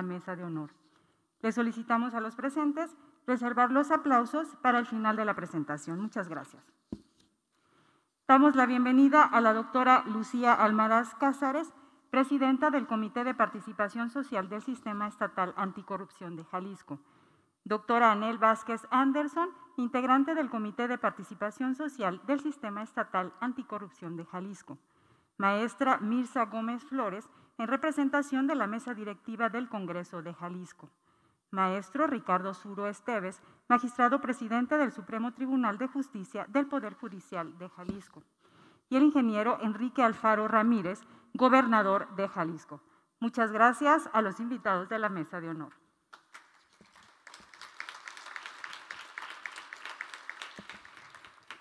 la 0.00 0.06
mesa 0.14 0.34
de 0.34 0.44
honor. 0.44 0.70
Le 1.42 1.52
solicitamos 1.52 2.14
a 2.14 2.20
los 2.20 2.34
presentes 2.34 2.96
reservar 3.26 3.70
los 3.70 3.90
aplausos 3.90 4.56
para 4.62 4.78
el 4.78 4.86
final 4.86 5.14
de 5.16 5.26
la 5.26 5.34
presentación. 5.34 6.00
Muchas 6.00 6.26
gracias. 6.28 6.64
Damos 8.26 8.56
la 8.56 8.64
bienvenida 8.64 9.22
a 9.24 9.40
la 9.42 9.52
doctora 9.52 10.04
Lucía 10.06 10.54
Almaraz 10.54 11.14
Cázares, 11.16 11.74
presidenta 12.10 12.70
del 12.70 12.86
Comité 12.86 13.24
de 13.24 13.34
Participación 13.34 14.08
Social 14.08 14.48
del 14.48 14.62
Sistema 14.62 15.06
Estatal 15.06 15.52
Anticorrupción 15.56 16.34
de 16.36 16.44
Jalisco. 16.44 16.98
Doctora 17.64 18.10
Anel 18.10 18.38
Vázquez 18.38 18.86
Anderson, 18.90 19.50
integrante 19.76 20.34
del 20.34 20.48
Comité 20.48 20.88
de 20.88 20.96
Participación 20.96 21.74
Social 21.74 22.22
del 22.26 22.40
Sistema 22.40 22.82
Estatal 22.82 23.34
Anticorrupción 23.40 24.16
de 24.16 24.24
Jalisco. 24.24 24.78
Maestra 25.36 25.98
Mirza 25.98 26.46
Gómez 26.46 26.84
Flores, 26.84 27.28
en 27.58 27.66
representación 27.66 28.46
de 28.46 28.54
la 28.54 28.66
mesa 28.66 28.94
directiva 28.94 29.48
del 29.48 29.68
Congreso 29.68 30.22
de 30.22 30.34
Jalisco. 30.34 30.90
Maestro 31.50 32.06
Ricardo 32.06 32.54
Suro 32.54 32.86
Esteves, 32.86 33.42
magistrado 33.68 34.20
presidente 34.20 34.76
del 34.76 34.92
Supremo 34.92 35.32
Tribunal 35.32 35.78
de 35.78 35.88
Justicia 35.88 36.46
del 36.48 36.66
Poder 36.66 36.94
Judicial 36.94 37.58
de 37.58 37.68
Jalisco. 37.68 38.22
Y 38.88 38.96
el 38.96 39.02
ingeniero 39.02 39.58
Enrique 39.62 40.02
Alfaro 40.02 40.46
Ramírez, 40.48 41.00
gobernador 41.34 42.14
de 42.16 42.28
Jalisco. 42.28 42.80
Muchas 43.18 43.52
gracias 43.52 44.08
a 44.12 44.22
los 44.22 44.40
invitados 44.40 44.88
de 44.88 44.98
la 44.98 45.08
mesa 45.08 45.40
de 45.40 45.48
honor. 45.48 45.72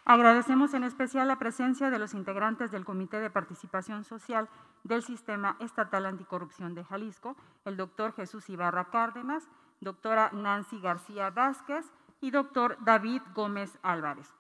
Agradecemos 0.10 0.74
en 0.74 0.84
especial 0.84 1.28
la 1.28 1.38
presencia 1.38 1.92
de 1.92 2.00
los 2.00 2.16
integrantes 2.16 2.72
del 2.72 2.84
Comité 2.84 3.20
de 3.20 3.30
Participación 3.30 4.04
Social 4.04 4.50
del 4.84 5.04
Sistema 5.04 5.56
Estatal 5.60 6.08
Anticorrupción 6.08 6.74
de 6.74 6.84
Jalisco, 6.84 7.36
el 7.64 7.78
doctor 7.78 8.14
Jesús 8.14 8.50
Ibarra 8.50 8.90
Cárdenas, 8.90 9.48
doctora 9.82 10.32
Nancy 10.34 10.80
García 10.80 11.30
Vázquez 11.30 11.94
y 12.22 12.32
doctor 12.32 12.80
David 12.84 13.22
Gómez 13.36 13.78
Álvarez. 13.84 14.34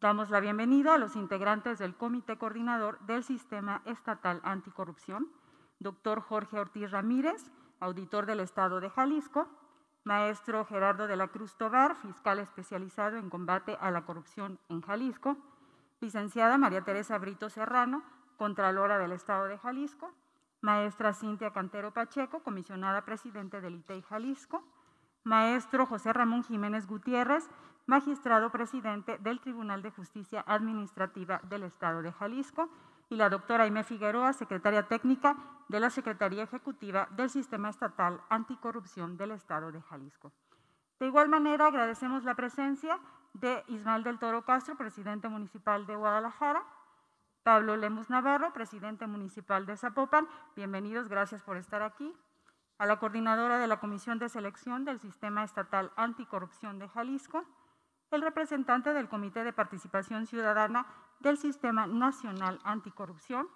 Damos 0.00 0.30
la 0.30 0.38
bienvenida 0.38 0.94
a 0.94 0.98
los 0.98 1.16
integrantes 1.16 1.80
del 1.80 1.96
Comité 1.96 2.38
Coordinador 2.38 3.00
del 3.00 3.24
Sistema 3.24 3.82
Estatal 3.84 4.40
Anticorrupción, 4.44 5.26
doctor 5.80 6.20
Jorge 6.20 6.60
Ortiz 6.60 6.92
Ramírez, 6.92 7.50
auditor 7.80 8.26
del 8.26 8.38
Estado 8.38 8.78
de 8.78 8.90
Jalisco, 8.90 9.48
maestro 10.06 10.64
Gerardo 10.64 11.08
de 11.08 11.16
la 11.16 11.26
Cruz 11.26 11.56
Tobar, 11.56 11.96
fiscal 11.96 12.38
especializado 12.38 13.16
en 13.16 13.28
combate 13.28 13.76
a 13.80 13.90
la 13.90 14.04
corrupción 14.04 14.60
en 14.68 14.80
Jalisco, 14.80 15.36
licenciada 16.00 16.56
María 16.58 16.82
Teresa 16.82 17.18
Brito 17.18 17.50
Serrano, 17.50 18.04
contralora 18.36 18.98
del 18.98 19.10
Estado 19.10 19.46
de 19.46 19.58
Jalisco, 19.58 20.12
maestra 20.60 21.12
Cintia 21.12 21.52
Cantero 21.52 21.92
Pacheco, 21.92 22.40
comisionada 22.44 23.04
presidente 23.04 23.60
del 23.60 23.74
ITEI 23.74 24.02
Jalisco, 24.02 24.62
maestro 25.24 25.86
José 25.86 26.12
Ramón 26.12 26.44
Jiménez 26.44 26.86
Gutiérrez, 26.86 27.50
magistrado 27.86 28.50
presidente 28.50 29.18
del 29.18 29.40
Tribunal 29.40 29.82
de 29.82 29.90
Justicia 29.90 30.44
Administrativa 30.46 31.40
del 31.48 31.64
Estado 31.64 32.02
de 32.02 32.12
Jalisco, 32.12 32.70
y 33.08 33.16
la 33.16 33.28
doctora 33.28 33.64
Aime 33.64 33.84
Figueroa, 33.84 34.32
secretaria 34.32 34.88
técnica 34.88 35.36
de 35.68 35.80
la 35.80 35.90
Secretaría 35.90 36.44
Ejecutiva 36.44 37.08
del 37.12 37.30
Sistema 37.30 37.68
Estatal 37.68 38.20
Anticorrupción 38.28 39.16
del 39.16 39.32
Estado 39.32 39.72
de 39.72 39.80
Jalisco. 39.82 40.32
De 40.98 41.06
igual 41.06 41.28
manera, 41.28 41.66
agradecemos 41.66 42.24
la 42.24 42.34
presencia 42.34 42.98
de 43.34 43.62
Ismael 43.68 44.02
del 44.02 44.18
Toro 44.18 44.44
Castro, 44.44 44.76
presidente 44.76 45.28
municipal 45.28 45.86
de 45.86 45.94
Guadalajara, 45.94 46.64
Pablo 47.42 47.76
Lemus 47.76 48.10
Navarro, 48.10 48.52
presidente 48.52 49.06
municipal 49.06 49.66
de 49.66 49.76
Zapopan. 49.76 50.26
Bienvenidos, 50.56 51.08
gracias 51.08 51.42
por 51.42 51.56
estar 51.56 51.82
aquí. 51.82 52.12
A 52.78 52.86
la 52.86 52.98
coordinadora 52.98 53.58
de 53.58 53.66
la 53.66 53.78
Comisión 53.78 54.18
de 54.18 54.28
Selección 54.28 54.84
del 54.84 54.98
Sistema 54.98 55.44
Estatal 55.44 55.92
Anticorrupción 55.96 56.78
de 56.78 56.88
Jalisco, 56.88 57.44
el 58.10 58.22
representante 58.22 58.92
del 58.92 59.08
Comité 59.08 59.44
de 59.44 59.52
Participación 59.52 60.26
Ciudadana 60.26 60.86
del 61.20 61.38
Sistema 61.38 61.86
Nacional 61.86 62.60
Anticorrupción, 62.64 63.48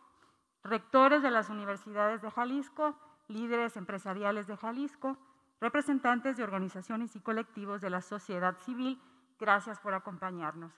rectores 0.62 1.22
de 1.22 1.30
las 1.30 1.48
universidades 1.50 2.22
de 2.22 2.30
Jalisco, 2.30 2.94
líderes 3.28 3.76
empresariales 3.76 4.46
de 4.46 4.56
Jalisco, 4.56 5.16
representantes 5.60 6.36
de 6.36 6.44
organizaciones 6.44 7.14
y 7.16 7.20
colectivos 7.20 7.80
de 7.80 7.90
la 7.90 8.00
sociedad 8.00 8.56
civil, 8.58 9.00
gracias 9.38 9.78
por 9.80 9.94
acompañarnos. 9.94 10.72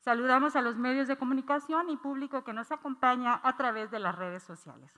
Saludamos 0.00 0.54
a 0.54 0.60
los 0.60 0.76
medios 0.76 1.08
de 1.08 1.16
comunicación 1.16 1.88
y 1.88 1.96
público 1.96 2.44
que 2.44 2.52
nos 2.52 2.70
acompaña 2.72 3.40
a 3.42 3.56
través 3.56 3.90
de 3.90 4.00
las 4.00 4.14
redes 4.14 4.42
sociales. 4.42 4.92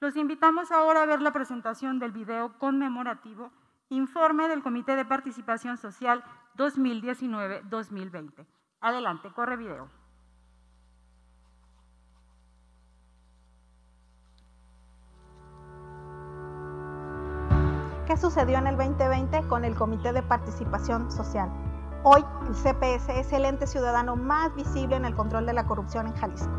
Los 0.00 0.16
invitamos 0.16 0.70
ahora 0.70 1.02
a 1.02 1.06
ver 1.06 1.22
la 1.22 1.32
presentación 1.32 1.98
del 1.98 2.12
video 2.12 2.58
conmemorativo 2.58 3.50
Informe 3.88 4.48
del 4.48 4.62
Comité 4.62 4.96
de 4.96 5.04
Participación 5.04 5.76
Social 5.76 6.24
2019-2020. 6.56 8.46
Adelante, 8.80 9.30
corre 9.32 9.56
video. 9.56 10.01
¿Qué 18.12 18.18
sucedió 18.18 18.58
en 18.58 18.66
el 18.66 18.76
2020 18.76 19.48
con 19.48 19.64
el 19.64 19.74
Comité 19.74 20.12
de 20.12 20.22
Participación 20.22 21.10
Social? 21.10 21.50
Hoy 22.02 22.22
el 22.46 22.54
CPS 22.54 23.08
es 23.08 23.32
el 23.32 23.46
ente 23.46 23.66
ciudadano 23.66 24.16
más 24.16 24.54
visible 24.54 24.96
en 24.96 25.06
el 25.06 25.14
control 25.14 25.46
de 25.46 25.54
la 25.54 25.64
corrupción 25.64 26.06
en 26.06 26.14
Jalisco. 26.16 26.52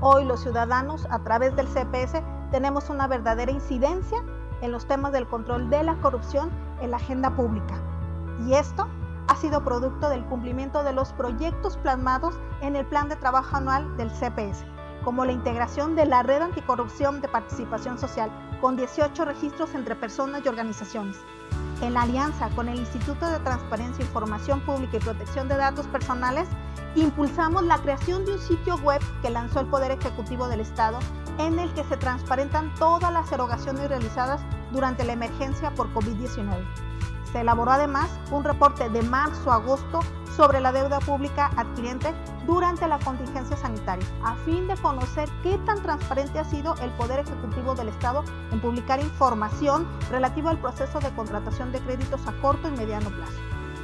Hoy 0.00 0.24
los 0.24 0.40
ciudadanos 0.40 1.06
a 1.08 1.20
través 1.20 1.54
del 1.54 1.68
CPS 1.68 2.20
tenemos 2.50 2.90
una 2.90 3.06
verdadera 3.06 3.52
incidencia 3.52 4.24
en 4.60 4.72
los 4.72 4.88
temas 4.88 5.12
del 5.12 5.28
control 5.28 5.70
de 5.70 5.84
la 5.84 5.94
corrupción 6.00 6.50
en 6.80 6.90
la 6.90 6.96
agenda 6.96 7.30
pública. 7.30 7.76
Y 8.44 8.54
esto 8.54 8.88
ha 9.28 9.36
sido 9.36 9.62
producto 9.62 10.08
del 10.08 10.24
cumplimiento 10.24 10.82
de 10.82 10.94
los 10.94 11.12
proyectos 11.12 11.76
plasmados 11.76 12.40
en 12.60 12.74
el 12.74 12.84
Plan 12.84 13.08
de 13.08 13.14
Trabajo 13.14 13.56
Anual 13.56 13.96
del 13.98 14.10
CPS, 14.10 14.66
como 15.04 15.24
la 15.24 15.32
integración 15.32 15.94
de 15.96 16.06
la 16.06 16.22
Red 16.22 16.42
Anticorrupción 16.42 17.20
de 17.20 17.28
Participación 17.28 17.98
Social, 17.98 18.30
con 18.60 18.76
18 18.76 19.24
registros 19.24 19.74
entre 19.74 19.96
personas 19.96 20.42
y 20.44 20.48
organizaciones. 20.48 21.16
En 21.80 21.94
la 21.94 22.02
alianza 22.02 22.50
con 22.50 22.68
el 22.68 22.78
Instituto 22.78 23.30
de 23.30 23.38
Transparencia, 23.40 24.04
Información 24.04 24.60
Pública 24.60 24.96
y 24.96 25.00
Protección 25.00 25.48
de 25.48 25.56
Datos 25.56 25.86
Personales, 25.86 26.48
impulsamos 26.96 27.62
la 27.62 27.78
creación 27.78 28.24
de 28.24 28.32
un 28.32 28.38
sitio 28.40 28.76
web 28.78 29.00
que 29.22 29.30
lanzó 29.30 29.60
el 29.60 29.66
Poder 29.66 29.92
Ejecutivo 29.92 30.48
del 30.48 30.60
Estado 30.60 30.98
en 31.38 31.58
el 31.58 31.72
que 31.74 31.84
se 31.84 31.96
transparentan 31.96 32.74
todas 32.74 33.12
las 33.12 33.30
erogaciones 33.30 33.88
realizadas 33.88 34.40
durante 34.72 35.04
la 35.04 35.12
emergencia 35.12 35.70
por 35.70 35.92
COVID-19. 35.94 36.64
Se 37.32 37.40
elaboró 37.40 37.72
además 37.72 38.10
un 38.30 38.42
reporte 38.42 38.88
de 38.88 39.02
marzo 39.02 39.52
a 39.52 39.56
agosto 39.56 40.00
sobre 40.36 40.60
la 40.60 40.72
deuda 40.72 40.98
pública 41.00 41.50
adquiriente 41.56 42.12
durante 42.48 42.88
la 42.88 42.98
contingencia 42.98 43.58
sanitaria, 43.58 44.06
a 44.24 44.34
fin 44.36 44.66
de 44.66 44.76
conocer 44.78 45.28
qué 45.42 45.58
tan 45.66 45.82
transparente 45.82 46.38
ha 46.38 46.44
sido 46.44 46.74
el 46.80 46.90
Poder 46.92 47.20
Ejecutivo 47.20 47.74
del 47.74 47.88
Estado 47.88 48.24
en 48.50 48.58
publicar 48.58 49.00
información 49.00 49.86
relativa 50.10 50.50
al 50.50 50.58
proceso 50.58 50.98
de 50.98 51.10
contratación 51.10 51.72
de 51.72 51.80
créditos 51.80 52.26
a 52.26 52.32
corto 52.40 52.66
y 52.68 52.70
mediano 52.70 53.10
plazo. 53.10 53.38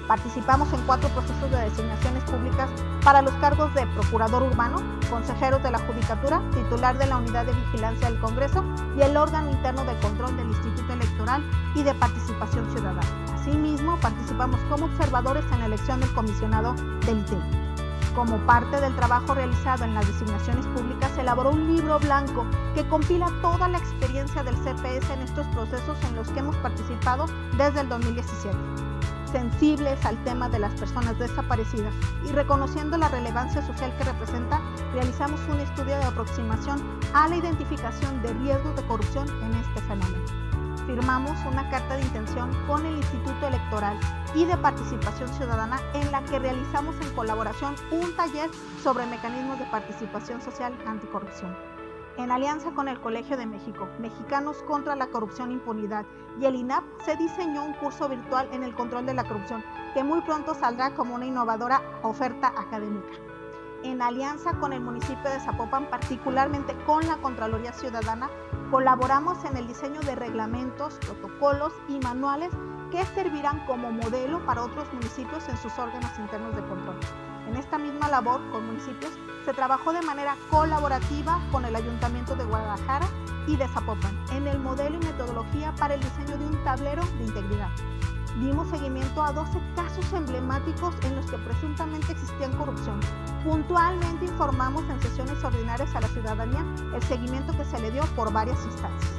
Participamos 0.08 0.72
en 0.72 0.80
cuatro 0.86 1.10
procesos 1.10 1.50
de 1.50 1.58
designaciones 1.58 2.24
públicas 2.24 2.70
para 3.04 3.20
los 3.20 3.34
cargos 3.34 3.72
de 3.74 3.86
procurador 3.88 4.42
urbano, 4.42 4.82
consejeros 5.10 5.62
de 5.62 5.70
la 5.70 5.78
Judicatura, 5.80 6.42
titular 6.50 6.96
de 6.96 7.06
la 7.06 7.18
Unidad 7.18 7.44
de 7.44 7.52
Vigilancia 7.52 8.10
del 8.10 8.18
Congreso 8.18 8.64
y 8.96 9.02
el 9.02 9.14
órgano 9.16 9.50
interno 9.50 9.84
de 9.84 9.98
control 9.98 10.36
del 10.38 10.48
Instituto 10.48 10.90
Electoral 10.94 11.42
y 11.74 11.82
de 11.82 11.94
Participación 11.94 12.70
Ciudadana. 12.70 13.34
Asimismo, 13.34 13.98
participamos 14.00 14.58
como 14.70 14.86
observadores 14.86 15.44
en 15.52 15.60
la 15.60 15.66
elección 15.66 16.00
del 16.00 16.12
comisionado 16.14 16.74
del 17.04 17.18
ITEI. 17.18 17.73
Como 18.14 18.38
parte 18.46 18.80
del 18.80 18.94
trabajo 18.94 19.34
realizado 19.34 19.84
en 19.84 19.94
las 19.94 20.06
designaciones 20.06 20.66
públicas, 20.68 21.10
se 21.14 21.22
elaboró 21.22 21.50
un 21.50 21.74
libro 21.74 21.98
blanco 21.98 22.46
que 22.74 22.86
compila 22.86 23.26
toda 23.42 23.66
la 23.68 23.78
experiencia 23.78 24.44
del 24.44 24.56
CPS 24.56 25.10
en 25.10 25.22
estos 25.22 25.46
procesos 25.48 25.98
en 26.04 26.16
los 26.16 26.28
que 26.28 26.38
hemos 26.38 26.56
participado 26.56 27.26
desde 27.56 27.80
el 27.80 27.88
2017 27.88 28.56
sensibles 29.34 30.04
al 30.04 30.22
tema 30.22 30.48
de 30.48 30.60
las 30.60 30.72
personas 30.74 31.18
desaparecidas 31.18 31.92
y 32.24 32.30
reconociendo 32.30 32.96
la 32.96 33.08
relevancia 33.08 33.66
social 33.66 33.92
que 33.98 34.04
representa, 34.04 34.60
realizamos 34.92 35.40
un 35.48 35.58
estudio 35.58 35.96
de 35.98 36.04
aproximación 36.04 36.80
a 37.14 37.26
la 37.26 37.34
identificación 37.34 38.22
de 38.22 38.32
riesgos 38.32 38.76
de 38.76 38.86
corrupción 38.86 39.26
en 39.42 39.54
este 39.54 39.80
fenómeno. 39.88 40.43
Firmamos 40.94 41.36
una 41.44 41.68
carta 41.70 41.96
de 41.96 42.02
intención 42.02 42.52
con 42.68 42.86
el 42.86 42.98
Instituto 42.98 43.48
Electoral 43.48 43.98
y 44.32 44.44
de 44.44 44.56
Participación 44.56 45.28
Ciudadana 45.30 45.80
en 45.92 46.12
la 46.12 46.22
que 46.22 46.38
realizamos 46.38 46.94
en 47.00 47.12
colaboración 47.16 47.74
un 47.90 48.14
taller 48.14 48.48
sobre 48.80 49.04
mecanismos 49.06 49.58
de 49.58 49.64
participación 49.64 50.40
social 50.40 50.72
anticorrupción 50.86 51.52
en 52.16 52.30
alianza 52.30 52.70
con 52.70 52.86
el 52.86 53.00
Colegio 53.00 53.36
de 53.36 53.44
México, 53.44 53.88
Mexicanos 53.98 54.62
contra 54.68 54.94
la 54.94 55.08
Corrupción 55.08 55.50
e 55.50 55.54
Impunidad 55.54 56.06
y 56.40 56.44
el 56.44 56.54
INAP, 56.54 56.84
se 57.04 57.16
diseñó 57.16 57.64
un 57.64 57.72
curso 57.72 58.08
virtual 58.08 58.48
en 58.52 58.62
el 58.62 58.72
control 58.72 59.04
de 59.04 59.14
la 59.14 59.24
corrupción 59.24 59.64
que 59.94 60.04
muy 60.04 60.20
pronto 60.20 60.54
saldrá 60.54 60.94
como 60.94 61.16
una 61.16 61.26
innovadora 61.26 61.82
oferta 62.04 62.54
académica. 62.56 63.14
En 63.82 64.00
alianza 64.00 64.52
con 64.60 64.72
el 64.72 64.80
municipio 64.80 65.28
de 65.28 65.40
Zapopan, 65.40 65.90
particularmente 65.90 66.76
con 66.86 67.04
la 67.06 67.16
Contraloría 67.16 67.72
Ciudadana, 67.72 68.30
Colaboramos 68.74 69.44
en 69.44 69.56
el 69.56 69.68
diseño 69.68 70.00
de 70.00 70.16
reglamentos, 70.16 70.94
protocolos 70.94 71.72
y 71.88 72.00
manuales 72.00 72.50
que 72.90 73.04
servirán 73.14 73.64
como 73.66 73.92
modelo 73.92 74.44
para 74.46 74.64
otros 74.64 74.92
municipios 74.92 75.48
en 75.48 75.56
sus 75.58 75.78
órganos 75.78 76.10
internos 76.18 76.56
de 76.56 76.62
control. 76.62 76.96
En 77.46 77.54
esta 77.54 77.78
misma 77.78 78.08
labor 78.08 78.40
con 78.50 78.66
municipios 78.66 79.12
se 79.44 79.52
trabajó 79.52 79.92
de 79.92 80.02
manera 80.02 80.36
colaborativa 80.50 81.40
con 81.52 81.64
el 81.64 81.76
Ayuntamiento 81.76 82.34
de 82.34 82.46
Guadalajara 82.46 83.06
y 83.46 83.54
de 83.54 83.68
Zapopan 83.68 84.18
en 84.32 84.48
el 84.48 84.58
modelo 84.58 84.96
y 84.96 85.06
metodología 85.06 85.72
para 85.78 85.94
el 85.94 86.00
diseño 86.00 86.36
de 86.36 86.44
un 86.44 86.64
tablero 86.64 87.04
de 87.18 87.26
integridad. 87.26 87.70
Dimos 88.40 88.68
seguimiento 88.68 89.22
a 89.22 89.32
12 89.32 89.60
casos 89.76 90.12
emblemáticos 90.12 90.94
en 91.04 91.16
los 91.16 91.26
que 91.26 91.38
presuntamente 91.38 92.12
existía 92.12 92.50
corrupción. 92.50 92.98
Puntualmente 93.44 94.24
informamos 94.24 94.82
en 94.90 95.00
sesiones 95.00 95.42
ordinarias 95.44 95.94
a 95.94 96.00
la 96.00 96.08
ciudadanía 96.08 96.64
el 96.92 97.02
seguimiento 97.04 97.56
que 97.56 97.64
se 97.64 97.80
le 97.80 97.92
dio 97.92 98.02
por 98.16 98.32
varias 98.32 98.64
instancias. 98.64 99.12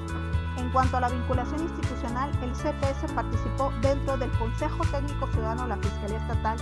En 0.58 0.70
cuanto 0.72 0.98
a 0.98 1.02
la 1.02 1.10
vinculación 1.10 1.62
institucional, 1.62 2.30
el 2.42 2.54
CPS 2.56 3.12
participó 3.14 3.72
dentro 3.82 4.18
del 4.18 4.32
Consejo 4.32 4.84
Técnico 4.92 5.28
Ciudadano 5.28 5.64
de 5.64 5.70
la 5.70 5.78
Fiscalía 5.78 6.18
Estatal, 6.18 6.58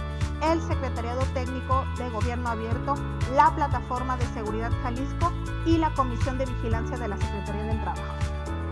el 0.51 0.61
Secretariado 0.61 1.21
Técnico 1.33 1.85
de 1.97 2.09
Gobierno 2.09 2.49
Abierto, 2.49 2.95
la 3.35 3.53
Plataforma 3.55 4.17
de 4.17 4.25
Seguridad 4.27 4.71
Jalisco 4.83 5.31
y 5.65 5.77
la 5.77 5.91
Comisión 5.93 6.37
de 6.37 6.45
Vigilancia 6.45 6.97
de 6.97 7.07
la 7.07 7.17
Secretaría 7.17 7.63
del 7.63 7.81
Trabajo. 7.81 8.03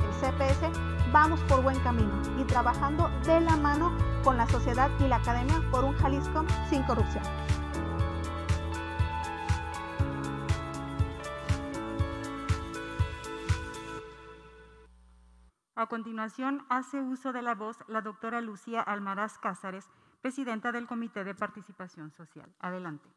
El 0.05 0.31
CPS 0.31 0.90
vamos 1.11 1.41
por 1.41 1.61
buen 1.61 1.79
camino 1.79 2.21
y 2.39 2.43
trabajando 2.45 3.09
de 3.25 3.41
la 3.41 3.55
mano 3.57 3.95
con 4.23 4.37
la 4.37 4.47
sociedad 4.47 4.89
y 4.99 5.07
la 5.07 5.17
academia 5.17 5.61
por 5.71 5.83
un 5.83 5.93
Jalisco 5.95 6.45
sin 6.69 6.83
corrupción. 6.83 7.23
A 15.75 15.87
continuación, 15.87 16.63
hace 16.69 17.01
uso 17.01 17.33
de 17.33 17.41
la 17.41 17.55
voz 17.55 17.77
la 17.87 18.01
doctora 18.01 18.39
Lucía 18.39 18.81
Almaraz 18.81 19.39
Cázares, 19.39 19.89
presidenta 20.21 20.71
del 20.71 20.85
Comité 20.85 21.23
de 21.23 21.33
Participación 21.33 22.11
Social. 22.11 22.53
Adelante. 22.59 23.09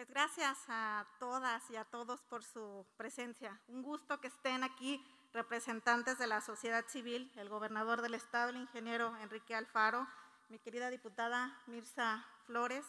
Pues 0.00 0.08
gracias 0.08 0.56
a 0.68 1.06
todas 1.18 1.70
y 1.70 1.76
a 1.76 1.84
todos 1.84 2.22
por 2.22 2.42
su 2.42 2.86
presencia. 2.96 3.60
Un 3.68 3.82
gusto 3.82 4.18
que 4.18 4.28
estén 4.28 4.64
aquí 4.64 5.04
representantes 5.34 6.16
de 6.16 6.26
la 6.26 6.40
sociedad 6.40 6.86
civil, 6.88 7.30
el 7.36 7.50
gobernador 7.50 8.00
del 8.00 8.14
estado, 8.14 8.48
el 8.48 8.56
ingeniero 8.56 9.14
Enrique 9.18 9.54
Alfaro, 9.54 10.08
mi 10.48 10.58
querida 10.58 10.88
diputada 10.88 11.54
Mirza 11.66 12.24
Flores, 12.46 12.86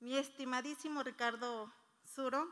mi 0.00 0.16
estimadísimo 0.16 1.04
Ricardo 1.04 1.72
Zuro, 2.12 2.48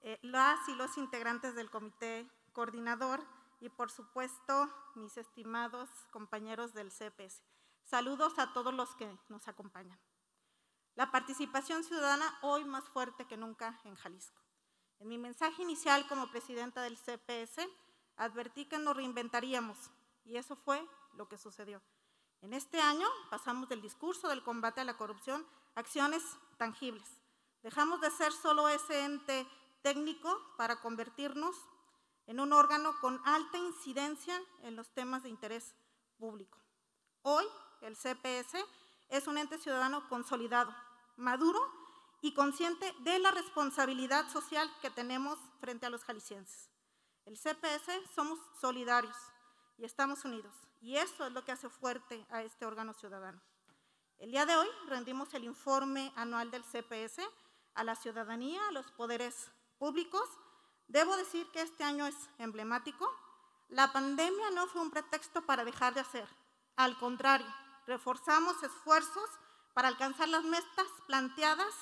eh, 0.00 0.18
las 0.22 0.68
y 0.68 0.74
los 0.74 0.98
integrantes 0.98 1.54
del 1.54 1.70
comité 1.70 2.28
coordinador 2.52 3.22
y 3.60 3.68
por 3.68 3.92
supuesto 3.92 4.68
mis 4.96 5.16
estimados 5.16 5.88
compañeros 6.10 6.74
del 6.74 6.90
CPS. 6.90 7.40
Saludos 7.84 8.36
a 8.40 8.52
todos 8.52 8.74
los 8.74 8.96
que 8.96 9.16
nos 9.28 9.46
acompañan. 9.46 9.96
La 10.98 11.12
participación 11.12 11.84
ciudadana 11.84 12.40
hoy 12.42 12.64
más 12.64 12.82
fuerte 12.88 13.24
que 13.24 13.36
nunca 13.36 13.80
en 13.84 13.94
Jalisco. 13.94 14.42
En 14.98 15.06
mi 15.06 15.16
mensaje 15.16 15.62
inicial 15.62 16.04
como 16.08 16.28
presidenta 16.28 16.82
del 16.82 16.98
CPS, 16.98 17.68
advertí 18.16 18.64
que 18.64 18.78
nos 18.78 18.96
reinventaríamos 18.96 19.78
y 20.24 20.38
eso 20.38 20.56
fue 20.56 20.84
lo 21.14 21.28
que 21.28 21.38
sucedió. 21.38 21.80
En 22.40 22.52
este 22.52 22.80
año 22.80 23.06
pasamos 23.30 23.68
del 23.68 23.80
discurso 23.80 24.26
del 24.26 24.42
combate 24.42 24.80
a 24.80 24.84
la 24.84 24.96
corrupción 24.96 25.46
a 25.76 25.80
acciones 25.82 26.24
tangibles. 26.56 27.08
Dejamos 27.62 28.00
de 28.00 28.10
ser 28.10 28.32
solo 28.32 28.68
ese 28.68 29.04
ente 29.04 29.46
técnico 29.82 30.36
para 30.56 30.80
convertirnos 30.80 31.54
en 32.26 32.40
un 32.40 32.52
órgano 32.52 32.98
con 33.00 33.22
alta 33.24 33.56
incidencia 33.56 34.36
en 34.62 34.74
los 34.74 34.92
temas 34.94 35.22
de 35.22 35.28
interés 35.28 35.76
público. 36.16 36.58
Hoy 37.22 37.44
el 37.82 37.94
CPS 37.94 38.58
es 39.10 39.28
un 39.28 39.38
ente 39.38 39.58
ciudadano 39.58 40.08
consolidado, 40.08 40.74
maduro 41.18 41.60
y 42.22 42.32
consciente 42.32 42.94
de 43.00 43.18
la 43.18 43.30
responsabilidad 43.30 44.28
social 44.30 44.70
que 44.80 44.90
tenemos 44.90 45.38
frente 45.60 45.86
a 45.86 45.90
los 45.90 46.04
jaliscienses. 46.04 46.70
El 47.26 47.36
CPS 47.36 47.92
somos 48.14 48.38
solidarios 48.60 49.16
y 49.76 49.84
estamos 49.84 50.24
unidos. 50.24 50.54
Y 50.80 50.96
eso 50.96 51.26
es 51.26 51.32
lo 51.32 51.44
que 51.44 51.52
hace 51.52 51.68
fuerte 51.68 52.24
a 52.30 52.42
este 52.42 52.64
órgano 52.64 52.94
ciudadano. 52.94 53.40
El 54.18 54.30
día 54.30 54.46
de 54.46 54.56
hoy 54.56 54.68
rendimos 54.86 55.34
el 55.34 55.44
informe 55.44 56.12
anual 56.16 56.50
del 56.50 56.64
CPS 56.64 57.20
a 57.74 57.84
la 57.84 57.94
ciudadanía, 57.94 58.60
a 58.68 58.72
los 58.72 58.90
poderes 58.92 59.50
públicos. 59.78 60.28
Debo 60.86 61.16
decir 61.16 61.46
que 61.52 61.62
este 61.62 61.84
año 61.84 62.06
es 62.06 62.16
emblemático. 62.38 63.08
La 63.68 63.92
pandemia 63.92 64.50
no 64.52 64.66
fue 64.68 64.80
un 64.80 64.90
pretexto 64.90 65.42
para 65.42 65.64
dejar 65.64 65.94
de 65.94 66.00
hacer. 66.00 66.28
Al 66.76 66.96
contrario, 66.98 67.46
reforzamos 67.86 68.62
esfuerzos 68.62 69.30
para 69.78 69.86
alcanzar 69.86 70.28
las 70.28 70.42
metas 70.42 70.88
planteadas 71.06 71.72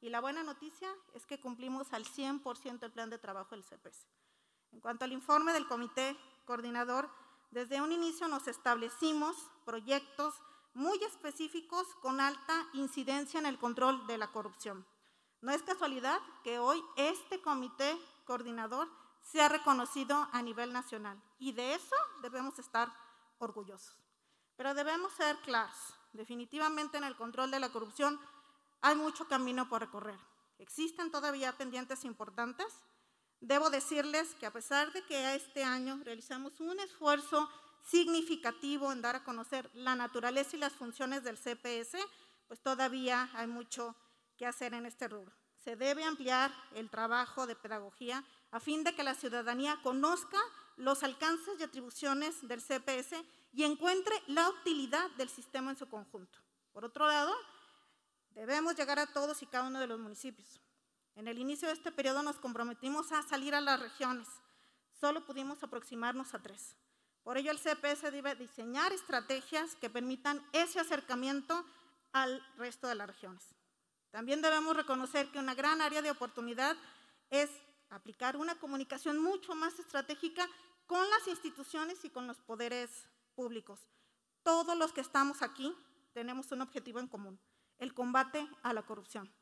y 0.00 0.08
la 0.08 0.20
buena 0.20 0.42
noticia 0.42 0.92
es 1.14 1.26
que 1.26 1.38
cumplimos 1.38 1.92
al 1.92 2.04
100% 2.04 2.82
el 2.82 2.90
plan 2.90 3.08
de 3.08 3.18
trabajo 3.18 3.54
del 3.54 3.62
CPS. 3.62 4.08
En 4.72 4.80
cuanto 4.80 5.04
al 5.04 5.12
informe 5.12 5.52
del 5.52 5.68
comité 5.68 6.16
coordinador, 6.44 7.08
desde 7.52 7.80
un 7.80 7.92
inicio 7.92 8.26
nos 8.26 8.48
establecimos 8.48 9.36
proyectos 9.64 10.34
muy 10.74 10.98
específicos 11.04 11.86
con 12.02 12.20
alta 12.20 12.66
incidencia 12.72 13.38
en 13.38 13.46
el 13.46 13.60
control 13.60 14.04
de 14.08 14.18
la 14.18 14.32
corrupción. 14.32 14.84
No 15.40 15.52
es 15.52 15.62
casualidad 15.62 16.18
que 16.42 16.58
hoy 16.58 16.82
este 16.96 17.40
comité 17.40 17.96
coordinador 18.24 18.88
sea 19.22 19.48
reconocido 19.48 20.28
a 20.32 20.42
nivel 20.42 20.72
nacional 20.72 21.22
y 21.38 21.52
de 21.52 21.74
eso 21.74 21.94
debemos 22.22 22.58
estar 22.58 22.92
orgullosos. 23.38 23.96
Pero 24.56 24.74
debemos 24.74 25.12
ser 25.12 25.36
claros, 25.42 25.94
definitivamente 26.12 26.98
en 26.98 27.04
el 27.04 27.16
control 27.16 27.50
de 27.50 27.60
la 27.60 27.70
corrupción 27.70 28.20
hay 28.80 28.96
mucho 28.96 29.28
camino 29.28 29.68
por 29.68 29.80
recorrer. 29.80 30.18
Existen 30.58 31.10
todavía 31.10 31.56
pendientes 31.56 32.04
importantes, 32.04 32.66
Debo 33.40 33.70
decirles 33.70 34.34
que 34.34 34.44
a 34.44 34.52
pesar 34.52 34.92
de 34.92 35.02
que 35.06 35.34
este 35.34 35.64
año 35.64 35.98
realizamos 36.04 36.60
un 36.60 36.78
esfuerzo 36.78 37.48
significativo 37.82 38.92
en 38.92 39.00
dar 39.00 39.16
a 39.16 39.24
conocer 39.24 39.70
la 39.72 39.96
naturaleza 39.96 40.56
y 40.56 40.60
las 40.60 40.74
funciones 40.74 41.24
del 41.24 41.38
CPS, 41.38 41.96
pues 42.46 42.60
todavía 42.60 43.30
hay 43.32 43.46
mucho 43.46 43.96
que 44.36 44.44
hacer 44.44 44.74
en 44.74 44.84
este 44.84 45.08
rubro. 45.08 45.32
Se 45.56 45.74
debe 45.74 46.04
ampliar 46.04 46.52
el 46.74 46.90
trabajo 46.90 47.46
de 47.46 47.56
pedagogía 47.56 48.22
a 48.50 48.60
fin 48.60 48.84
de 48.84 48.94
que 48.94 49.04
la 49.04 49.14
ciudadanía 49.14 49.78
conozca 49.82 50.38
los 50.76 51.02
alcances 51.02 51.58
y 51.58 51.62
atribuciones 51.62 52.46
del 52.46 52.60
CPS 52.60 53.24
y 53.52 53.64
encuentre 53.64 54.14
la 54.26 54.48
utilidad 54.48 55.10
del 55.12 55.28
sistema 55.28 55.70
en 55.70 55.76
su 55.76 55.88
conjunto. 55.88 56.38
Por 56.72 56.84
otro 56.84 57.06
lado, 57.06 57.34
debemos 58.30 58.76
llegar 58.76 58.98
a 58.98 59.12
todos 59.12 59.42
y 59.42 59.46
cada 59.46 59.66
uno 59.66 59.80
de 59.80 59.86
los 59.86 59.98
municipios. 59.98 60.60
En 61.16 61.28
el 61.28 61.38
inicio 61.38 61.68
de 61.68 61.74
este 61.74 61.92
periodo 61.92 62.22
nos 62.22 62.38
comprometimos 62.38 63.12
a 63.12 63.22
salir 63.22 63.54
a 63.54 63.60
las 63.60 63.80
regiones. 63.80 64.28
Solo 64.92 65.24
pudimos 65.24 65.62
aproximarnos 65.62 66.34
a 66.34 66.42
tres. 66.42 66.76
Por 67.22 67.36
ello, 67.36 67.50
el 67.50 67.58
CPS 67.58 68.10
debe 68.10 68.34
diseñar 68.34 68.92
estrategias 68.92 69.74
que 69.76 69.90
permitan 69.90 70.42
ese 70.52 70.80
acercamiento 70.80 71.64
al 72.12 72.42
resto 72.56 72.86
de 72.86 72.94
las 72.94 73.06
regiones. 73.06 73.44
También 74.10 74.42
debemos 74.42 74.76
reconocer 74.76 75.30
que 75.30 75.38
una 75.38 75.54
gran 75.54 75.80
área 75.80 76.02
de 76.02 76.10
oportunidad 76.10 76.76
es 77.28 77.50
aplicar 77.90 78.36
una 78.36 78.54
comunicación 78.56 79.18
mucho 79.18 79.54
más 79.54 79.78
estratégica 79.78 80.48
con 80.86 81.08
las 81.10 81.28
instituciones 81.28 82.04
y 82.04 82.10
con 82.10 82.26
los 82.26 82.38
poderes 82.38 83.06
públicos. 83.30 83.80
Todos 84.42 84.76
los 84.76 84.92
que 84.92 85.00
estamos 85.00 85.42
aquí 85.42 85.74
tenemos 86.12 86.50
un 86.52 86.62
objetivo 86.62 87.00
en 87.00 87.08
común, 87.08 87.40
el 87.78 87.94
combate 87.94 88.48
a 88.62 88.72
la 88.72 88.82
corrupción. 88.82 89.32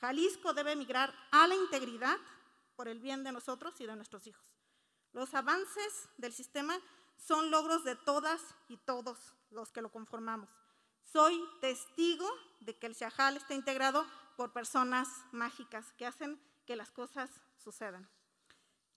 Jalisco 0.00 0.52
debe 0.52 0.76
migrar 0.76 1.14
a 1.30 1.46
la 1.46 1.54
integridad 1.54 2.18
por 2.76 2.88
el 2.88 2.98
bien 3.00 3.24
de 3.24 3.32
nosotros 3.32 3.80
y 3.80 3.86
de 3.86 3.96
nuestros 3.96 4.26
hijos. 4.26 4.44
Los 5.12 5.34
avances 5.34 6.08
del 6.16 6.32
sistema 6.32 6.78
son 7.16 7.50
logros 7.50 7.84
de 7.84 7.96
todas 7.96 8.40
y 8.68 8.78
todos 8.78 9.34
los 9.50 9.70
que 9.70 9.82
lo 9.82 9.92
conformamos. 9.92 10.48
Soy 11.04 11.40
testigo 11.60 12.28
de 12.60 12.78
que 12.78 12.86
el 12.86 12.94
Shahal 12.94 13.36
está 13.36 13.54
integrado 13.54 14.06
por 14.36 14.52
personas 14.52 15.08
mágicas 15.30 15.92
que 15.92 16.06
hacen 16.06 16.40
que 16.66 16.76
las 16.76 16.90
cosas 16.90 17.30
sucedan. 17.56 18.08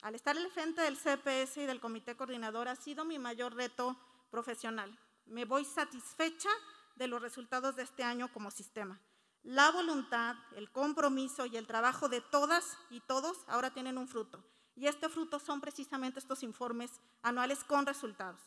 Al 0.02 0.16
estar 0.16 0.38
al 0.38 0.52
frente 0.52 0.82
del 0.82 0.98
CPS 0.98 1.58
y 1.58 1.66
del 1.66 1.82
comité 1.82 2.16
coordinador 2.16 2.68
ha 2.68 2.76
sido 2.76 3.06
mi 3.06 3.20
mayor 3.20 3.56
reto 3.56 3.98
profesional. 4.36 4.92
Me 5.28 5.46
voy 5.46 5.64
satisfecha 5.64 6.50
de 6.98 7.08
los 7.08 7.22
resultados 7.22 7.78
de 7.78 7.84
este 7.84 8.04
año 8.04 8.30
como 8.34 8.52
sistema. 8.52 9.00
La 9.44 9.72
voluntad, 9.72 10.36
el 10.58 10.70
compromiso 10.72 11.46
y 11.46 11.56
el 11.56 11.66
trabajo 11.66 12.10
de 12.10 12.20
todas 12.20 12.78
y 12.90 13.00
todos 13.00 13.38
ahora 13.48 13.70
tienen 13.74 13.98
un 13.98 14.10
fruto. 14.10 14.44
Y 14.76 14.88
este 14.88 15.08
fruto 15.08 15.40
son 15.40 15.62
precisamente 15.62 16.20
estos 16.20 16.44
informes 16.44 16.92
anuales 17.22 17.64
con 17.64 17.86
resultados. 17.86 18.42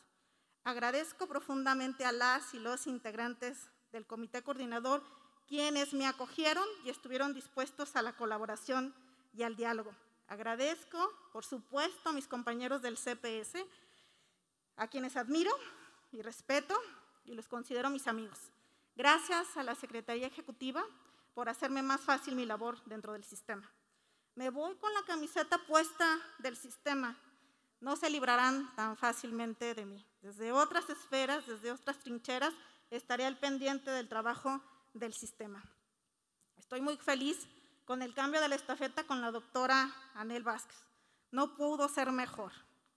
Agradezco 0.63 1.25
profundamente 1.25 2.05
a 2.05 2.11
las 2.11 2.53
y 2.53 2.59
los 2.59 2.85
integrantes 2.85 3.57
del 3.91 4.05
comité 4.05 4.43
coordinador, 4.43 5.01
quienes 5.47 5.95
me 5.95 6.05
acogieron 6.05 6.67
y 6.85 6.91
estuvieron 6.91 7.33
dispuestos 7.33 7.95
a 7.95 8.03
la 8.03 8.15
colaboración 8.15 8.93
y 9.33 9.41
al 9.41 9.55
diálogo. 9.55 9.91
Agradezco, 10.27 10.99
por 11.33 11.45
supuesto, 11.45 12.09
a 12.09 12.13
mis 12.13 12.27
compañeros 12.27 12.83
del 12.83 12.95
CPS, 12.95 13.65
a 14.75 14.87
quienes 14.87 15.17
admiro 15.17 15.51
y 16.11 16.21
respeto 16.21 16.75
y 17.25 17.33
los 17.33 17.47
considero 17.47 17.89
mis 17.89 18.07
amigos. 18.07 18.39
Gracias 18.95 19.55
a 19.57 19.63
la 19.63 19.75
Secretaría 19.75 20.27
Ejecutiva 20.27 20.83
por 21.33 21.49
hacerme 21.49 21.81
más 21.81 22.01
fácil 22.01 22.35
mi 22.35 22.45
labor 22.45 22.83
dentro 22.85 23.13
del 23.13 23.23
sistema. 23.23 23.69
Me 24.35 24.49
voy 24.49 24.75
con 24.75 24.93
la 24.93 25.03
camiseta 25.03 25.57
puesta 25.67 26.19
del 26.39 26.55
sistema. 26.57 27.17
No 27.79 27.95
se 27.95 28.09
librarán 28.09 28.73
tan 28.75 28.97
fácilmente 28.97 29.73
de 29.73 29.85
mí. 29.85 30.05
Desde 30.21 30.51
otras 30.51 30.89
esferas, 30.89 31.45
desde 31.47 31.71
otras 31.71 31.99
trincheras, 31.99 32.53
estaré 32.89 33.25
al 33.25 33.37
pendiente 33.37 33.89
del 33.91 34.09
trabajo 34.09 34.61
del 34.93 35.13
sistema. 35.13 35.63
Estoy 36.57 36.81
muy 36.81 36.97
feliz 36.97 37.47
con 37.85 38.01
el 38.01 38.13
cambio 38.13 38.41
de 38.41 38.49
la 38.49 38.55
estafeta 38.55 39.05
con 39.05 39.21
la 39.21 39.31
doctora 39.31 39.91
Anel 40.13 40.43
Vázquez. 40.43 40.77
No 41.31 41.55
pudo 41.55 41.87
ser 41.87 42.11
mejor. 42.11 42.51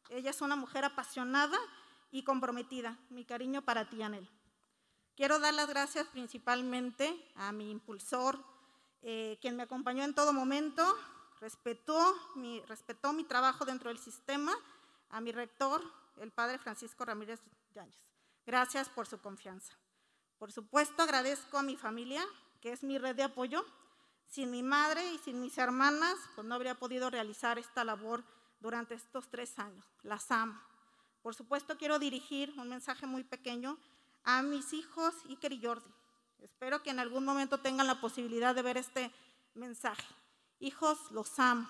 Ella 0.09 0.31
es 0.31 0.41
una 0.41 0.57
mujer 0.57 0.85
apasionada 0.85 1.59
y 2.13 2.23
comprometida. 2.23 2.97
Mi 3.11 3.25
cariño 3.25 3.63
para 3.63 3.89
ti, 3.89 4.03
Anel. 4.03 4.29
Quiero 5.17 5.41
dar 5.41 5.55
las 5.55 5.69
gracias 5.69 6.07
principalmente 6.07 7.33
a 7.35 7.51
mi 7.51 7.71
impulsor, 7.71 8.39
eh, 9.03 9.39
quien 9.41 9.57
me 9.57 9.65
acompañó 9.65 10.05
en 10.05 10.15
todo 10.15 10.33
momento, 10.33 10.85
respetó 11.41 12.15
mi, 12.37 12.61
respetó 12.63 13.13
mi 13.13 13.25
trabajo 13.25 13.65
dentro 13.65 13.89
del 13.89 13.99
sistema, 13.99 14.55
a 15.11 15.21
mi 15.21 15.33
rector, 15.33 15.83
el 16.19 16.31
padre 16.31 16.59
Francisco 16.59 17.05
Ramírez 17.05 17.41
Yáñez. 17.75 17.97
Gracias 18.47 18.89
por 18.89 19.07
su 19.07 19.21
confianza. 19.21 19.75
Por 20.39 20.53
supuesto, 20.53 21.03
agradezco 21.03 21.59
a 21.59 21.63
mi 21.63 21.77
familia, 21.77 22.25
que 22.61 22.73
es 22.73 22.83
mi 22.83 22.99
red 22.99 23.17
de 23.17 23.25
apoyo, 23.25 23.65
sin 24.27 24.51
mi 24.51 24.63
madre 24.63 25.07
y 25.13 25.19
sin 25.19 25.41
mis 25.41 25.59
hermanas, 25.59 26.17
pues 26.35 26.47
no 26.47 26.55
habría 26.55 26.75
podido 26.75 27.11
realizar 27.11 27.59
esta 27.59 27.85
labor 27.85 28.25
durante 28.61 28.95
estos 28.95 29.29
tres 29.29 29.59
años. 29.59 29.85
Las 30.03 30.31
amo. 30.31 30.59
Por 31.23 31.35
supuesto, 31.37 31.79
quiero 31.79 31.99
dirigir 31.99 32.53
un 32.59 32.69
mensaje 32.69 33.07
muy 33.07 33.23
pequeño 33.23 33.79
a 34.25 34.43
mis 34.43 34.73
hijos 34.73 35.15
Iker 35.29 35.53
y 35.53 35.63
Jordi. 35.63 35.91
Espero 36.41 36.83
que 36.83 36.91
en 36.91 36.99
algún 36.99 37.25
momento 37.25 37.59
tengan 37.59 37.87
la 37.87 38.01
posibilidad 38.01 38.55
de 38.55 38.63
ver 38.63 38.77
este 38.77 39.13
mensaje. 39.55 40.05
Hijos, 40.59 40.99
los 41.13 41.39
amo. 41.39 41.69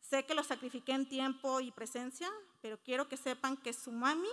Sé 0.00 0.24
que 0.24 0.34
los 0.34 0.46
sacrifiqué 0.46 0.92
en 0.92 1.08
tiempo 1.08 1.60
y 1.60 1.70
presencia, 1.70 2.30
pero 2.62 2.78
quiero 2.82 3.06
que 3.08 3.18
sepan 3.18 3.58
que 3.58 3.74
su 3.74 3.92
mami, 3.92 4.28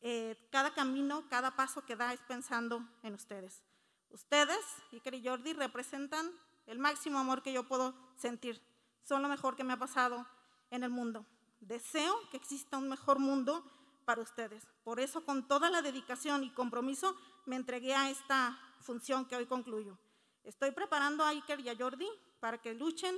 eh, 0.00 0.36
cada 0.50 0.72
camino, 0.72 1.24
cada 1.28 1.56
paso 1.56 1.84
que 1.84 1.96
da 1.96 2.12
es 2.12 2.20
pensando 2.20 2.88
en 3.02 3.14
ustedes. 3.14 3.62
Ustedes, 4.10 4.64
Iker 4.92 5.14
y 5.14 5.26
Jordi, 5.26 5.52
representan 5.52 6.30
el 6.66 6.78
máximo 6.78 7.18
amor 7.18 7.42
que 7.42 7.52
yo 7.52 7.66
puedo 7.66 7.94
sentir. 8.16 8.62
Son 9.02 9.22
lo 9.22 9.28
mejor 9.28 9.56
que 9.56 9.64
me 9.64 9.72
ha 9.72 9.78
pasado 9.78 10.24
en 10.70 10.84
el 10.84 10.90
mundo. 10.90 11.26
Deseo 11.66 12.14
que 12.30 12.36
exista 12.36 12.78
un 12.78 12.88
mejor 12.88 13.18
mundo 13.18 13.64
para 14.04 14.22
ustedes. 14.22 14.66
Por 14.84 15.00
eso, 15.00 15.24
con 15.24 15.48
toda 15.48 15.68
la 15.68 15.82
dedicación 15.82 16.44
y 16.44 16.50
compromiso, 16.50 17.16
me 17.44 17.56
entregué 17.56 17.94
a 17.94 18.08
esta 18.08 18.58
función 18.80 19.24
que 19.24 19.34
hoy 19.34 19.46
concluyo. 19.46 19.98
Estoy 20.44 20.70
preparando 20.70 21.24
a 21.24 21.30
Iker 21.30 21.58
y 21.60 21.68
a 21.68 21.76
Jordi 21.76 22.08
para 22.38 22.58
que 22.58 22.72
luchen 22.72 23.16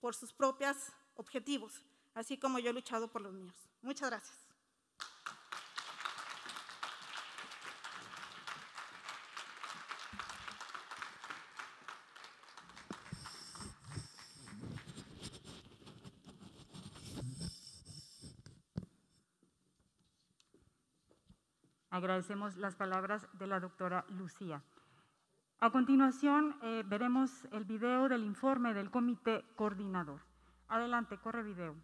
por 0.00 0.16
sus 0.16 0.32
propios 0.32 0.76
objetivos, 1.14 1.82
así 2.14 2.36
como 2.36 2.58
yo 2.58 2.70
he 2.70 2.72
luchado 2.72 3.06
por 3.06 3.22
los 3.22 3.32
míos. 3.32 3.54
Muchas 3.80 4.10
gracias. 4.10 4.43
Agradecemos 21.94 22.56
las 22.56 22.74
palabras 22.74 23.24
de 23.34 23.46
la 23.46 23.60
doctora 23.60 24.04
Lucía. 24.08 24.60
A 25.60 25.70
continuación, 25.70 26.56
eh, 26.60 26.82
veremos 26.84 27.46
el 27.52 27.64
video 27.64 28.08
del 28.08 28.24
informe 28.24 28.74
del 28.74 28.90
comité 28.90 29.44
coordinador. 29.54 30.18
Adelante, 30.66 31.18
corre 31.18 31.44
video. 31.44 31.76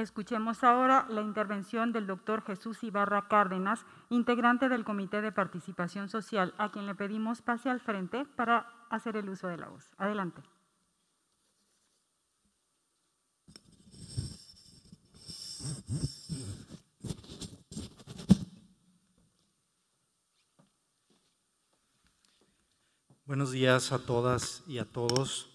Escuchemos 0.00 0.64
ahora 0.64 1.06
la 1.10 1.20
intervención 1.20 1.92
del 1.92 2.06
doctor 2.06 2.42
Jesús 2.42 2.82
Ibarra 2.82 3.28
Cárdenas, 3.28 3.84
integrante 4.08 4.70
del 4.70 4.82
Comité 4.82 5.20
de 5.20 5.30
Participación 5.30 6.08
Social, 6.08 6.54
a 6.56 6.70
quien 6.70 6.86
le 6.86 6.94
pedimos 6.94 7.42
pase 7.42 7.68
al 7.68 7.80
frente 7.80 8.24
para 8.24 8.66
hacer 8.88 9.18
el 9.18 9.28
uso 9.28 9.48
de 9.48 9.58
la 9.58 9.68
voz. 9.68 9.92
Adelante. 9.98 10.40
Buenos 23.26 23.52
días 23.52 23.92
a 23.92 23.98
todas 23.98 24.64
y 24.66 24.78
a 24.78 24.86
todos. 24.86 25.50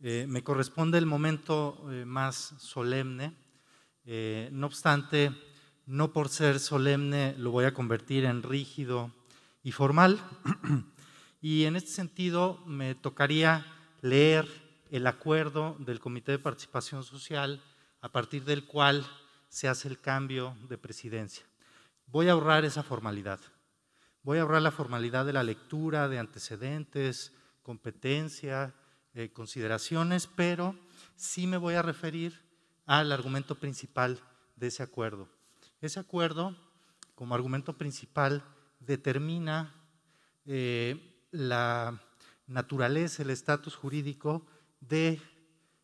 Eh, 0.00 0.26
me 0.28 0.42
corresponde 0.42 0.98
el 0.98 1.06
momento 1.06 1.88
eh, 1.92 2.04
más 2.04 2.34
solemne 2.58 3.45
eh, 4.06 4.48
no 4.52 4.66
obstante, 4.66 5.32
no 5.84 6.12
por 6.12 6.28
ser 6.28 6.60
solemne 6.60 7.34
lo 7.38 7.50
voy 7.50 7.64
a 7.64 7.74
convertir 7.74 8.24
en 8.24 8.42
rígido 8.42 9.12
y 9.62 9.72
formal. 9.72 10.20
Y 11.42 11.64
en 11.64 11.76
este 11.76 11.90
sentido 11.90 12.60
me 12.66 12.94
tocaría 12.96 13.66
leer 14.00 14.48
el 14.90 15.06
acuerdo 15.06 15.76
del 15.78 16.00
Comité 16.00 16.32
de 16.32 16.38
Participación 16.40 17.04
Social 17.04 17.62
a 18.00 18.10
partir 18.10 18.44
del 18.44 18.64
cual 18.66 19.06
se 19.48 19.68
hace 19.68 19.86
el 19.86 20.00
cambio 20.00 20.56
de 20.68 20.78
presidencia. 20.78 21.44
Voy 22.06 22.28
a 22.28 22.32
ahorrar 22.32 22.64
esa 22.64 22.82
formalidad. 22.82 23.38
Voy 24.22 24.38
a 24.38 24.42
ahorrar 24.42 24.62
la 24.62 24.72
formalidad 24.72 25.24
de 25.24 25.34
la 25.34 25.44
lectura, 25.44 26.08
de 26.08 26.18
antecedentes, 26.18 27.32
competencia, 27.62 28.74
eh, 29.14 29.30
consideraciones, 29.32 30.26
pero 30.26 30.76
sí 31.16 31.46
me 31.46 31.58
voy 31.58 31.74
a 31.74 31.82
referir 31.82 32.45
al 32.86 33.12
argumento 33.12 33.56
principal 33.56 34.20
de 34.56 34.68
ese 34.68 34.82
acuerdo. 34.82 35.28
Ese 35.80 36.00
acuerdo, 36.00 36.56
como 37.14 37.34
argumento 37.34 37.76
principal, 37.76 38.42
determina 38.80 39.74
eh, 40.46 41.24
la 41.30 42.00
naturaleza, 42.46 43.22
el 43.22 43.30
estatus 43.30 43.74
jurídico 43.74 44.46
de 44.80 45.20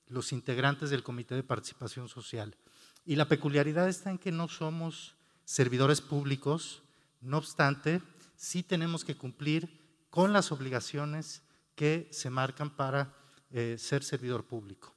los 0.06 0.32
integrantes 0.32 0.90
del 0.90 1.02
Comité 1.02 1.34
de 1.34 1.42
Participación 1.42 2.08
Social. 2.08 2.56
Y 3.04 3.16
la 3.16 3.28
peculiaridad 3.28 3.88
está 3.88 4.10
en 4.10 4.18
que 4.18 4.30
no 4.30 4.48
somos 4.48 5.16
servidores 5.44 6.00
públicos, 6.00 6.82
no 7.20 7.38
obstante, 7.38 8.00
sí 8.36 8.62
tenemos 8.62 9.04
que 9.04 9.16
cumplir 9.16 9.80
con 10.10 10.32
las 10.32 10.52
obligaciones 10.52 11.42
que 11.74 12.08
se 12.12 12.30
marcan 12.30 12.70
para 12.70 13.14
eh, 13.50 13.76
ser 13.78 14.04
servidor 14.04 14.44
público. 14.44 14.94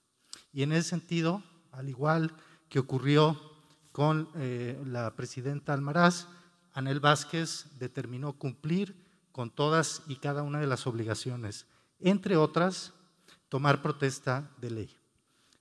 Y 0.54 0.64
en 0.64 0.72
ese 0.72 0.90
sentido, 0.90 1.44
al 1.78 1.90
igual 1.90 2.34
que 2.70 2.80
ocurrió 2.80 3.40
con 3.92 4.30
eh, 4.36 4.82
la 4.86 5.16
presidenta 5.16 5.74
Almaraz, 5.74 6.28
Anel 6.74 7.00
Vázquez 7.00 7.68
determinó 7.80 8.34
cumplir 8.34 8.96
con 9.32 9.50
todas 9.50 10.02
y 10.08 10.18
cada 10.18 10.44
una 10.44 10.60
de 10.60 10.68
las 10.68 10.88
obligaciones, 10.88 11.66
entre 12.00 12.38
otras, 12.38 12.94
tomar 13.50 13.82
protesta 13.82 14.52
de 14.58 14.72
ley. 14.72 14.98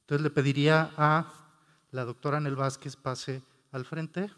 Entonces 0.01 0.23
le 0.23 0.31
pediría 0.31 0.93
a 0.97 1.33
la 1.93 2.05
doctora 2.05 2.39
Anel 2.39 2.57
Vázquez 2.57 2.97
pase 2.97 3.43
al 3.71 3.85
frente 3.85 4.31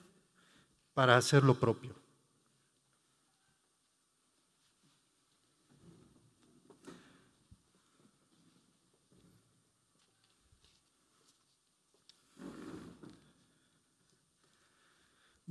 para 0.94 1.16
hacer 1.16 1.42
lo 1.42 1.58
propio. 1.58 2.05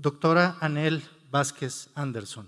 Doctora 0.05 0.55
Anel 0.62 1.01
Vázquez 1.31 1.89
Anderson. 1.95 2.47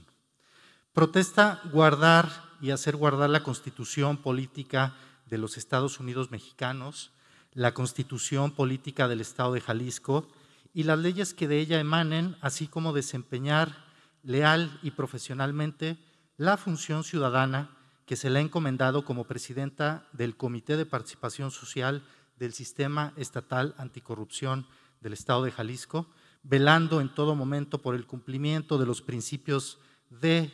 Protesta 0.93 1.59
guardar 1.73 2.29
y 2.61 2.69
hacer 2.69 2.95
guardar 2.95 3.31
la 3.31 3.41
constitución 3.41 4.17
política 4.17 4.93
de 5.25 5.39
los 5.39 5.57
Estados 5.57 5.99
Unidos 5.99 6.29
mexicanos, 6.29 7.09
la 7.53 7.73
constitución 7.73 8.51
política 8.51 9.07
del 9.07 9.21
Estado 9.21 9.53
de 9.53 9.61
Jalisco 9.61 10.27
y 10.71 10.83
las 10.83 10.99
leyes 10.99 11.33
que 11.33 11.47
de 11.47 11.57
ella 11.57 11.79
emanen, 11.79 12.37
así 12.41 12.67
como 12.67 12.93
desempeñar 12.93 13.85
leal 14.21 14.79
y 14.83 14.91
profesionalmente 14.91 15.97
la 16.37 16.57
función 16.57 17.03
ciudadana 17.03 17.71
que 18.05 18.17
se 18.17 18.29
le 18.29 18.37
ha 18.37 18.43
encomendado 18.43 19.03
como 19.03 19.23
presidenta 19.23 20.05
del 20.13 20.37
Comité 20.37 20.77
de 20.77 20.85
Participación 20.85 21.49
Social 21.49 22.03
del 22.37 22.53
Sistema 22.53 23.13
Estatal 23.17 23.73
Anticorrupción 23.79 24.67
del 25.01 25.13
Estado 25.13 25.41
de 25.41 25.51
Jalisco, 25.51 26.05
velando 26.49 27.01
en 27.01 27.13
todo 27.13 27.35
momento 27.35 27.81
por 27.81 27.93
el 27.93 28.05
cumplimiento 28.05 28.77
de 28.77 28.85
los 28.85 29.01
principios 29.01 29.79
de 30.09 30.51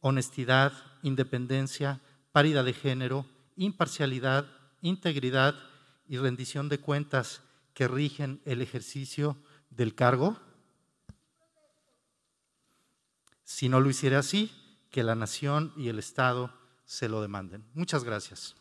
honestidad, 0.00 0.72
independencia, 1.02 2.00
paridad 2.32 2.64
de 2.64 2.74
género, 2.74 3.26
imparcialidad, 3.56 4.46
integridad 4.82 5.54
y 6.06 6.18
rendición 6.18 6.68
de 6.68 6.78
cuentas 6.78 7.42
que 7.72 7.88
rigen 7.88 8.42
el 8.44 8.60
ejercicio 8.60 9.36
del 9.70 9.94
cargo? 9.94 10.38
Si 13.44 13.68
no 13.68 13.80
lo 13.80 13.88
hiciera 13.88 14.18
así, 14.18 14.52
que 14.90 15.02
la 15.02 15.14
nación 15.14 15.72
y 15.76 15.88
el 15.88 15.98
Estado 15.98 16.52
se 16.84 17.08
lo 17.08 17.22
demanden. 17.22 17.64
Muchas 17.74 18.04
gracias. 18.04 18.56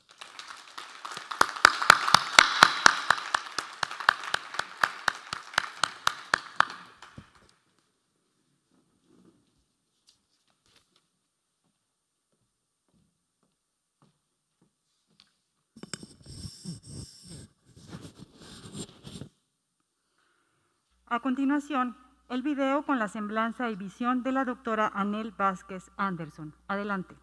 A 21.10 21.22
el 22.30 22.42
video 22.42 22.86
con 22.86 23.00
la 23.00 23.10
semblanza 23.10 23.70
y 23.70 23.76
visión 23.76 24.24
de 24.24 24.32
la 24.32 24.46
doctora 24.46 24.90
Anel 24.96 25.32
Vázquez 25.32 25.92
Anderson. 25.98 26.56
Adelante. 26.70 27.16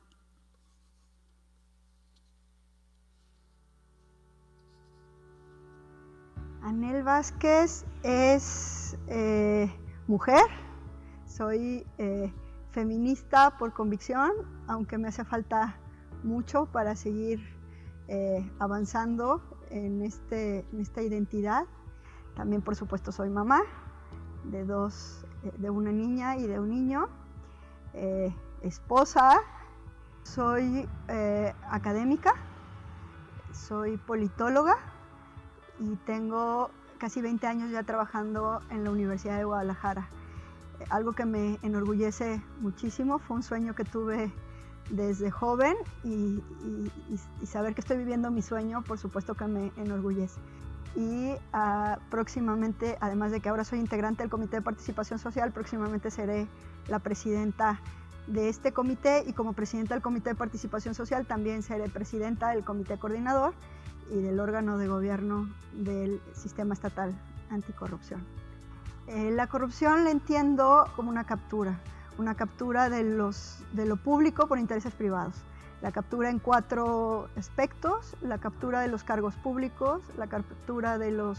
Anel 6.61 7.03
Vázquez 7.03 7.87
es 8.03 8.99
eh, 9.09 9.75
mujer, 10.07 10.45
soy 11.25 11.87
eh, 11.97 12.31
feminista 12.73 13.57
por 13.57 13.73
convicción, 13.73 14.33
aunque 14.67 14.99
me 14.99 15.09
hace 15.09 15.25
falta 15.25 15.79
mucho 16.25 16.67
para 16.67 16.95
seguir 16.95 17.41
eh, 18.09 18.47
avanzando 18.59 19.41
en, 19.71 20.03
este, 20.03 20.67
en 20.73 20.81
esta 20.81 21.01
identidad. 21.01 21.65
También, 22.35 22.61
por 22.61 22.77
supuesto, 22.77 23.13
soy 23.13 23.31
mamá 23.31 23.63
de 24.51 24.65
dos, 24.65 25.25
eh, 25.45 25.53
de 25.59 25.71
una 25.71 25.93
niña 25.93 26.37
y 26.37 26.47
de 26.47 26.59
un 26.59 26.71
niño, 26.71 27.09
eh, 27.95 28.35
esposa, 28.63 29.41
soy 30.23 30.89
eh, 31.09 31.53
académica, 31.71 32.35
soy 33.53 33.97
politóloga 33.97 34.77
y 35.79 35.97
tengo 35.97 36.71
casi 36.99 37.21
20 37.21 37.47
años 37.47 37.71
ya 37.71 37.83
trabajando 37.83 38.61
en 38.71 38.85
la 38.85 38.91
Universidad 38.91 39.39
de 39.39 39.45
Guadalajara. 39.45 40.09
Algo 40.91 41.13
que 41.13 41.25
me 41.25 41.59
enorgullece 41.63 42.43
muchísimo, 42.61 43.19
fue 43.19 43.37
un 43.37 43.43
sueño 43.43 43.75
que 43.75 43.85
tuve 43.85 44.33
desde 44.91 45.31
joven 45.31 45.75
y, 46.05 46.43
y 47.41 47.47
saber 47.47 47.75
que 47.75 47.81
estoy 47.81 47.97
viviendo 47.97 48.31
mi 48.31 48.43
sueño, 48.43 48.83
por 48.83 48.99
supuesto 48.99 49.35
que 49.35 49.47
me 49.47 49.73
enorgullece 49.77 50.41
y 50.97 51.35
ah, 51.53 51.99
próximamente, 52.11 52.97
además 53.01 53.31
de 53.31 53.41
que 53.41 53.51
ahora 53.51 53.65
soy 53.65 53.79
integrante 53.79 54.23
del 54.23 54.31
Comité 54.31 54.57
de 54.57 54.63
Participación 54.63 55.19
Social, 55.19 55.53
próximamente 55.53 56.11
seré 56.11 56.49
la 56.89 56.99
presidenta 56.99 57.81
de 58.27 58.49
este 58.49 58.73
comité 58.73 59.23
y 59.27 59.35
como 59.35 59.53
presidenta 59.53 59.95
del 59.95 60.03
Comité 60.03 60.31
de 60.31 60.35
Participación 60.35 60.95
Social 60.95 61.27
también 61.27 61.63
seré 61.63 61.89
presidenta 61.89 62.49
del 62.49 62.65
Comité 62.65 62.99
Coordinador 62.99 63.55
y 64.11 64.21
del 64.21 64.41
órgano 64.41 64.79
de 64.79 64.89
gobierno 64.89 65.49
del 65.75 66.21
Sistema 66.33 66.75
Estatal 66.75 67.15
Anticorrupción. 67.51 68.25
Eh, 69.07 69.31
la 69.31 69.47
corrupción 69.47 70.03
la 70.03 70.11
entiendo 70.11 70.87
como 70.97 71.11
una 71.11 71.25
captura, 71.25 71.79
una 72.19 72.35
captura 72.35 72.89
de, 72.89 73.05
los, 73.05 73.63
de 73.73 73.87
lo 73.87 73.97
público 73.97 74.49
por 74.49 74.59
intereses 74.59 74.93
privados 74.95 75.35
la 75.83 75.93
captura 75.93 76.31
en 76.31 76.39
cuatro 76.39 77.29
aspectos, 77.37 78.17
la 78.23 78.39
captura 78.39 78.81
de 78.81 78.89
los 78.89 79.05
cargos 79.05 79.37
públicos, 79.37 80.03
la 80.17 80.27
captura 80.27 80.99
de 80.99 81.11
los 81.11 81.39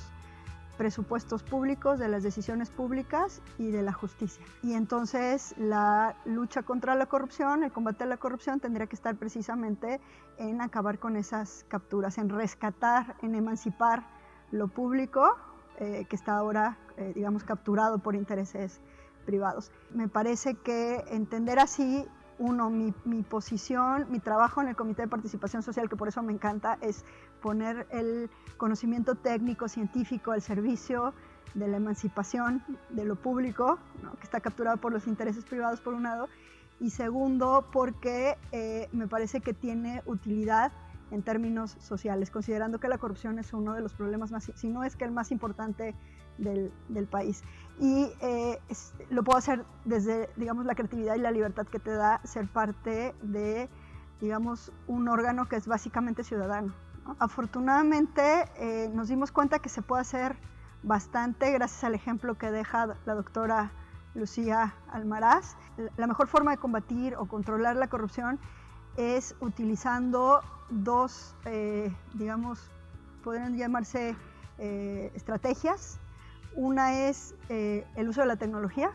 presupuestos 0.78 1.41
públicos, 1.43 1.97
de 1.97 2.08
las 2.08 2.23
decisiones 2.23 2.69
públicas 2.69 3.41
y 3.58 3.71
de 3.71 3.82
la 3.82 3.91
justicia. 3.93 4.45
Y 4.62 4.73
entonces 4.73 5.56
la 5.58 6.15
lucha 6.26 6.62
contra 6.62 6.95
la 6.95 7.08
corrupción, 7.08 7.63
el 7.63 7.71
combate 7.71 8.04
a 8.04 8.08
la 8.08 8.17
corrupción 8.17 8.60
tendría 8.60 8.86
que 8.86 8.95
estar 8.95 9.15
precisamente 9.15 10.00
en 10.38 10.62
acabar 10.62 11.00
con 11.00 11.15
esas 11.17 11.65
capturas, 11.67 12.17
en 12.19 12.30
rescatar, 12.30 13.15
en 13.23 13.34
emancipar 13.34 14.04
lo 14.52 14.67
público 14.67 15.36
eh, 15.80 16.06
que 16.10 16.15
está 16.15 16.38
ahora, 16.38 16.78
eh, 16.97 17.12
digamos, 17.15 17.43
capturado 17.43 17.97
por 18.00 18.15
intereses 18.15 18.80
privados. 19.26 19.71
Me 19.91 20.08
parece 20.08 20.56
que 20.56 21.04
entender 21.10 21.60
así 21.60 22.08
uno, 22.39 22.69
mi, 22.69 22.91
posición, 23.23 24.08
mi 24.10 24.19
trabajo 24.19 24.62
en 24.62 24.67
el 24.67 24.76
Comité 24.76 25.04
de 25.04 25.08
Participación 25.08 25.63
Social, 25.63 25.89
que 25.89 25.95
por 25.95 26.08
eso 26.08 26.21
me 26.21 26.34
encanta, 26.34 26.78
es 26.82 27.04
poner 27.41 27.88
el 27.91 28.30
conocimiento 28.58 29.15
técnico, 29.15 29.67
científico 29.67 30.32
al 30.32 30.41
servicio 30.41 31.13
de 31.54 31.67
la 31.67 31.78
emancipación 31.78 32.63
de 32.89 33.06
lo 33.06 33.15
público, 33.15 33.80
que 34.19 34.23
está 34.23 34.39
capturado 34.39 34.78
por 34.78 34.91
los 34.91 35.08
intereses 35.08 35.45
privados 35.45 35.82
por 35.82 35.93
un 35.93 36.04
lado, 36.04 36.28
y 36.80 36.91
segundo, 36.91 37.67
porque 37.71 38.38
eh, 38.52 38.88
me 38.91 39.08
parece 39.08 39.41
que 39.41 39.54
tiene 39.54 40.04
utilidad 40.06 40.71
en 41.10 41.23
términos 41.23 41.76
sociales, 41.80 42.30
considerando 42.30 42.80
que 42.80 42.88
la 42.88 42.97
corrupción 42.97 43.39
es 43.39 43.54
uno 43.54 43.73
de 43.73 43.82
los 43.82 43.93
problemas 43.93 44.32
más, 44.32 44.52
si 44.54 44.67
no 44.67 44.84
es 44.84 44.95
que 44.95 45.06
el 45.06 45.12
más 45.12 45.32
importante 45.32 45.95
del, 46.38 47.08
país. 47.10 47.43
Y 47.80 48.12
eh, 48.22 48.60
lo 49.10 49.24
puedo 49.24 49.38
hacer 49.38 49.63
desde, 49.86 50.30
digamos, 50.36 50.66
la 50.66 50.74
creatividad 50.74 51.16
y 51.16 51.20
la 51.20 51.32
libertad 51.32 51.68
que 51.68 51.80
te 51.80 51.92
da 51.92 52.20
ser 52.24 52.48
parte 52.48 53.13
de, 53.22 53.70
digamos, 54.20 54.72
un 54.88 55.08
órgano 55.08 55.48
que 55.48 55.58
es 55.58 55.68
básicamente 55.68 56.24
ciudadano. 56.24 56.74
Afortunadamente 57.20 58.50
eh, 58.58 58.90
nos 58.94 59.08
dimos 59.10 59.32
cuenta 59.32 59.60
que 59.60 59.70
se 59.70 59.82
puede 59.82 60.02
hacer 60.02 60.36
bastante 60.84 61.52
gracias 61.52 61.84
al 61.84 61.94
ejemplo 61.94 62.38
que 62.38 62.52
deja 62.52 62.98
la 63.06 63.13
doctora 63.13 63.72
Lucía 64.16 64.74
Almaraz. 64.92 65.56
La 65.98 66.08
mejor 66.08 66.28
forma 66.28 66.52
de 66.52 66.58
combatir 66.58 67.16
o 67.16 67.28
controlar 67.28 67.76
la 67.76 67.88
corrupción 67.88 68.40
es 68.98 69.36
utilizando 69.40 70.42
dos, 70.70 71.36
eh, 71.46 71.96
digamos, 72.16 72.72
podrían 73.24 73.56
llamarse 73.56 74.16
estrategias. 74.58 76.00
Una 76.58 77.08
es 77.08 77.36
eh, 77.50 77.86
el 77.96 78.10
uso 78.10 78.22
de 78.22 78.28
la 78.28 78.36
tecnología 78.36 78.91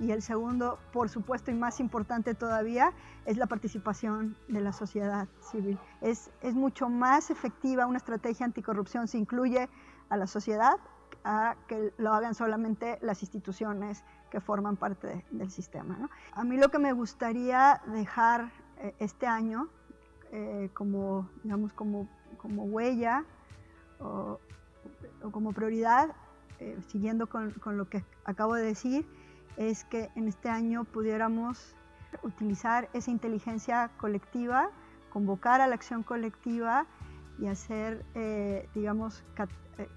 y 0.00 0.10
el 0.10 0.22
segundo, 0.22 0.78
por 0.92 1.08
supuesto, 1.08 1.50
y 1.50 1.54
más 1.54 1.78
importante 1.78 2.34
todavía, 2.34 2.92
es 3.26 3.36
la 3.36 3.46
participación 3.46 4.34
de 4.48 4.60
la 4.60 4.72
sociedad 4.72 5.28
civil. 5.40 5.78
Es, 6.00 6.30
es 6.40 6.54
mucho 6.54 6.88
más 6.88 7.30
efectiva 7.30 7.86
una 7.86 7.98
estrategia 7.98 8.46
anticorrupción 8.46 9.06
si 9.06 9.18
incluye 9.18 9.68
a 10.08 10.16
la 10.16 10.26
sociedad 10.26 10.76
a 11.22 11.54
que 11.68 11.92
lo 11.98 12.12
hagan 12.12 12.34
solamente 12.34 12.98
las 13.02 13.22
instituciones 13.22 14.02
que 14.30 14.40
forman 14.40 14.76
parte 14.76 15.24
del 15.30 15.50
sistema. 15.50 16.10
A 16.32 16.44
mí 16.44 16.56
lo 16.56 16.70
que 16.70 16.78
me 16.78 16.92
gustaría 16.92 17.80
dejar 17.86 18.50
eh, 18.78 18.94
este 18.98 19.26
año 19.26 19.68
eh, 20.32 20.70
como, 20.74 21.28
digamos, 21.42 21.72
como, 21.74 22.08
como 22.38 22.64
huella 22.64 23.24
o, 24.00 24.40
como 25.30 25.52
prioridad, 25.52 26.14
eh, 26.64 26.78
siguiendo 26.88 27.26
con, 27.26 27.50
con 27.52 27.76
lo 27.76 27.88
que 27.88 28.04
acabo 28.24 28.54
de 28.54 28.62
decir, 28.62 29.06
es 29.56 29.84
que 29.84 30.10
en 30.16 30.28
este 30.28 30.48
año 30.48 30.84
pudiéramos 30.84 31.76
utilizar 32.22 32.88
esa 32.92 33.10
inteligencia 33.10 33.90
colectiva, 33.98 34.70
convocar 35.12 35.60
a 35.60 35.66
la 35.66 35.74
acción 35.74 36.02
colectiva 36.02 36.86
y 37.38 37.46
hacer, 37.46 38.04
digamos, 38.74 39.24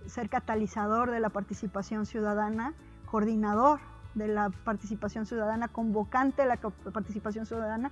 ser 0.07 0.29
catalizador 0.29 1.11
de 1.11 1.19
la 1.19 1.29
participación 1.29 2.05
ciudadana, 2.05 2.73
coordinador 3.05 3.79
de 4.15 4.27
la 4.27 4.49
participación 4.49 5.25
ciudadana, 5.25 5.67
convocante 5.67 6.41
de 6.41 6.47
la 6.47 6.57
participación 6.57 7.45
ciudadana 7.45 7.91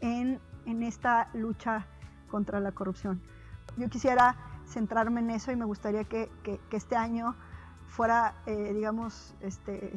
en, 0.00 0.40
en 0.64 0.82
esta 0.82 1.28
lucha 1.34 1.86
contra 2.28 2.60
la 2.60 2.72
corrupción. 2.72 3.20
Yo 3.76 3.88
quisiera 3.88 4.36
centrarme 4.66 5.20
en 5.20 5.30
eso 5.30 5.52
y 5.52 5.56
me 5.56 5.64
gustaría 5.64 6.04
que, 6.04 6.30
que, 6.42 6.60
este 6.76 6.96
año 6.96 7.34
fuera, 7.88 8.34
eh, 8.46 8.72
digamos, 8.74 9.34
este, 9.40 9.92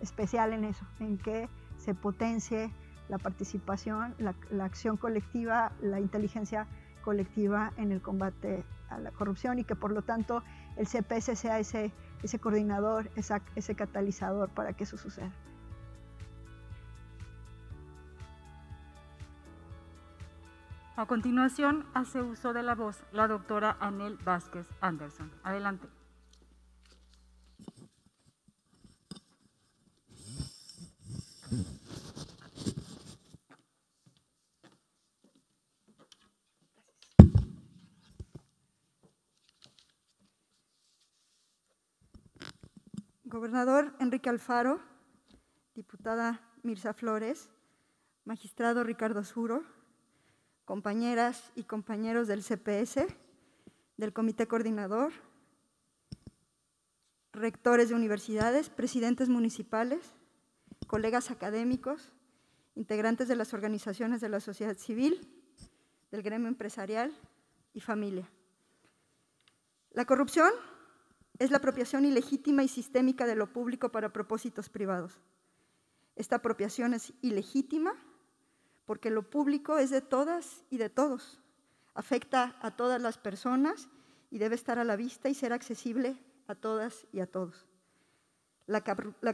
especial 0.00 0.52
en 0.52 0.64
eso, 0.64 0.84
en 1.00 1.18
que 1.18 1.48
se 1.78 1.94
potencie 1.94 2.70
la 3.08 3.18
participación, 3.18 4.14
la, 4.18 4.34
la, 4.50 4.64
acción 4.64 4.96
colectiva, 4.96 5.72
la 5.80 6.00
inteligencia 6.00 6.66
colectiva 7.02 7.72
en 7.76 7.92
el 7.92 8.00
combate 8.00 8.64
a 8.88 8.98
la 8.98 9.10
corrupción 9.10 9.58
y 9.58 9.64
que 9.64 9.76
por 9.76 9.92
lo 9.92 10.02
tanto 10.02 10.42
el 10.76 10.86
CPS 10.86 11.38
sea 11.38 11.58
ese, 11.58 11.92
ese 12.22 12.38
coordinador, 12.38 13.10
esa, 13.16 13.42
ese 13.54 13.74
catalizador 13.74 14.48
para 14.48 14.72
que 14.72 14.84
eso 14.84 14.96
suceda. 14.96 15.30
A 20.96 21.06
continuación, 21.06 21.84
hace 21.92 22.22
uso 22.22 22.52
de 22.52 22.62
la 22.62 22.76
voz 22.76 23.02
la 23.10 23.26
doctora 23.26 23.76
Anel 23.80 24.16
Vázquez 24.24 24.68
Anderson. 24.80 25.30
Adelante. 25.42 25.88
Gobernador 43.34 43.92
Enrique 43.98 44.30
Alfaro, 44.30 44.78
diputada 45.74 46.40
Mirza 46.62 46.94
Flores, 46.94 47.50
magistrado 48.24 48.84
Ricardo 48.84 49.24
Zuro, 49.24 49.64
compañeras 50.64 51.50
y 51.56 51.64
compañeros 51.64 52.28
del 52.28 52.44
CPS, 52.44 53.08
del 53.96 54.12
Comité 54.12 54.46
Coordinador, 54.46 55.12
rectores 57.32 57.88
de 57.88 57.96
universidades, 57.96 58.70
presidentes 58.70 59.28
municipales, 59.28 60.14
colegas 60.86 61.32
académicos, 61.32 62.12
integrantes 62.76 63.26
de 63.26 63.34
las 63.34 63.52
organizaciones 63.52 64.20
de 64.20 64.28
la 64.28 64.38
sociedad 64.38 64.76
civil, 64.76 65.28
del 66.12 66.22
gremio 66.22 66.46
empresarial 66.46 67.12
y 67.72 67.80
familia. 67.80 68.30
La 69.90 70.04
corrupción 70.04 70.52
es 71.38 71.50
la 71.50 71.58
apropiación 71.58 72.04
ilegítima 72.04 72.62
y 72.62 72.68
sistémica 72.68 73.26
de 73.26 73.34
lo 73.34 73.52
público 73.52 73.90
para 73.90 74.12
propósitos 74.12 74.68
privados. 74.68 75.18
Esta 76.16 76.36
apropiación 76.36 76.94
es 76.94 77.12
ilegítima 77.22 77.94
porque 78.84 79.10
lo 79.10 79.28
público 79.28 79.78
es 79.78 79.90
de 79.90 80.00
todas 80.00 80.64
y 80.70 80.76
de 80.76 80.90
todos. 80.90 81.40
Afecta 81.94 82.56
a 82.60 82.76
todas 82.76 83.00
las 83.00 83.18
personas 83.18 83.88
y 84.30 84.38
debe 84.38 84.54
estar 84.54 84.78
a 84.78 84.84
la 84.84 84.96
vista 84.96 85.28
y 85.28 85.34
ser 85.34 85.52
accesible 85.52 86.16
a 86.46 86.54
todas 86.54 87.06
y 87.12 87.20
a 87.20 87.26
todos. 87.26 87.66
La, 88.66 88.82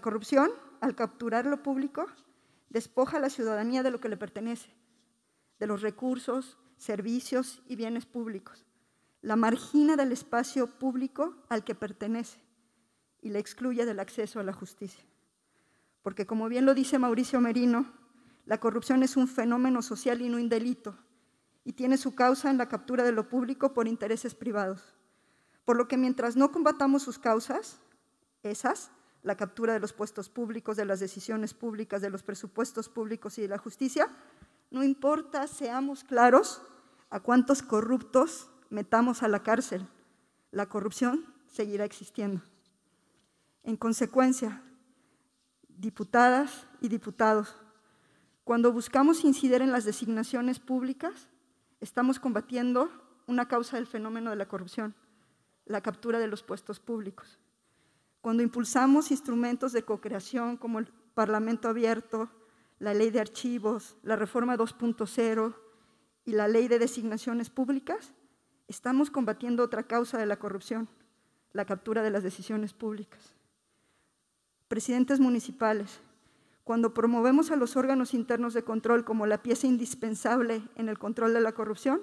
corrupción, 0.00 0.50
al 0.80 0.94
capturar 0.96 1.46
lo 1.46 1.62
público, 1.62 2.06
despoja 2.68 3.18
a 3.18 3.20
la 3.20 3.30
ciudadanía 3.30 3.82
de 3.82 3.90
lo 3.90 4.00
que 4.00 4.08
le 4.08 4.16
pertenece, 4.16 4.74
de 5.58 5.66
los 5.66 5.82
recursos, 5.82 6.58
servicios 6.76 7.62
y 7.66 7.76
bienes 7.76 8.06
públicos. 8.06 8.64
La 9.22 9.36
margina 9.36 9.96
del 9.96 10.12
espacio 10.12 10.66
público 10.66 11.34
al 11.48 11.64
que 11.64 11.74
pertenece 11.74 12.40
y 13.22 13.30
le 13.30 13.38
excluye 13.38 13.84
del 13.84 14.00
acceso 14.00 14.40
a 14.40 14.42
la 14.42 14.52
justicia. 14.52 15.04
Porque 16.02 16.26
como 16.26 16.48
bien 16.48 16.64
lo 16.64 16.74
dice 16.74 16.98
Mauricio 16.98 17.40
Merino, 17.40 17.92
la 18.46 18.58
corrupción 18.58 19.02
es 19.02 19.16
un 19.16 19.28
fenómeno 19.28 19.82
social 19.82 20.22
y 20.22 20.28
no 20.28 20.38
un 20.38 20.48
delito, 20.48 20.96
y 21.64 21.72
tiene 21.74 21.98
su 21.98 22.14
causa 22.14 22.50
en 22.50 22.58
la 22.58 22.68
captura 22.68 23.04
de 23.04 23.12
lo 23.12 23.28
público 23.28 23.74
por 23.74 23.86
intereses 23.86 24.34
privados. 24.34 24.94
Por 25.64 25.76
lo 25.76 25.86
que 25.86 25.98
mientras 25.98 26.36
no 26.36 26.50
combatamos 26.50 27.02
sus 27.02 27.18
causas, 27.18 27.80
esas, 28.42 28.90
la 29.22 29.36
captura 29.36 29.74
de 29.74 29.80
los 29.80 29.92
puestos 29.92 30.30
públicos, 30.30 30.76
de 30.76 30.86
las 30.86 31.00
decisiones 31.00 31.52
públicas, 31.52 32.00
de 32.00 32.10
los 32.10 32.22
presupuestos 32.22 32.88
públicos 32.88 33.36
y 33.38 33.42
de 33.42 33.48
la 33.48 33.58
justicia, 33.58 34.08
no 34.70 34.82
importa, 34.82 35.46
seamos 35.46 36.04
claros, 36.04 36.62
a 37.10 37.20
cuántos 37.20 37.62
corruptos 37.62 38.48
metamos 38.70 39.22
a 39.22 39.28
la 39.28 39.42
cárcel, 39.42 39.86
la 40.52 40.66
corrupción 40.66 41.26
seguirá 41.48 41.84
existiendo. 41.84 42.40
En 43.62 43.76
consecuencia, 43.76 44.62
diputadas 45.68 46.66
y 46.80 46.88
diputados, 46.88 47.54
cuando 48.44 48.72
buscamos 48.72 49.24
incidir 49.24 49.60
en 49.60 49.72
las 49.72 49.84
designaciones 49.84 50.58
públicas, 50.58 51.28
estamos 51.80 52.18
combatiendo 52.18 52.90
una 53.26 53.46
causa 53.46 53.76
del 53.76 53.86
fenómeno 53.86 54.30
de 54.30 54.36
la 54.36 54.48
corrupción, 54.48 54.94
la 55.66 55.82
captura 55.82 56.18
de 56.18 56.26
los 56.26 56.42
puestos 56.42 56.80
públicos. 56.80 57.38
Cuando 58.20 58.42
impulsamos 58.42 59.10
instrumentos 59.10 59.72
de 59.72 59.84
co-creación 59.84 60.56
como 60.56 60.78
el 60.78 60.86
Parlamento 61.14 61.68
Abierto, 61.68 62.30
la 62.78 62.94
Ley 62.94 63.10
de 63.10 63.20
Archivos, 63.20 63.96
la 64.02 64.16
Reforma 64.16 64.56
2.0 64.56 65.54
y 66.24 66.32
la 66.32 66.48
Ley 66.48 66.68
de 66.68 66.78
Designaciones 66.78 67.50
Públicas, 67.50 68.12
estamos 68.70 69.10
combatiendo 69.10 69.64
otra 69.64 69.82
causa 69.82 70.16
de 70.16 70.26
la 70.26 70.38
corrupción, 70.38 70.88
la 71.52 71.64
captura 71.64 72.02
de 72.02 72.10
las 72.10 72.22
decisiones 72.22 72.72
públicas. 72.72 73.34
Presidentes 74.68 75.18
municipales, 75.18 76.00
cuando 76.62 76.94
promovemos 76.94 77.50
a 77.50 77.56
los 77.56 77.76
órganos 77.76 78.14
internos 78.14 78.54
de 78.54 78.62
control 78.62 79.04
como 79.04 79.26
la 79.26 79.42
pieza 79.42 79.66
indispensable 79.66 80.62
en 80.76 80.88
el 80.88 81.00
control 81.00 81.34
de 81.34 81.40
la 81.40 81.50
corrupción, 81.50 82.00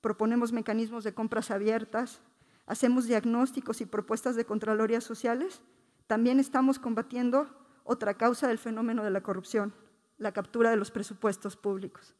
proponemos 0.00 0.50
mecanismos 0.50 1.04
de 1.04 1.14
compras 1.14 1.52
abiertas, 1.52 2.20
hacemos 2.66 3.06
diagnósticos 3.06 3.80
y 3.80 3.86
propuestas 3.86 4.34
de 4.34 4.44
contralorías 4.44 5.04
sociales, 5.04 5.62
también 6.08 6.40
estamos 6.40 6.80
combatiendo 6.80 7.46
otra 7.84 8.14
causa 8.14 8.48
del 8.48 8.58
fenómeno 8.58 9.04
de 9.04 9.10
la 9.10 9.22
corrupción, 9.22 9.72
la 10.18 10.32
captura 10.32 10.70
de 10.70 10.76
los 10.76 10.90
presupuestos 10.90 11.56
públicos. 11.56 12.16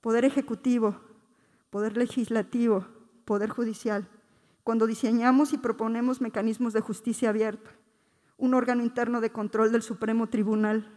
Poder 0.00 0.24
ejecutivo, 0.24 0.98
poder 1.70 1.96
legislativo, 1.96 2.86
poder 3.24 3.50
judicial, 3.50 4.08
cuando 4.64 4.86
diseñamos 4.86 5.52
y 5.52 5.58
proponemos 5.58 6.20
mecanismos 6.20 6.72
de 6.72 6.80
justicia 6.80 7.30
abierta, 7.30 7.70
un 8.36 8.54
órgano 8.54 8.82
interno 8.82 9.20
de 9.20 9.32
control 9.32 9.72
del 9.72 9.82
Supremo 9.82 10.28
Tribunal, 10.28 10.92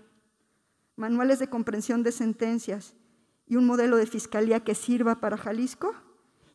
manuales 0.95 1.39
de 1.39 1.49
comprensión 1.49 2.03
de 2.03 2.11
sentencias 2.11 2.95
y 3.47 3.55
un 3.55 3.65
modelo 3.65 3.97
de 3.97 4.05
fiscalía 4.05 4.63
que 4.63 4.75
sirva 4.75 5.19
para 5.19 5.37
Jalisco 5.37 5.93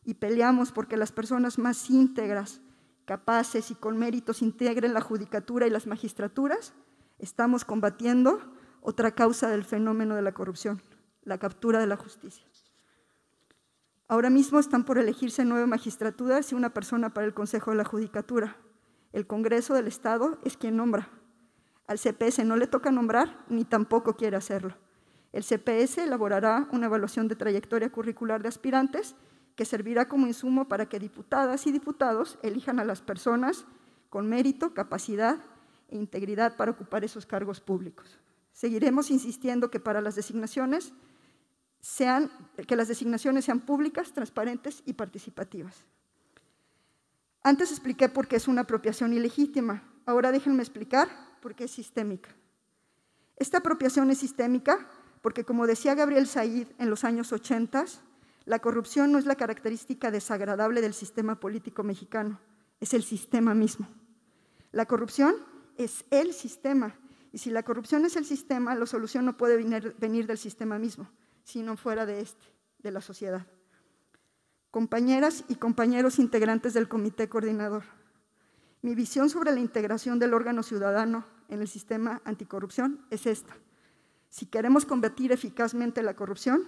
y 0.03 0.15
peleamos 0.15 0.71
porque 0.71 0.95
las 0.95 1.11
personas 1.11 1.57
más 1.57 1.89
íntegras 1.89 2.61
capaces 3.07 3.71
y 3.71 3.75
con 3.75 3.97
méritos 3.97 4.41
integren 4.41 4.93
la 4.93 5.01
judicatura 5.01 5.65
y 5.65 5.69
las 5.69 5.87
magistraturas, 5.87 6.73
estamos 7.19 7.65
combatiendo 7.65 8.53
otra 8.81 9.11
causa 9.11 9.49
del 9.49 9.63
fenómeno 9.63 10.15
de 10.15 10.21
la 10.21 10.33
corrupción, 10.33 10.81
la 11.23 11.37
captura 11.37 11.79
de 11.79 11.87
la 11.87 11.95
justicia. 11.95 12.45
Ahora 14.09 14.29
mismo 14.29 14.57
están 14.59 14.85
por 14.85 14.97
elegirse 14.97 15.43
nueve 15.43 15.67
magistraturas 15.67 16.53
y 16.53 16.55
una 16.55 16.73
persona 16.73 17.13
para 17.13 17.27
el 17.27 17.33
Consejo 17.33 17.71
de 17.71 17.77
la 17.77 17.83
Judicatura. 17.83 18.55
El 19.11 19.27
Congreso 19.27 19.73
del 19.73 19.87
Estado 19.87 20.37
es 20.45 20.55
quien 20.55 20.77
nombra. 20.77 21.09
Al 21.87 21.99
CPS 21.99 22.45
no 22.45 22.55
le 22.55 22.67
toca 22.67 22.89
nombrar 22.89 23.43
ni 23.49 23.65
tampoco 23.65 24.15
quiere 24.15 24.37
hacerlo. 24.37 24.77
El 25.33 25.43
CPS 25.43 25.97
elaborará 25.97 26.69
una 26.71 26.85
evaluación 26.85 27.27
de 27.27 27.35
trayectoria 27.35 27.91
curricular 27.91 28.41
de 28.41 28.47
aspirantes 28.47 29.15
que 29.57 29.65
servirá 29.65 30.07
como 30.07 30.27
insumo 30.27 30.69
para 30.69 30.85
que 30.85 30.99
diputadas 30.99 31.67
y 31.67 31.73
diputados 31.73 32.39
elijan 32.43 32.79
a 32.79 32.85
las 32.85 33.01
personas 33.01 33.65
con 34.09 34.29
mérito, 34.29 34.73
capacidad 34.73 35.37
e 35.89 35.97
integridad 35.97 36.55
para 36.55 36.71
ocupar 36.71 37.03
esos 37.03 37.25
cargos 37.25 37.59
públicos. 37.59 38.19
Seguiremos 38.53 39.11
insistiendo 39.11 39.69
que 39.69 39.81
para 39.81 39.99
las 39.99 40.15
designaciones 40.15 40.93
sean, 41.87 42.29
que 42.67 42.75
las 42.75 42.89
designaciones 42.89 43.45
sean 43.45 43.61
públicas, 43.61 44.11
transparentes 44.11 44.83
y 44.85 44.91
participativas. 44.91 45.85
Antes 47.43 47.71
expliqué 47.71 48.09
por 48.09 48.27
qué 48.27 48.35
es 48.35 48.49
una 48.49 48.63
apropiación 48.63 49.13
ilegítima. 49.13 49.83
Ahora 50.05 50.33
déjenme 50.33 50.63
explicar 50.63 51.07
por 51.41 51.55
qué 51.55 51.63
es 51.63 51.71
sistémica. 51.71 52.29
Esta 53.37 53.59
apropiación 53.59 54.11
es 54.11 54.17
sistémica 54.17 54.85
porque, 55.21 55.45
como 55.45 55.65
decía 55.65 55.95
Gabriel 55.95 56.27
Said 56.27 56.67
en 56.77 56.89
los 56.89 57.05
años 57.05 57.31
80, 57.31 57.85
la 58.43 58.59
corrupción 58.59 59.13
no 59.13 59.17
es 59.17 59.25
la 59.25 59.35
característica 59.35 60.11
desagradable 60.11 60.81
del 60.81 60.93
sistema 60.93 61.39
político 61.39 61.83
mexicano, 61.83 62.41
es 62.81 62.93
el 62.93 63.03
sistema 63.03 63.53
mismo. 63.53 63.87
La 64.73 64.85
corrupción 64.87 65.35
es 65.77 66.03
el 66.11 66.33
sistema, 66.33 66.95
y 67.31 67.37
si 67.37 67.49
la 67.49 67.63
corrupción 67.63 68.03
es 68.03 68.17
el 68.17 68.25
sistema, 68.25 68.75
la 68.75 68.85
solución 68.85 69.23
no 69.23 69.37
puede 69.37 69.55
venir, 69.55 69.95
venir 69.99 70.27
del 70.27 70.37
sistema 70.37 70.77
mismo, 70.77 71.09
sino 71.47 71.77
fuera 71.77 72.05
de 72.05 72.19
este, 72.19 72.45
de 72.79 72.91
la 72.91 72.99
sociedad. 72.99 73.47
Compañeras 74.69 75.45
y 75.47 75.55
compañeros 75.55 76.19
integrantes 76.19 76.73
del 76.73 76.89
comité 76.89 77.29
coordinador, 77.29 77.83
mi 78.81 78.95
visión 78.95 79.29
sobre 79.29 79.53
la 79.53 79.61
integración 79.61 80.19
del 80.19 80.33
órgano 80.33 80.61
ciudadano 80.61 81.25
en 81.47 81.61
el 81.61 81.69
sistema 81.69 82.21
anticorrupción 82.25 83.05
es 83.11 83.25
esta. 83.25 83.55
Si 84.29 84.45
queremos 84.45 84.85
combatir 84.85 85.31
eficazmente 85.31 86.03
la 86.03 86.17
corrupción, 86.17 86.65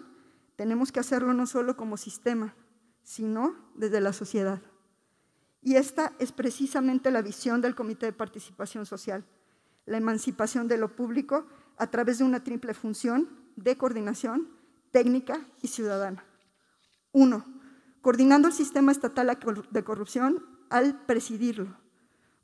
tenemos 0.56 0.94
que 0.94 1.02
hacerlo 1.02 1.34
no 1.34 1.46
solo 1.46 1.76
como 1.76 1.98
sistema, 1.98 2.56
sino 3.04 3.56
desde 3.76 4.00
la 4.00 4.14
sociedad. 4.14 4.62
Y 5.62 5.76
esta 5.76 6.14
es 6.20 6.32
precisamente 6.32 7.12
la 7.12 7.22
visión 7.22 7.60
del 7.60 7.76
Comité 7.76 8.06
de 8.06 8.14
Participación 8.14 8.86
Social, 8.86 9.26
la 9.86 9.98
emancipación 9.98 10.70
de 10.70 10.78
lo 10.78 10.96
público 10.96 11.48
a 11.78 11.88
través 11.88 12.20
de 12.20 12.24
una 12.24 12.46
triple 12.46 12.74
función 12.74 13.28
de 13.58 13.78
coordinación, 13.78 14.59
técnica 14.92 15.46
y 15.62 15.68
ciudadana. 15.68 16.24
Uno, 17.12 17.46
coordinando 18.02 18.48
el 18.48 18.54
sistema 18.54 18.92
estatal 18.92 19.38
de 19.72 19.84
corrupción 19.84 20.46
al 20.70 21.06
presidirlo, 21.06 21.76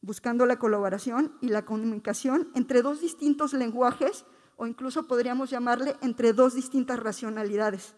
buscando 0.01 0.45
la 0.45 0.57
colaboración 0.57 1.33
y 1.41 1.49
la 1.49 1.65
comunicación 1.65 2.49
entre 2.55 2.81
dos 2.81 3.01
distintos 3.01 3.53
lenguajes 3.53 4.25
o 4.57 4.67
incluso 4.67 5.07
podríamos 5.07 5.49
llamarle 5.49 5.95
entre 6.01 6.33
dos 6.33 6.55
distintas 6.55 6.99
racionalidades, 6.99 7.95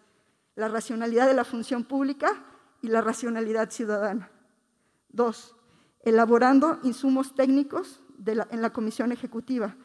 la 0.55 0.67
racionalidad 0.67 1.27
de 1.27 1.33
la 1.33 1.43
función 1.43 1.83
pública 1.83 2.43
y 2.81 2.87
la 2.87 3.01
racionalidad 3.01 3.69
ciudadana. 3.69 4.31
Dos, 5.09 5.55
elaborando 6.03 6.79
insumos 6.83 7.35
técnicos 7.35 8.01
en 8.25 8.61
la 8.61 8.73
comisión 8.73 9.11
ejecutiva, 9.11 9.75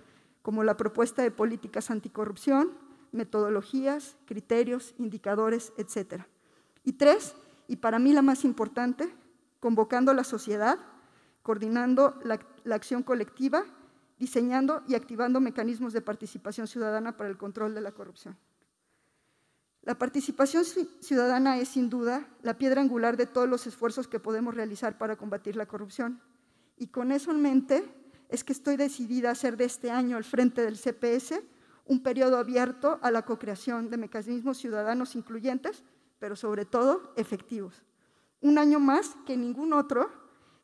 como 0.40 0.64
la 0.64 0.76
propuesta 0.76 1.22
de 1.22 1.30
políticas 1.30 1.90
anticorrupción, 1.90 2.72
metodologías, 3.12 4.16
criterios, 4.24 4.94
indicadores, 4.98 5.72
etc. 5.76 6.24
Y 6.84 6.94
tres, 6.94 7.34
y 7.68 7.76
para 7.76 7.98
mí 7.98 8.12
la 8.12 8.22
más 8.22 8.44
importante, 8.44 9.14
convocando 9.60 10.10
a 10.10 10.14
la 10.14 10.24
sociedad, 10.24 10.78
coordinando 11.42 12.18
la, 12.24 12.40
la 12.64 12.74
acción 12.74 13.02
colectiva, 13.02 13.64
diseñando 14.18 14.82
y 14.88 14.94
activando 14.94 15.40
mecanismos 15.40 15.92
de 15.92 16.00
participación 16.00 16.66
ciudadana 16.66 17.16
para 17.16 17.28
el 17.28 17.36
control 17.36 17.74
de 17.74 17.80
la 17.80 17.92
corrupción. 17.92 18.36
La 19.82 19.98
participación 19.98 20.64
ciudadana 21.00 21.58
es 21.58 21.70
sin 21.70 21.90
duda 21.90 22.28
la 22.42 22.56
piedra 22.56 22.80
angular 22.80 23.16
de 23.16 23.26
todos 23.26 23.48
los 23.48 23.66
esfuerzos 23.66 24.06
que 24.06 24.20
podemos 24.20 24.54
realizar 24.54 24.96
para 24.96 25.16
combatir 25.16 25.56
la 25.56 25.66
corrupción. 25.66 26.20
Y 26.76 26.86
con 26.86 27.10
eso 27.10 27.32
en 27.32 27.42
mente 27.42 27.84
es 28.28 28.44
que 28.44 28.52
estoy 28.52 28.76
decidida 28.76 29.30
a 29.30 29.32
hacer 29.32 29.56
de 29.56 29.64
este 29.64 29.90
año 29.90 30.16
al 30.16 30.22
frente 30.22 30.62
del 30.62 30.78
CPS 30.78 31.42
un 31.86 32.02
periodo 32.02 32.36
abierto 32.36 32.98
a 33.02 33.10
la 33.10 33.22
co-creación 33.22 33.90
de 33.90 33.96
mecanismos 33.96 34.58
ciudadanos 34.58 35.16
incluyentes, 35.16 35.82
pero 36.18 36.36
sobre 36.36 36.64
todo 36.64 37.12
efectivos. 37.16 37.82
Un 38.40 38.58
año 38.58 38.80
más 38.80 39.16
que 39.26 39.36
ningún 39.36 39.72
otro 39.72 40.10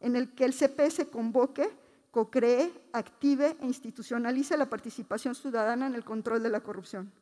en 0.00 0.16
el 0.16 0.34
que 0.34 0.44
el 0.44 0.52
CPS 0.52 1.06
convoque, 1.10 1.70
co-cree, 2.10 2.72
active 2.92 3.56
e 3.60 3.66
institucionalice 3.66 4.56
la 4.56 4.70
participación 4.70 5.34
ciudadana 5.34 5.86
en 5.86 5.94
el 5.94 6.04
control 6.04 6.42
de 6.42 6.50
la 6.50 6.60
corrupción, 6.60 7.12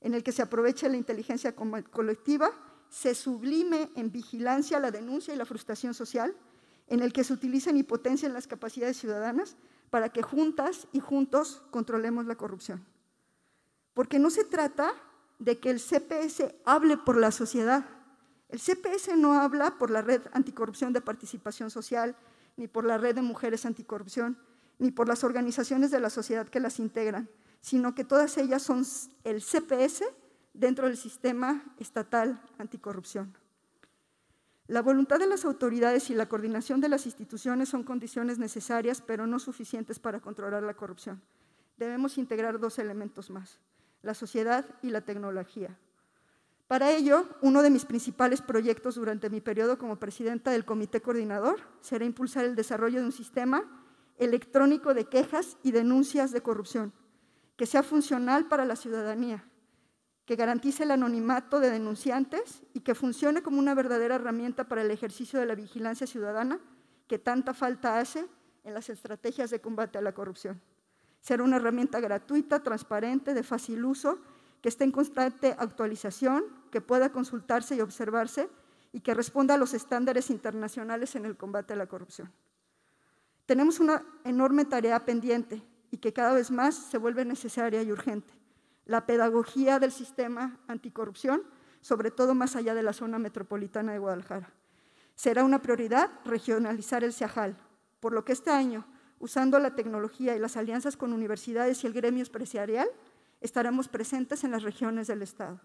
en 0.00 0.14
el 0.14 0.22
que 0.22 0.32
se 0.32 0.42
aproveche 0.42 0.88
la 0.88 0.96
inteligencia 0.96 1.54
colectiva, 1.54 2.50
se 2.88 3.14
sublime 3.14 3.90
en 3.96 4.12
vigilancia 4.12 4.78
la 4.78 4.90
denuncia 4.90 5.34
y 5.34 5.36
la 5.36 5.46
frustración 5.46 5.94
social, 5.94 6.34
en 6.88 7.00
el 7.00 7.12
que 7.12 7.24
se 7.24 7.32
utilicen 7.32 7.76
y 7.76 7.82
potencien 7.82 8.34
las 8.34 8.46
capacidades 8.46 8.98
ciudadanas 8.98 9.56
para 9.90 10.10
que 10.10 10.22
juntas 10.22 10.88
y 10.92 11.00
juntos 11.00 11.62
controlemos 11.70 12.26
la 12.26 12.36
corrupción. 12.36 12.84
Porque 13.94 14.18
no 14.18 14.30
se 14.30 14.44
trata 14.44 14.92
de 15.38 15.58
que 15.58 15.70
el 15.70 15.80
CPS 15.80 16.54
hable 16.64 16.96
por 16.96 17.16
la 17.16 17.30
sociedad. 17.30 17.84
El 18.48 18.60
CPS 18.60 19.16
no 19.16 19.34
habla 19.34 19.76
por 19.78 19.90
la 19.90 20.02
Red 20.02 20.22
Anticorrupción 20.32 20.92
de 20.92 21.00
Participación 21.00 21.70
Social, 21.70 22.16
ni 22.56 22.68
por 22.68 22.84
la 22.84 22.98
Red 22.98 23.16
de 23.16 23.22
Mujeres 23.22 23.66
Anticorrupción, 23.66 24.38
ni 24.78 24.90
por 24.90 25.08
las 25.08 25.24
organizaciones 25.24 25.90
de 25.90 26.00
la 26.00 26.10
sociedad 26.10 26.48
que 26.48 26.60
las 26.60 26.78
integran, 26.78 27.28
sino 27.60 27.94
que 27.94 28.04
todas 28.04 28.38
ellas 28.38 28.62
son 28.62 28.84
el 29.24 29.42
CPS 29.42 30.04
dentro 30.54 30.86
del 30.86 30.96
sistema 30.96 31.64
estatal 31.78 32.40
anticorrupción. 32.58 33.36
La 34.68 34.80
voluntad 34.80 35.18
de 35.18 35.26
las 35.26 35.44
autoridades 35.44 36.08
y 36.10 36.14
la 36.14 36.28
coordinación 36.28 36.80
de 36.80 36.88
las 36.88 37.04
instituciones 37.04 37.68
son 37.68 37.82
condiciones 37.82 38.38
necesarias, 38.38 39.02
pero 39.02 39.26
no 39.26 39.38
suficientes 39.38 39.98
para 39.98 40.20
controlar 40.20 40.62
la 40.62 40.74
corrupción. 40.74 41.20
Debemos 41.78 42.16
integrar 42.16 42.60
dos 42.60 42.78
elementos 42.78 43.28
más 43.28 43.58
la 44.02 44.14
sociedad 44.14 44.66
y 44.82 44.90
la 44.90 45.00
tecnología. 45.00 45.78
Para 46.66 46.90
ello, 46.90 47.28
uno 47.42 47.62
de 47.62 47.70
mis 47.70 47.84
principales 47.84 48.40
proyectos 48.40 48.94
durante 48.94 49.28
mi 49.28 49.40
periodo 49.40 49.78
como 49.78 49.98
presidenta 49.98 50.50
del 50.50 50.64
comité 50.64 51.02
coordinador 51.02 51.60
será 51.80 52.04
impulsar 52.04 52.44
el 52.44 52.56
desarrollo 52.56 53.00
de 53.00 53.06
un 53.06 53.12
sistema 53.12 53.62
electrónico 54.18 54.94
de 54.94 55.04
quejas 55.04 55.58
y 55.62 55.72
denuncias 55.72 56.32
de 56.32 56.40
corrupción, 56.40 56.92
que 57.56 57.66
sea 57.66 57.82
funcional 57.82 58.48
para 58.48 58.64
la 58.64 58.76
ciudadanía, 58.76 59.44
que 60.24 60.36
garantice 60.36 60.84
el 60.84 60.92
anonimato 60.92 61.60
de 61.60 61.70
denunciantes 61.70 62.62
y 62.72 62.80
que 62.80 62.94
funcione 62.94 63.42
como 63.42 63.58
una 63.58 63.74
verdadera 63.74 64.14
herramienta 64.14 64.64
para 64.64 64.82
el 64.82 64.90
ejercicio 64.90 65.38
de 65.38 65.46
la 65.46 65.54
vigilancia 65.54 66.06
ciudadana 66.06 66.58
que 67.06 67.18
tanta 67.18 67.52
falta 67.52 67.98
hace 67.98 68.26
en 68.64 68.74
las 68.74 68.88
estrategias 68.88 69.50
de 69.50 69.60
combate 69.60 69.98
a 69.98 70.02
la 70.02 70.14
corrupción. 70.14 70.60
Será 71.22 71.44
una 71.44 71.56
herramienta 71.56 72.00
gratuita, 72.00 72.64
transparente, 72.64 73.32
de 73.32 73.44
fácil 73.44 73.84
uso, 73.84 74.18
que 74.60 74.68
esté 74.68 74.82
en 74.84 74.90
constante 74.90 75.54
actualización, 75.56 76.44
que 76.72 76.80
pueda 76.80 77.12
consultarse 77.12 77.76
y 77.76 77.80
observarse 77.80 78.50
y 78.92 79.00
que 79.00 79.14
responda 79.14 79.54
a 79.54 79.56
los 79.56 79.72
estándares 79.72 80.30
internacionales 80.30 81.14
en 81.14 81.24
el 81.24 81.36
combate 81.36 81.74
a 81.74 81.76
la 81.76 81.86
corrupción. 81.86 82.30
Tenemos 83.46 83.78
una 83.78 84.04
enorme 84.24 84.64
tarea 84.64 85.04
pendiente 85.04 85.62
y 85.92 85.98
que 85.98 86.12
cada 86.12 86.34
vez 86.34 86.50
más 86.50 86.74
se 86.74 86.98
vuelve 86.98 87.24
necesaria 87.24 87.82
y 87.82 87.92
urgente. 87.92 88.34
La 88.84 89.06
pedagogía 89.06 89.78
del 89.78 89.92
sistema 89.92 90.58
anticorrupción, 90.66 91.42
sobre 91.80 92.10
todo 92.10 92.34
más 92.34 92.56
allá 92.56 92.74
de 92.74 92.82
la 92.82 92.92
zona 92.92 93.20
metropolitana 93.20 93.92
de 93.92 93.98
Guadalajara. 93.98 94.52
Será 95.14 95.44
una 95.44 95.62
prioridad 95.62 96.10
regionalizar 96.24 97.04
el 97.04 97.12
CIAJAL, 97.12 97.56
por 98.00 98.12
lo 98.12 98.24
que 98.24 98.32
este 98.32 98.50
año 98.50 98.84
usando 99.22 99.60
la 99.60 99.76
tecnología 99.76 100.34
y 100.34 100.40
las 100.40 100.56
alianzas 100.56 100.96
con 100.96 101.12
universidades 101.12 101.82
y 101.82 101.86
el 101.86 101.92
gremio 101.92 102.24
empresarial, 102.24 102.88
estaremos 103.40 103.86
presentes 103.86 104.42
en 104.42 104.50
las 104.50 104.64
regiones 104.64 105.06
del 105.06 105.22
Estado. 105.22 105.60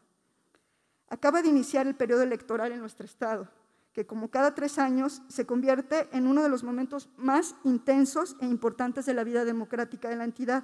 Acaba 1.09 1.41
de 1.41 1.49
iniciar 1.49 1.87
el 1.87 1.95
periodo 1.95 2.21
electoral 2.21 2.71
en 2.71 2.79
nuestro 2.79 3.07
Estado, 3.07 3.49
que 3.93 4.05
como 4.05 4.29
cada 4.29 4.53
tres 4.53 4.77
años 4.77 5.23
se 5.27 5.47
convierte 5.47 6.07
en 6.11 6.27
uno 6.27 6.43
de 6.43 6.49
los 6.49 6.63
momentos 6.63 7.09
más 7.17 7.55
intensos 7.63 8.35
e 8.41 8.45
importantes 8.45 9.07
de 9.07 9.15
la 9.15 9.23
vida 9.23 9.43
democrática 9.43 10.07
de 10.07 10.17
la 10.17 10.25
entidad, 10.25 10.63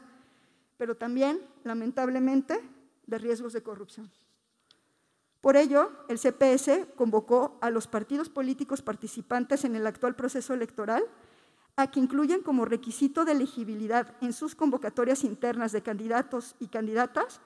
pero 0.78 0.96
también, 0.96 1.42
lamentablemente, 1.64 2.62
de 3.08 3.18
riesgos 3.18 3.54
de 3.54 3.64
corrupción. 3.64 4.12
Por 5.42 5.58
ello, 5.58 5.92
el 6.10 6.20
CPS 6.20 6.90
convocó 6.96 7.58
a 7.60 7.72
los 7.72 7.88
partidos 7.88 8.30
políticos 8.30 8.84
participantes 8.84 9.66
en 9.66 9.76
el 9.76 9.88
actual 9.88 10.16
proceso 10.16 10.54
electoral 10.54 11.04
a 11.76 11.90
que 11.90 12.00
incluyan 12.00 12.42
como 12.42 12.66
requisito 12.66 13.26
de 13.26 13.32
elegibilidad 13.32 14.16
en 14.22 14.34
sus 14.34 14.56
convocatorias 14.56 15.24
internas 15.24 15.72
de 15.72 15.82
candidatos 15.82 16.56
y 16.60 16.68
candidatas 16.68 17.42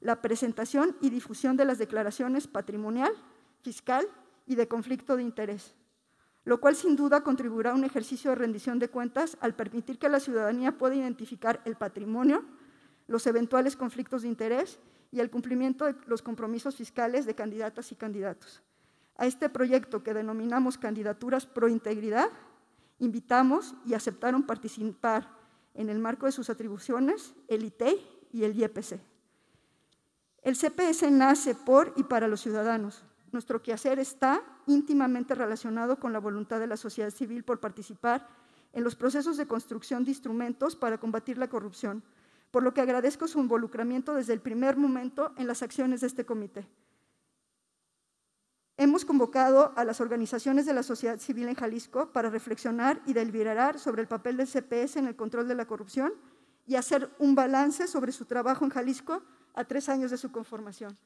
la 0.00 0.20
presentación 0.20 0.96
y 1.00 1.10
difusión 1.10 1.56
de 1.56 1.64
las 1.64 1.78
declaraciones 1.78 2.46
patrimonial, 2.46 3.12
fiscal 3.62 4.06
y 4.46 4.56
de 4.56 4.68
conflicto 4.68 5.16
de 5.16 5.22
interés, 5.22 5.74
lo 6.44 6.60
cual 6.60 6.74
sin 6.74 6.96
duda 6.96 7.22
contribuirá 7.22 7.70
a 7.70 7.74
un 7.74 7.84
ejercicio 7.84 8.30
de 8.30 8.36
rendición 8.36 8.78
de 8.78 8.88
cuentas 8.88 9.36
al 9.40 9.54
permitir 9.54 9.98
que 9.98 10.08
la 10.08 10.20
ciudadanía 10.20 10.76
pueda 10.76 10.96
identificar 10.96 11.60
el 11.64 11.76
patrimonio, 11.76 12.44
los 13.06 13.26
eventuales 13.26 13.76
conflictos 13.76 14.22
de 14.22 14.28
interés 14.28 14.78
y 15.12 15.20
el 15.20 15.30
cumplimiento 15.30 15.84
de 15.86 15.94
los 16.06 16.22
compromisos 16.22 16.76
fiscales 16.76 17.26
de 17.26 17.34
candidatas 17.34 17.92
y 17.92 17.94
candidatos. 17.94 18.62
A 19.16 19.26
este 19.26 19.48
proyecto 19.48 20.02
que 20.02 20.14
denominamos 20.14 20.78
Candidaturas 20.78 21.46
Pro 21.46 21.68
Integridad, 21.68 22.30
invitamos 23.02 23.74
y 23.84 23.94
aceptaron 23.94 24.44
participar 24.44 25.28
en 25.74 25.88
el 25.88 25.98
marco 25.98 26.26
de 26.26 26.32
sus 26.32 26.48
atribuciones 26.50 27.34
el 27.48 27.64
ITEI 27.64 28.00
y 28.32 28.44
el 28.44 28.56
IEPC. 28.56 29.00
El 30.42 30.56
CPS 30.56 31.10
nace 31.10 31.56
por 31.56 31.92
y 31.96 32.04
para 32.04 32.28
los 32.28 32.40
ciudadanos. 32.40 33.04
Nuestro 33.32 33.60
quehacer 33.60 33.98
está 33.98 34.40
íntimamente 34.66 35.34
relacionado 35.34 35.98
con 35.98 36.12
la 36.12 36.20
voluntad 36.20 36.60
de 36.60 36.68
la 36.68 36.76
sociedad 36.76 37.10
civil 37.10 37.42
por 37.42 37.58
participar 37.58 38.28
en 38.72 38.84
los 38.84 38.94
procesos 38.94 39.36
de 39.36 39.48
construcción 39.48 40.04
de 40.04 40.12
instrumentos 40.12 40.76
para 40.76 40.98
combatir 40.98 41.38
la 41.38 41.48
corrupción, 41.48 42.04
por 42.52 42.62
lo 42.62 42.72
que 42.72 42.82
agradezco 42.82 43.26
su 43.26 43.40
involucramiento 43.40 44.14
desde 44.14 44.32
el 44.32 44.40
primer 44.40 44.76
momento 44.76 45.32
en 45.36 45.48
las 45.48 45.62
acciones 45.62 46.02
de 46.02 46.06
este 46.06 46.24
comité. 46.24 46.68
Hemos 48.82 49.04
convocado 49.04 49.72
a 49.76 49.84
las 49.84 50.00
organizaciones 50.00 50.66
de 50.66 50.72
la 50.72 50.82
sociedad 50.82 51.20
civil 51.20 51.46
en 51.46 51.54
Jalisco 51.54 52.10
para 52.12 52.30
reflexionar 52.30 53.00
y 53.06 53.12
deliberar 53.12 53.78
sobre 53.78 54.02
el 54.02 54.08
papel 54.08 54.36
del 54.36 54.48
CPS 54.48 54.96
en 54.96 55.06
el 55.06 55.14
control 55.14 55.46
de 55.46 55.54
la 55.54 55.68
corrupción 55.68 56.12
y 56.66 56.74
hacer 56.74 57.08
un 57.20 57.36
balance 57.36 57.86
sobre 57.86 58.10
su 58.10 58.24
trabajo 58.24 58.64
en 58.64 58.72
Jalisco 58.72 59.22
a 59.54 59.62
tres 59.62 59.88
años 59.88 60.10
de 60.10 60.16
su 60.16 60.32
conformación. 60.32 60.98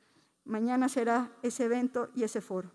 Mañana 0.46 0.88
será 0.88 1.30
ese 1.42 1.66
evento 1.66 2.08
y 2.14 2.22
ese 2.22 2.40
foro. 2.40 2.72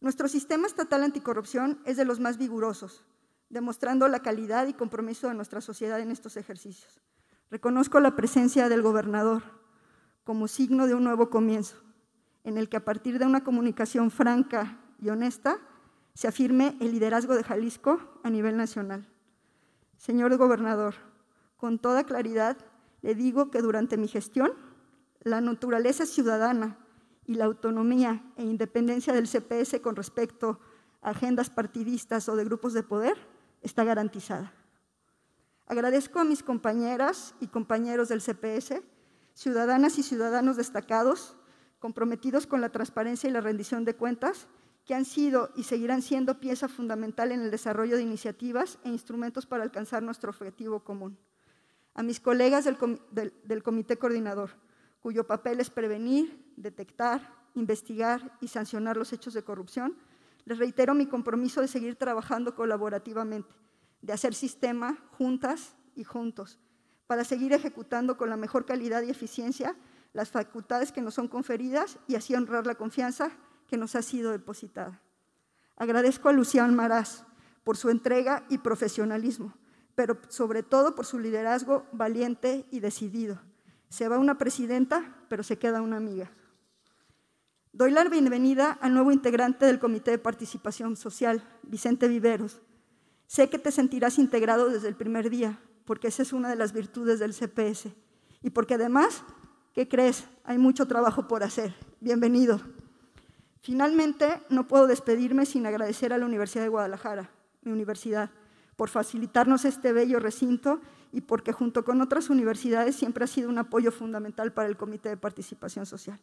Nuestro 0.00 0.28
sistema 0.28 0.66
estatal 0.66 1.02
anticorrupción 1.02 1.82
es 1.84 1.98
de 1.98 2.06
los 2.06 2.20
más 2.20 2.38
vigorosos, 2.38 3.04
demostrando 3.50 4.08
la 4.08 4.20
calidad 4.20 4.66
y 4.66 4.72
compromiso 4.72 5.28
de 5.28 5.34
nuestra 5.34 5.60
sociedad 5.60 6.00
en 6.00 6.10
estos 6.10 6.38
ejercicios. 6.38 7.02
Reconozco 7.50 8.00
la 8.00 8.16
presencia 8.16 8.70
del 8.70 8.80
gobernador 8.80 9.42
como 10.24 10.48
signo 10.48 10.86
de 10.86 10.94
un 10.94 11.04
nuevo 11.04 11.28
comienzo, 11.28 11.76
en 12.48 12.56
el 12.56 12.70
que 12.70 12.78
a 12.78 12.84
partir 12.84 13.18
de 13.18 13.26
una 13.26 13.44
comunicación 13.44 14.10
franca 14.10 14.78
y 15.02 15.10
honesta 15.10 15.58
se 16.14 16.28
afirme 16.28 16.78
el 16.80 16.92
liderazgo 16.92 17.36
de 17.36 17.44
Jalisco 17.44 18.00
a 18.24 18.30
nivel 18.30 18.56
nacional. 18.56 19.06
Señor 19.98 20.34
gobernador, 20.38 20.94
con 21.58 21.78
toda 21.78 22.04
claridad 22.04 22.56
le 23.02 23.14
digo 23.14 23.50
que 23.50 23.60
durante 23.60 23.98
mi 23.98 24.08
gestión, 24.08 24.52
la 25.20 25.42
naturaleza 25.42 26.06
ciudadana 26.06 26.78
y 27.26 27.34
la 27.34 27.44
autonomía 27.44 28.24
e 28.36 28.44
independencia 28.44 29.12
del 29.12 29.28
CPS 29.28 29.80
con 29.82 29.94
respecto 29.94 30.58
a 31.02 31.10
agendas 31.10 31.50
partidistas 31.50 32.30
o 32.30 32.36
de 32.36 32.46
grupos 32.46 32.72
de 32.72 32.82
poder 32.82 33.18
está 33.60 33.84
garantizada. 33.84 34.54
Agradezco 35.66 36.18
a 36.18 36.24
mis 36.24 36.42
compañeras 36.42 37.34
y 37.40 37.48
compañeros 37.48 38.08
del 38.08 38.22
CPS, 38.22 38.80
ciudadanas 39.34 39.98
y 39.98 40.02
ciudadanos 40.02 40.56
destacados, 40.56 41.36
comprometidos 41.78 42.46
con 42.46 42.60
la 42.60 42.70
transparencia 42.70 43.28
y 43.28 43.32
la 43.32 43.40
rendición 43.40 43.84
de 43.84 43.94
cuentas, 43.94 44.46
que 44.84 44.94
han 44.94 45.04
sido 45.04 45.50
y 45.54 45.64
seguirán 45.64 46.00
siendo 46.00 46.40
pieza 46.40 46.66
fundamental 46.66 47.30
en 47.30 47.42
el 47.42 47.50
desarrollo 47.50 47.96
de 47.96 48.02
iniciativas 48.02 48.78
e 48.84 48.88
instrumentos 48.88 49.44
para 49.44 49.62
alcanzar 49.62 50.02
nuestro 50.02 50.30
objetivo 50.30 50.80
común. 50.80 51.18
A 51.94 52.02
mis 52.02 52.20
colegas 52.20 52.64
del, 52.64 53.62
Comité 53.62 53.98
Coordinador, 53.98 54.50
cuyo 55.00 55.26
papel 55.26 55.60
es 55.60 55.68
prevenir, 55.68 56.52
detectar, 56.56 57.34
investigar 57.54 58.38
y 58.40 58.48
sancionar 58.48 58.96
los 58.96 59.12
hechos 59.12 59.34
de 59.34 59.42
corrupción, 59.42 59.94
les 60.46 60.58
reitero 60.58 60.94
mi 60.94 61.06
compromiso 61.06 61.60
de 61.60 61.68
seguir 61.68 61.96
trabajando 61.96 62.54
colaborativamente, 62.54 63.52
de 64.00 64.12
hacer 64.12 64.32
sistema 64.32 64.96
juntas 65.18 65.74
y 65.94 66.04
juntos, 66.04 66.58
para 67.06 67.24
seguir 67.24 67.52
ejecutando 67.52 68.16
con 68.16 68.30
la 68.30 68.36
mejor 68.36 68.64
calidad 68.64 69.02
y 69.02 69.10
eficiencia 69.10 69.76
las 70.12 70.30
facultades 70.30 70.92
que 70.92 71.00
nos 71.00 71.14
son 71.14 71.28
conferidas 71.28 71.98
y 72.06 72.14
así 72.14 72.34
honrar 72.34 72.66
la 72.66 72.74
confianza 72.74 73.30
que 73.66 73.76
nos 73.76 73.94
ha 73.94 74.02
sido 74.02 74.32
depositada. 74.32 75.00
Agradezco 75.76 76.28
a 76.28 76.32
Lucián 76.32 76.74
Marás 76.74 77.24
por 77.64 77.76
su 77.76 77.90
entrega 77.90 78.44
y 78.48 78.58
profesionalismo, 78.58 79.54
pero 79.94 80.18
sobre 80.28 80.62
todo 80.62 80.94
por 80.94 81.06
su 81.06 81.18
liderazgo 81.18 81.86
valiente 81.92 82.66
y 82.70 82.80
decidido. 82.80 83.40
Se 83.88 84.08
va 84.08 84.18
una 84.18 84.38
presidenta, 84.38 85.16
pero 85.28 85.42
se 85.42 85.58
queda 85.58 85.82
una 85.82 85.96
amiga. 85.96 86.30
Doy 87.72 87.90
la 87.90 88.04
bienvenida 88.04 88.72
al 88.80 88.94
nuevo 88.94 89.12
integrante 89.12 89.66
del 89.66 89.78
Comité 89.78 90.10
de 90.10 90.18
Participación 90.18 90.96
Social, 90.96 91.46
Vicente 91.62 92.08
Viveros. 92.08 92.60
Sé 93.26 93.50
que 93.50 93.58
te 93.58 93.70
sentirás 93.70 94.18
integrado 94.18 94.68
desde 94.70 94.88
el 94.88 94.96
primer 94.96 95.30
día, 95.30 95.60
porque 95.84 96.08
esa 96.08 96.22
es 96.22 96.32
una 96.32 96.48
de 96.48 96.56
las 96.56 96.72
virtudes 96.72 97.18
del 97.18 97.34
CPS. 97.34 97.92
Y 98.42 98.50
porque 98.50 98.74
además, 98.74 99.22
¿qué 99.78 99.86
crees? 99.86 100.24
Hay 100.42 100.58
mucho 100.58 100.88
trabajo 100.88 101.28
por 101.28 101.44
hacer. 101.44 101.72
Bienvenido. 102.00 102.60
Finalmente, 103.60 104.42
no 104.50 104.66
puedo 104.66 104.88
despedirme 104.88 105.46
sin 105.46 105.66
agradecer 105.66 106.12
a 106.12 106.18
la 106.18 106.26
Universidad 106.26 106.64
de 106.64 106.68
Guadalajara, 106.68 107.30
mi 107.62 107.70
universidad, 107.70 108.30
por 108.74 108.88
facilitarnos 108.88 109.64
este 109.64 109.92
bello 109.92 110.18
recinto 110.18 110.80
y 111.12 111.20
porque 111.20 111.52
junto 111.52 111.84
con 111.84 112.00
otras 112.00 112.28
universidades 112.28 112.96
siempre 112.96 113.22
ha 113.22 113.28
sido 113.28 113.48
un 113.48 113.58
apoyo 113.58 113.92
fundamental 113.92 114.52
para 114.52 114.66
el 114.66 114.76
Comité 114.76 115.10
de 115.10 115.16
Participación 115.16 115.86
Social. 115.86 116.18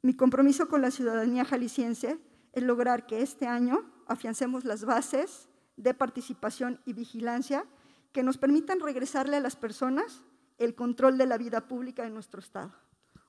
Mi 0.00 0.16
compromiso 0.16 0.66
con 0.66 0.80
la 0.80 0.90
ciudadanía 0.90 1.44
jalisciense 1.44 2.18
es 2.54 2.62
lograr 2.62 3.04
que 3.04 3.20
este 3.20 3.46
año 3.46 3.84
afiancemos 4.06 4.64
las 4.64 4.86
bases 4.86 5.50
de 5.76 5.92
participación 5.92 6.80
y 6.86 6.94
vigilancia 6.94 7.66
que 8.12 8.22
nos 8.22 8.38
permitan 8.38 8.80
regresarle 8.80 9.36
a 9.36 9.40
las 9.40 9.56
personas 9.56 10.22
el 10.64 10.74
control 10.74 11.18
de 11.18 11.26
la 11.26 11.38
vida 11.38 11.66
pública 11.66 12.06
en 12.06 12.14
nuestro 12.14 12.40
Estado. 12.40 12.72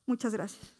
Muchas 0.05 0.33
gracias. 0.33 0.75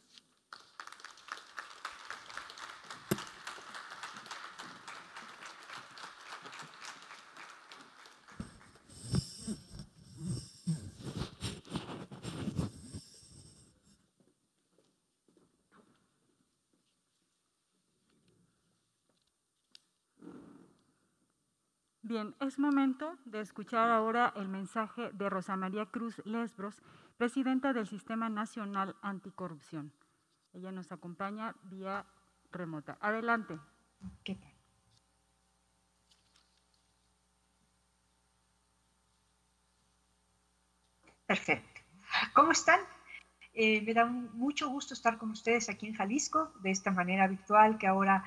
Bien, 22.14 22.36
es 22.42 22.60
momento 22.60 23.18
de 23.26 23.42
escuchar 23.42 23.90
ahora 23.90 24.34
el 24.36 24.48
mensaje 24.48 25.10
de 25.14 25.32
Rosa 25.32 25.56
María 25.56 25.88
Cruz 25.88 26.22
Lesbros, 26.26 26.80
presidenta 27.18 27.74
del 27.74 27.88
Sistema 27.88 28.30
Nacional 28.30 28.96
Anticorrupción. 29.02 29.92
Ella 30.54 30.72
nos 30.72 30.92
acompaña 30.92 31.56
vía 31.64 32.06
remota. 32.52 33.00
Adelante. 33.02 33.60
Perfecto. 41.26 41.82
¿Cómo 42.36 42.52
están? 42.52 42.80
Eh, 43.56 43.82
me 43.82 43.96
da 43.96 44.06
mucho 44.06 44.70
gusto 44.70 44.94
estar 44.94 45.18
con 45.18 45.32
ustedes 45.32 45.68
aquí 45.68 45.88
en 45.88 45.96
Jalisco, 45.96 46.54
de 46.62 46.70
esta 46.70 46.92
manera 46.92 47.28
virtual 47.28 47.80
que 47.80 47.88
ahora 47.88 48.24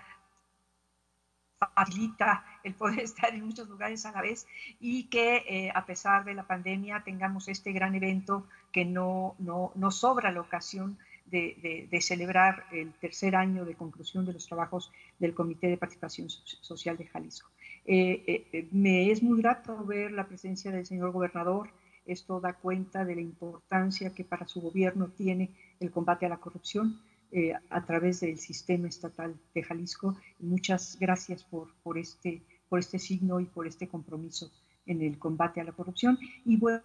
facilita 1.59 2.45
el 2.65 2.75
poder 2.75 3.01
estar 3.11 3.35
en 3.35 3.45
muchos 3.45 3.69
lugares 3.69 4.05
a 4.07 4.13
la 4.13 4.23
vez 4.23 4.47
y 4.81 5.05
que 5.05 5.45
eh, 5.49 5.73
a 5.75 5.87
pesar 5.87 6.25
de 6.25 6.35
la 6.35 6.47
pandemia 6.47 7.03
tengamos 7.05 7.49
este 7.49 7.73
gran 7.73 7.95
evento 7.95 8.47
que 8.73 8.85
no, 8.85 9.35
no, 9.39 9.73
no 9.75 9.91
sobra 9.91 10.33
la 10.33 10.41
ocasión 10.41 10.99
de, 11.27 11.89
de, 11.91 12.01
celebrar 12.01 12.67
el 12.71 12.93
tercer 12.95 13.35
año 13.35 13.65
de 13.65 13.75
conclusión 13.75 14.25
de 14.25 14.33
los 14.33 14.47
trabajos 14.47 14.93
del 15.19 15.35
Comité 15.35 15.67
de 15.67 15.77
Participación 15.77 16.31
Social 16.31 16.97
de 16.97 17.07
Jalisco. 17.07 17.51
Eh, 17.85 18.47
eh, 18.53 18.69
me 18.71 19.11
es 19.11 19.25
muy 19.25 19.41
grato 19.43 19.85
ver 19.85 20.13
la 20.13 20.29
presencia 20.29 20.71
del 20.71 20.87
señor 20.87 21.11
gobernador. 21.11 21.71
Esto 22.07 22.41
da 22.41 22.53
cuenta 22.53 23.05
de 23.05 23.17
la 23.17 23.23
importancia 23.23 24.15
que 24.15 24.25
para 24.25 24.47
su 24.47 24.61
gobierno 24.61 25.09
tiene 25.09 25.51
el 25.81 25.91
combate 25.91 26.27
a 26.27 26.29
la 26.29 26.37
corrupción 26.37 27.01
eh, 27.33 27.53
a 27.71 27.85
través 27.85 28.21
del 28.21 28.39
sistema 28.39 28.89
estatal 28.89 29.35
de 29.55 29.63
Jalisco. 29.63 30.17
Muchas 30.39 30.97
gracias 30.99 31.45
por, 31.45 31.75
por, 31.83 31.99
este, 31.99 32.43
por 32.69 32.79
este 32.79 32.99
signo 32.99 33.41
y 33.41 33.47
por 33.47 33.67
este 33.67 33.89
compromiso 33.89 34.51
en 34.87 35.03
el 35.03 35.19
combate 35.19 35.61
a 35.61 35.65
la 35.65 35.73
corrupción. 35.73 36.19
Y 36.45 36.57
bueno, 36.57 36.83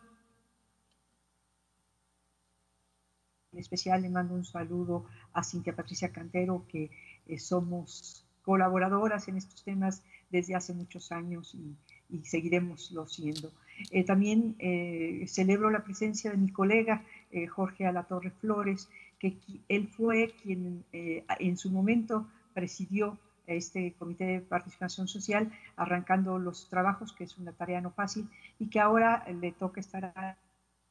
en 3.53 3.59
especial 3.59 4.01
le 4.01 4.09
mando 4.09 4.33
un 4.33 4.45
saludo 4.45 5.05
a 5.33 5.43
Cintia 5.43 5.75
Patricia 5.75 6.11
Cantero, 6.11 6.65
que 6.67 6.89
eh, 7.27 7.37
somos 7.37 8.25
colaboradoras 8.43 9.27
en 9.27 9.37
estos 9.37 9.63
temas 9.63 10.03
desde 10.29 10.55
hace 10.55 10.73
muchos 10.73 11.11
años 11.11 11.53
y, 11.53 11.75
y 12.09 12.25
seguiremoslo 12.25 13.07
siendo. 13.07 13.51
Eh, 13.91 14.03
también 14.03 14.55
eh, 14.59 15.25
celebro 15.27 15.69
la 15.69 15.83
presencia 15.83 16.31
de 16.31 16.37
mi 16.37 16.51
colega 16.51 17.03
Jorge 17.49 17.85
Alatorre 17.85 18.31
Flores, 18.31 18.89
que 19.21 19.37
él 19.69 19.87
fue 19.87 20.33
quien 20.41 20.83
en 20.91 21.57
su 21.57 21.69
momento 21.69 22.27
presidió 22.55 23.19
este 23.45 23.93
Comité 23.93 24.25
de 24.25 24.41
Participación 24.41 25.07
Social, 25.07 25.51
arrancando 25.75 26.39
los 26.39 26.67
trabajos, 26.69 27.13
que 27.13 27.25
es 27.25 27.37
una 27.37 27.51
tarea 27.51 27.81
no 27.81 27.91
fácil, 27.91 28.27
y 28.57 28.67
que 28.69 28.79
ahora 28.79 29.23
le 29.29 29.51
toca 29.51 29.79
estar 29.79 30.13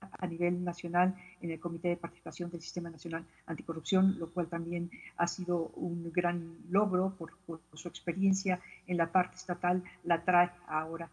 a 0.01 0.26
nivel 0.26 0.62
nacional 0.64 1.16
en 1.41 1.51
el 1.51 1.59
Comité 1.59 1.89
de 1.89 1.97
Participación 1.97 2.51
del 2.51 2.62
Sistema 2.62 2.89
Nacional 2.89 3.26
Anticorrupción, 3.47 4.18
lo 4.18 4.33
cual 4.33 4.47
también 4.47 4.91
ha 5.16 5.26
sido 5.26 5.68
un 5.74 6.12
gran 6.12 6.57
logro 6.70 7.14
por, 7.18 7.37
por 7.47 7.61
su 7.74 7.89
experiencia 7.89 8.61
en 8.87 8.97
la 8.97 9.11
parte 9.11 9.37
estatal, 9.37 9.83
la 10.05 10.22
trae 10.22 10.51
ahora 10.68 11.11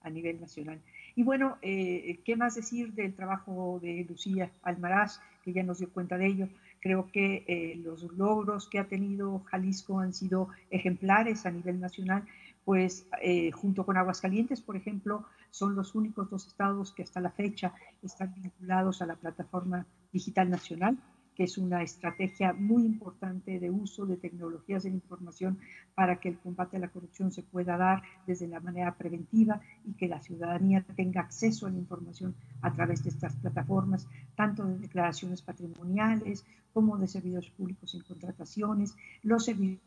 a 0.00 0.10
nivel 0.10 0.40
nacional. 0.40 0.80
Y 1.14 1.24
bueno, 1.24 1.58
eh, 1.62 2.20
¿qué 2.24 2.36
más 2.36 2.54
decir 2.54 2.92
del 2.92 3.14
trabajo 3.14 3.80
de 3.82 4.06
Lucía 4.08 4.52
Almaraz, 4.62 5.20
ya 5.52 5.62
nos 5.62 5.78
dio 5.78 5.90
cuenta 5.90 6.18
de 6.18 6.26
ello? 6.26 6.48
Creo 6.80 7.10
que 7.12 7.44
eh, 7.46 7.76
los 7.76 8.02
logros 8.16 8.68
que 8.68 8.78
ha 8.78 8.88
tenido 8.88 9.40
Jalisco 9.40 10.00
han 10.00 10.14
sido 10.14 10.48
ejemplares 10.70 11.46
a 11.46 11.50
nivel 11.50 11.80
nacional, 11.80 12.24
pues 12.64 13.06
eh, 13.22 13.50
junto 13.50 13.84
con 13.84 13.96
Aguascalientes, 13.96 14.60
por 14.60 14.76
ejemplo, 14.76 15.24
son 15.50 15.74
los 15.74 15.94
únicos 15.94 16.30
dos 16.30 16.46
estados 16.46 16.92
que 16.92 17.02
hasta 17.02 17.20
la 17.20 17.30
fecha 17.30 17.72
están 18.02 18.34
vinculados 18.34 19.00
a 19.02 19.06
la 19.06 19.16
plataforma 19.16 19.86
digital 20.12 20.50
nacional 20.50 20.98
que 21.38 21.44
es 21.44 21.56
una 21.56 21.84
estrategia 21.84 22.52
muy 22.52 22.84
importante 22.84 23.60
de 23.60 23.70
uso 23.70 24.04
de 24.06 24.16
tecnologías 24.16 24.82
de 24.82 24.90
la 24.90 24.96
información 24.96 25.60
para 25.94 26.18
que 26.18 26.28
el 26.30 26.40
combate 26.40 26.76
a 26.76 26.80
la 26.80 26.88
corrupción 26.88 27.30
se 27.30 27.44
pueda 27.44 27.76
dar 27.76 28.02
desde 28.26 28.48
la 28.48 28.58
manera 28.58 28.96
preventiva 28.96 29.60
y 29.84 29.92
que 29.92 30.08
la 30.08 30.20
ciudadanía 30.20 30.84
tenga 30.96 31.20
acceso 31.20 31.66
a 31.68 31.70
la 31.70 31.78
información 31.78 32.34
a 32.60 32.72
través 32.72 33.04
de 33.04 33.10
estas 33.10 33.36
plataformas, 33.36 34.08
tanto 34.34 34.64
de 34.64 34.78
declaraciones 34.78 35.40
patrimoniales 35.40 36.44
como 36.72 36.98
de 36.98 37.06
servidores 37.06 37.50
públicos 37.50 37.94
en 37.94 38.02
contrataciones, 38.02 38.96
los 39.22 39.44
servidores 39.44 39.80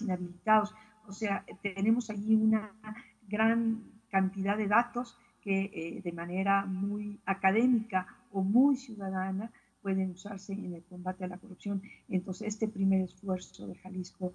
inhabilitados. 0.00 0.72
O 1.08 1.12
sea, 1.12 1.44
tenemos 1.60 2.08
allí 2.08 2.36
una 2.36 2.72
gran 3.26 3.82
cantidad 4.10 4.56
de 4.56 4.68
datos 4.68 5.18
que 5.40 5.72
eh, 5.74 6.00
de 6.02 6.12
manera 6.12 6.64
muy 6.66 7.20
académica 7.26 8.06
muy 8.42 8.76
ciudadana 8.76 9.52
pueden 9.82 10.10
usarse 10.10 10.52
en 10.52 10.74
el 10.74 10.82
combate 10.84 11.24
a 11.24 11.28
la 11.28 11.38
corrupción. 11.38 11.82
Entonces, 12.08 12.48
este 12.48 12.68
primer 12.68 13.02
esfuerzo 13.02 13.66
de 13.66 13.74
Jalisco, 13.76 14.32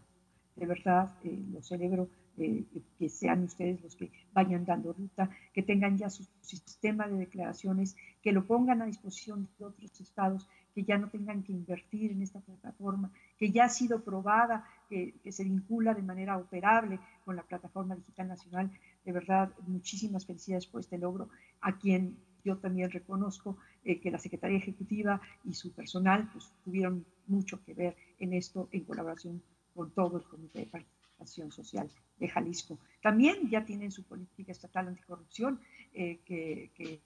de 0.56 0.66
verdad, 0.66 1.14
eh, 1.24 1.44
lo 1.52 1.62
celebro, 1.62 2.10
eh, 2.38 2.64
que 2.98 3.10
sean 3.10 3.44
ustedes 3.44 3.82
los 3.82 3.96
que 3.96 4.12
vayan 4.32 4.64
dando 4.64 4.94
ruta, 4.94 5.30
que 5.54 5.64
tengan 5.64 5.98
ya 5.98 6.10
su 6.10 6.26
sistema 6.42 7.08
de 7.08 7.18
declaraciones, 7.18 7.96
que 8.22 8.32
lo 8.32 8.46
pongan 8.46 8.82
a 8.82 8.86
disposición 8.86 9.50
de 9.58 9.66
otros 9.66 10.00
estados, 10.00 10.48
que 10.74 10.84
ya 10.84 10.98
no 10.98 11.10
tengan 11.10 11.44
que 11.44 11.52
invertir 11.52 12.12
en 12.12 12.22
esta 12.22 12.40
plataforma, 12.40 13.12
que 13.38 13.52
ya 13.52 13.66
ha 13.66 13.70
sido 13.70 14.04
probada, 14.04 14.64
que, 14.88 15.16
que 15.22 15.32
se 15.32 15.44
vincula 15.44 15.94
de 15.94 16.02
manera 16.02 16.38
operable 16.38 17.00
con 17.26 17.36
la 17.36 17.44
plataforma 17.44 17.96
digital 17.96 18.30
nacional 18.30 18.72
de 19.10 19.12
verdad, 19.12 19.50
muchísimas 19.66 20.26
felicidades 20.26 20.68
por 20.68 20.82
este 20.82 20.98
logro, 20.98 21.30
a 21.62 21.78
quien 21.78 22.18
yo 22.44 22.58
también 22.58 22.92
reconozco 22.92 23.58
eh, 23.84 24.00
que 24.00 24.12
la 24.12 24.18
Secretaría 24.18 24.58
Ejecutiva 24.58 25.22
y 25.44 25.54
su 25.54 25.72
personal 25.74 26.30
pues, 26.32 26.52
tuvieron 26.64 27.06
mucho 27.28 27.64
que 27.64 27.74
ver 27.74 27.96
en 28.20 28.34
esto 28.34 28.70
en 28.72 28.84
colaboración 28.84 29.42
con 29.74 29.92
todo 29.92 30.18
el 30.18 30.24
Comité 30.24 30.60
de 30.60 30.66
Participación 30.66 31.52
Social 31.52 31.90
de 32.18 32.28
Jalisco. 32.28 32.80
También 33.02 33.50
ya 33.50 33.66
tienen 33.66 33.92
su 33.92 34.04
política 34.04 34.52
estatal 34.52 34.88
anticorrupción 34.88 35.60
eh, 35.94 36.20
que, 36.26 36.72
que 36.76 37.02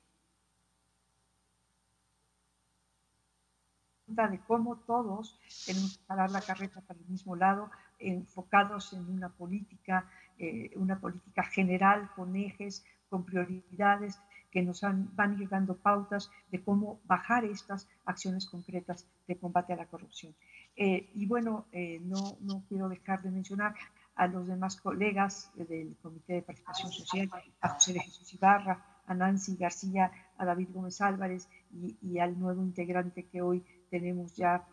de 4.08 4.40
cómo 4.46 4.78
todos 4.78 5.40
tenemos 5.66 5.98
que 5.98 6.06
parar 6.06 6.30
la 6.30 6.42
carreta 6.42 6.82
para 6.82 7.00
el 7.00 7.06
mismo 7.08 7.36
lado, 7.36 7.72
enfocados 7.98 8.94
en 8.94 9.10
una 9.10 9.30
política 9.30 10.08
eh, 10.40 10.72
una 10.76 11.00
política 11.00 11.44
general 11.44 12.10
con 12.16 12.36
ejes, 12.36 12.84
con 13.08 13.24
prioridades 13.24 14.20
que 14.54 14.62
nos 14.62 14.82
van 14.82 15.32
a 15.32 15.42
ir 15.42 15.50
dando 15.50 15.76
pautas 15.76 16.30
de 16.52 16.62
cómo 16.62 17.02
bajar 17.06 17.44
estas 17.44 17.90
acciones 18.06 18.46
concretas 18.46 19.08
de 19.28 19.36
combate 19.36 19.74
a 19.74 19.76
la 19.76 19.88
corrupción. 19.88 20.36
Eh, 20.76 21.10
y 21.16 21.26
bueno, 21.26 21.66
eh, 21.72 22.00
no, 22.04 22.38
no 22.42 22.64
quiero 22.70 22.88
dejar 22.88 23.24
de 23.24 23.32
mencionar 23.32 23.74
a 24.16 24.28
los 24.28 24.46
demás 24.46 24.80
colegas 24.80 25.52
del 25.56 25.98
Comité 26.04 26.34
de 26.34 26.42
Participación 26.44 26.92
Social, 26.92 27.32
a 27.62 27.70
José 27.70 27.94
de 27.94 28.02
Jesús 28.02 28.32
Ibarra, 28.36 29.02
a 29.08 29.14
Nancy 29.16 29.56
García, 29.58 30.12
a 30.38 30.46
David 30.46 30.70
Gómez 30.72 31.02
Álvarez 31.02 31.50
y, 31.72 31.98
y 32.04 32.20
al 32.20 32.40
nuevo 32.40 32.62
integrante 32.62 33.26
que 33.26 33.42
hoy 33.42 33.66
tenemos 33.90 34.36
ya, 34.36 34.68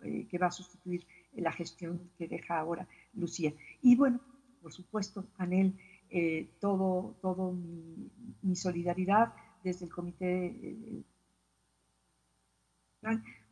que 0.00 0.38
va 0.38 0.48
a 0.48 0.50
sustituir 0.50 1.06
la 1.32 1.52
gestión 1.52 2.10
que 2.18 2.28
deja 2.28 2.58
ahora 2.58 2.86
Lucía. 3.14 3.52
Y 3.80 3.96
bueno, 3.96 4.20
por 4.60 4.72
supuesto, 4.72 5.26
Anel, 5.38 5.78
eh, 6.14 6.50
todo, 6.60 7.16
todo 7.22 7.52
mi, 7.52 8.54
solidaridad 8.54 9.32
desde 9.64 9.86
el 9.86 9.90
Comité 9.90 10.44
eh, 10.46 11.04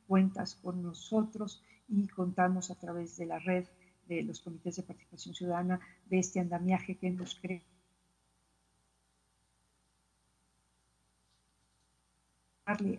cuentas 0.06 0.56
con 0.56 0.82
nosotros 0.82 1.64
y 1.88 2.06
contamos 2.08 2.70
a 2.70 2.74
través 2.74 3.16
de 3.16 3.24
la 3.24 3.38
red 3.38 3.64
de 4.08 4.24
los 4.24 4.40
comités 4.40 4.76
de 4.76 4.82
participación 4.82 5.34
ciudadana 5.34 5.80
de 6.04 6.18
este 6.18 6.38
andamiaje 6.38 6.98
que 6.98 7.08
nos 7.08 7.34
crea 7.36 7.62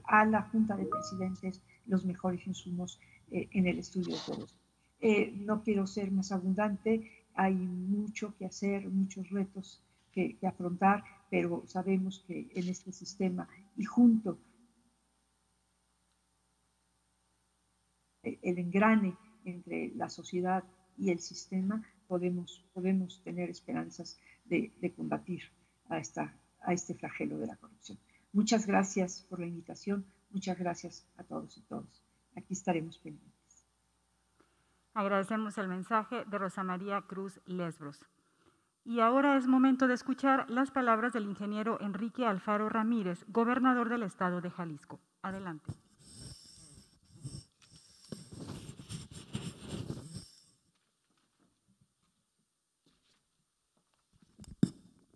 a 0.05 0.25
la 0.25 0.41
Junta 0.41 0.75
de 0.75 0.87
Presidentes 0.87 1.61
los 1.85 2.03
mejores 2.03 2.47
insumos 2.47 2.99
eh, 3.29 3.47
en 3.51 3.67
el 3.67 3.77
estudio 3.77 4.15
de 4.15 4.21
todos. 4.25 4.55
no 5.35 5.61
quiero 5.61 5.85
ser 5.85 6.09
más 6.11 6.31
abundante, 6.31 7.20
hay 7.35 7.55
mucho 7.55 8.35
que 8.37 8.45
hacer, 8.45 8.87
muchos 8.89 9.29
retos 9.29 9.81
que, 10.11 10.37
afrontar, 10.43 11.03
pero 11.29 11.63
sabemos 11.67 12.23
que 12.27 12.49
en 12.53 12.67
este 12.67 12.91
sistema 12.91 13.47
y 13.77 13.85
junto 13.85 14.37
el 18.23 18.59
engrane 18.59 19.17
entre 19.45 19.91
la 19.95 20.09
sociedad 20.09 20.63
y 20.97 21.09
el 21.09 21.19
sistema, 21.19 21.83
podemos, 22.07 22.63
podemos 22.73 23.21
tener 23.23 23.49
esperanzas 23.49 24.19
de, 24.45 24.93
combatir 24.95 25.43
a, 25.89 25.97
esta, 25.97 26.37
a 26.61 26.73
este 26.73 26.93
flagelo 26.93 27.37
de 27.39 27.47
la 27.47 27.55
corrupción. 27.55 27.97
Muchas 28.33 28.67
gracias 28.67 29.25
por 29.29 29.39
la 29.39 29.47
invitación, 29.47 30.05
muchas 30.29 30.59
gracias 30.59 31.07
a 31.17 31.23
todos 31.23 31.57
y 31.57 31.61
todas. 31.61 32.03
Aquí 32.35 32.53
estaremos 32.53 32.97
pendientes. 32.99 33.30
Agradecemos 34.93 35.57
el 35.57 35.67
mensaje 35.67 36.25
de 36.25 36.37
Rosa 36.37 36.63
María 36.63 37.01
Cruz 37.01 37.39
Lesbros. 37.45 38.05
Y 38.83 38.99
ahora 38.99 39.37
es 39.37 39.47
momento 39.47 39.87
de 39.87 39.93
escuchar 39.93 40.49
las 40.49 40.71
palabras 40.71 41.13
del 41.13 41.25
ingeniero 41.25 41.79
Enrique 41.79 42.25
Alfaro 42.25 42.67
Ramírez, 42.67 43.23
gobernador 43.27 43.89
del 43.89 44.03
estado 44.03 44.41
de 44.41 44.49
Jalisco. 44.49 44.99
Adelante. 45.21 45.71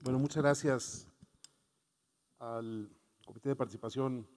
Bueno, 0.01 0.19
muchas 0.19 0.43
gracias 0.43 1.07
al 2.37 2.95
Comité 3.25 3.49
de 3.49 3.55
Participación 3.55 4.27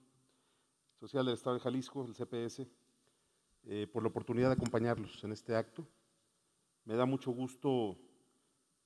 Social 0.99 1.25
del 1.25 1.35
Estado 1.35 1.57
de 1.57 1.61
Jalisco, 1.61 2.03
el 2.03 2.15
CPS, 2.15 2.67
eh, 3.65 3.87
por 3.91 4.03
la 4.03 4.09
oportunidad 4.09 4.47
de 4.47 4.53
acompañarlos 4.53 5.23
en 5.23 5.31
este 5.31 5.55
acto. 5.55 5.85
Me 6.85 6.95
da 6.95 7.05
mucho 7.05 7.31
gusto 7.31 7.97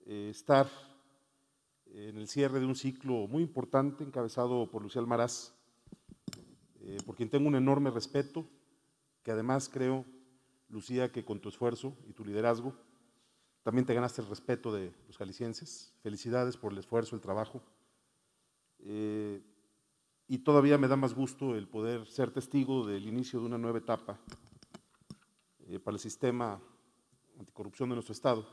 eh, 0.05 0.29
estar 0.29 0.67
en 1.85 2.17
el 2.17 2.27
cierre 2.27 2.59
de 2.59 2.65
un 2.65 2.75
ciclo 2.75 3.27
muy 3.27 3.43
importante 3.43 4.03
encabezado 4.03 4.69
por 4.69 4.81
Lucía 4.81 5.01
Almaraz, 5.01 5.53
eh, 6.81 6.97
por 7.05 7.15
quien 7.15 7.29
tengo 7.29 7.47
un 7.47 7.55
enorme 7.55 7.91
respeto, 7.91 8.45
que 9.21 9.31
además 9.31 9.69
creo, 9.69 10.05
Lucía, 10.69 11.11
que 11.11 11.23
con 11.23 11.39
tu 11.39 11.49
esfuerzo 11.49 11.95
y 12.07 12.13
tu 12.13 12.25
liderazgo 12.25 12.73
también 13.61 13.85
te 13.85 13.93
ganaste 13.93 14.21
el 14.21 14.27
respeto 14.27 14.73
de 14.73 14.91
los 15.07 15.17
jaliscienses. 15.17 15.93
Felicidades 16.01 16.57
por 16.57 16.73
el 16.73 16.79
esfuerzo, 16.79 17.15
el 17.15 17.21
trabajo. 17.21 17.61
y 20.27 20.37
todavía 20.39 20.77
me 20.77 20.89
da 20.89 20.97
más 20.97 21.13
gusto 21.13 21.55
el 21.55 21.69
poder 21.69 22.05
ser 22.07 22.31
testigo 22.31 22.85
del 22.85 23.07
inicio 23.07 23.39
de 23.39 23.45
una 23.45 23.57
nueva 23.57 23.77
etapa 23.77 24.19
eh, 25.67 25.79
para 25.79 25.95
el 25.95 25.99
sistema 25.99 26.59
anticorrupción 27.39 27.89
de 27.89 27.95
nuestro 27.95 28.13
Estado, 28.13 28.45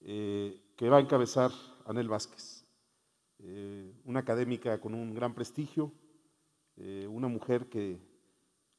eh, 0.00 0.72
que 0.76 0.88
va 0.88 0.98
a 0.98 1.00
encabezar 1.00 1.50
Anel 1.84 2.08
Vázquez, 2.08 2.64
eh, 3.40 3.92
una 4.04 4.20
académica 4.20 4.80
con 4.80 4.94
un 4.94 5.14
gran 5.14 5.34
prestigio, 5.34 5.92
una 7.08 7.26
mujer 7.26 7.68
que 7.68 7.98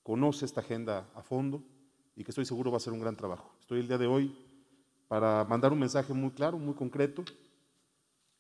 conoce 0.04 0.46
esta 0.46 0.62
agenda 0.62 1.10
a 1.14 1.22
fondo 1.22 1.62
y 2.16 2.24
que 2.24 2.32
estoy 2.32 2.46
seguro 2.46 2.72
va 2.72 2.78
a 2.78 2.80
ser 2.80 2.94
un 2.94 3.02
gran 3.02 3.18
trabajo. 3.18 3.54
Estoy 3.60 3.82
el 3.82 3.90
día 3.90 3.98
de 3.98 4.08
hoy 4.08 4.34
para 5.10 5.44
mandar 5.44 5.74
un 5.74 5.80
mensaje 5.80 6.14
muy 6.14 6.32
claro, 6.32 6.58
muy 6.58 6.76
concreto, 6.76 7.26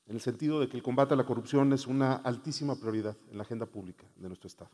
en 0.05 0.15
el 0.15 0.21
sentido 0.21 0.61
de 0.61 0.69
que 0.69 0.77
el 0.77 0.83
combate 0.83 1.13
a 1.13 1.17
la 1.17 1.25
corrupción 1.25 1.73
es 1.73 1.87
una 1.87 2.13
altísima 2.13 2.77
prioridad 2.77 3.17
en 3.29 3.37
la 3.37 3.43
agenda 3.43 3.65
pública 3.65 4.05
de 4.15 4.29
nuestro 4.29 4.47
Estado, 4.47 4.71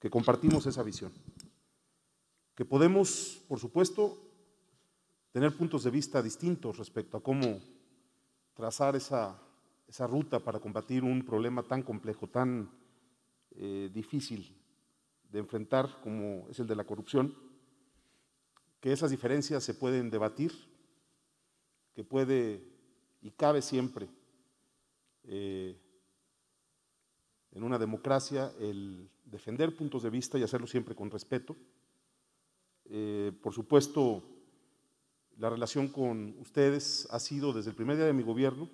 que 0.00 0.10
compartimos 0.10 0.66
esa 0.66 0.82
visión, 0.82 1.12
que 2.60 2.66
podemos, 2.66 3.42
por 3.48 3.58
supuesto, 3.58 4.18
tener 5.32 5.56
puntos 5.56 5.82
de 5.82 5.90
vista 5.90 6.20
distintos 6.20 6.76
respecto 6.76 7.16
a 7.16 7.22
cómo 7.22 7.58
trazar 8.52 8.94
esa, 8.96 9.40
esa 9.88 10.06
ruta 10.06 10.40
para 10.40 10.60
combatir 10.60 11.02
un 11.02 11.24
problema 11.24 11.62
tan 11.62 11.82
complejo, 11.82 12.26
tan 12.26 12.70
eh, 13.52 13.88
difícil 13.94 14.54
de 15.32 15.38
enfrentar 15.38 16.02
como 16.02 16.48
es 16.50 16.58
el 16.58 16.66
de 16.66 16.76
la 16.76 16.84
corrupción, 16.84 17.34
que 18.78 18.92
esas 18.92 19.10
diferencias 19.10 19.64
se 19.64 19.72
pueden 19.72 20.10
debatir, 20.10 20.52
que 21.94 22.04
puede 22.04 22.62
y 23.22 23.30
cabe 23.30 23.62
siempre 23.62 24.06
eh, 25.24 25.80
en 27.52 27.62
una 27.62 27.78
democracia 27.78 28.52
el 28.60 29.08
defender 29.24 29.74
puntos 29.74 30.02
de 30.02 30.10
vista 30.10 30.36
y 30.36 30.42
hacerlo 30.42 30.66
siempre 30.66 30.94
con 30.94 31.10
respeto. 31.10 31.56
Eh, 32.90 33.32
por 33.42 33.54
supuesto, 33.54 34.22
la 35.38 35.48
relación 35.48 35.88
con 35.88 36.36
ustedes 36.38 37.08
ha 37.10 37.18
sido 37.18 37.52
desde 37.54 37.70
el 37.70 37.76
primer 37.76 37.96
día 37.96 38.04
de 38.04 38.12
mi 38.12 38.22
gobierno 38.22 38.68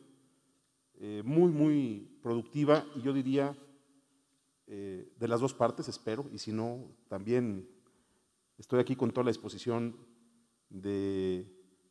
eh, 0.98 1.22
muy, 1.24 1.52
muy 1.52 2.18
productiva 2.22 2.84
y 2.96 3.02
yo 3.02 3.12
diría 3.12 3.56
de 4.66 5.28
las 5.28 5.40
dos 5.40 5.54
partes, 5.54 5.86
espero, 5.86 6.26
y 6.32 6.38
si 6.38 6.50
no, 6.50 6.88
también 7.06 7.68
estoy 8.58 8.80
aquí 8.80 8.96
con 8.96 9.12
toda 9.12 9.22
la 9.22 9.30
disposición 9.30 9.94
de 10.68 11.46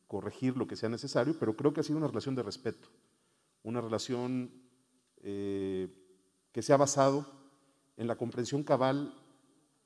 corregir 0.06 0.56
lo 0.56 0.66
que 0.66 0.76
sea 0.76 0.88
necesario, 0.88 1.34
pero 1.38 1.56
creo 1.56 1.72
que 1.72 1.80
ha 1.80 1.84
sido 1.84 1.98
una 1.98 2.08
relación 2.08 2.34
de 2.34 2.42
respeto, 2.42 2.88
una 3.62 3.80
relación 3.80 4.50
eh, 5.18 5.88
que 6.52 6.62
se 6.62 6.72
ha 6.72 6.76
basado 6.76 7.26
en 7.96 8.06
la 8.06 8.16
comprensión 8.16 8.62
cabal 8.62 9.14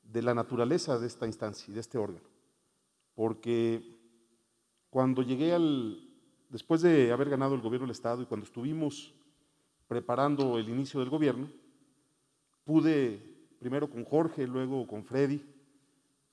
de 0.03 0.23
la 0.23 0.35
naturaleza 0.35 0.99
de 0.99 1.07
esta 1.07 1.27
instancia 1.27 1.71
y 1.71 1.75
de 1.75 1.81
este 1.81 1.99
órgano. 1.99 2.29
Porque 3.21 3.83
cuando 4.89 5.21
llegué 5.21 5.53
al, 5.53 6.01
después 6.49 6.81
de 6.81 7.13
haber 7.13 7.29
ganado 7.29 7.55
el 7.55 7.61
gobierno 7.61 7.87
del 7.87 7.93
Estado 7.93 8.23
y 8.23 8.25
cuando 8.25 8.47
estuvimos 8.47 9.13
preparando 9.87 10.57
el 10.57 10.71
inicio 10.71 11.01
del 11.01 11.11
gobierno, 11.11 11.51
pude, 12.65 13.21
primero 13.59 13.91
con 13.91 14.07
Jorge, 14.07 14.47
luego 14.47 14.87
con 14.87 15.05
Freddy, 15.05 15.45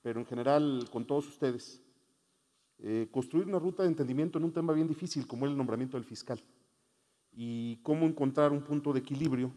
pero 0.00 0.18
en 0.18 0.24
general 0.24 0.88
con 0.90 1.04
todos 1.04 1.28
ustedes, 1.28 1.82
eh, 2.78 3.06
construir 3.10 3.46
una 3.46 3.58
ruta 3.58 3.82
de 3.82 3.90
entendimiento 3.90 4.38
en 4.38 4.44
un 4.44 4.52
tema 4.54 4.72
bien 4.72 4.88
difícil 4.88 5.26
como 5.26 5.44
el 5.44 5.54
nombramiento 5.54 5.98
del 5.98 6.06
fiscal 6.06 6.40
y 7.34 7.76
cómo 7.82 8.06
encontrar 8.06 8.50
un 8.50 8.62
punto 8.62 8.94
de 8.94 9.00
equilibrio 9.00 9.52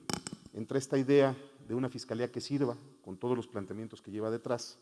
entre 0.53 0.79
esta 0.79 0.97
idea 0.97 1.33
de 1.65 1.75
una 1.75 1.87
fiscalía 1.87 2.29
que 2.29 2.41
sirva 2.41 2.75
con 3.01 3.15
todos 3.15 3.37
los 3.37 3.47
planteamientos 3.47 4.01
que 4.01 4.11
lleva 4.11 4.29
detrás 4.29 4.77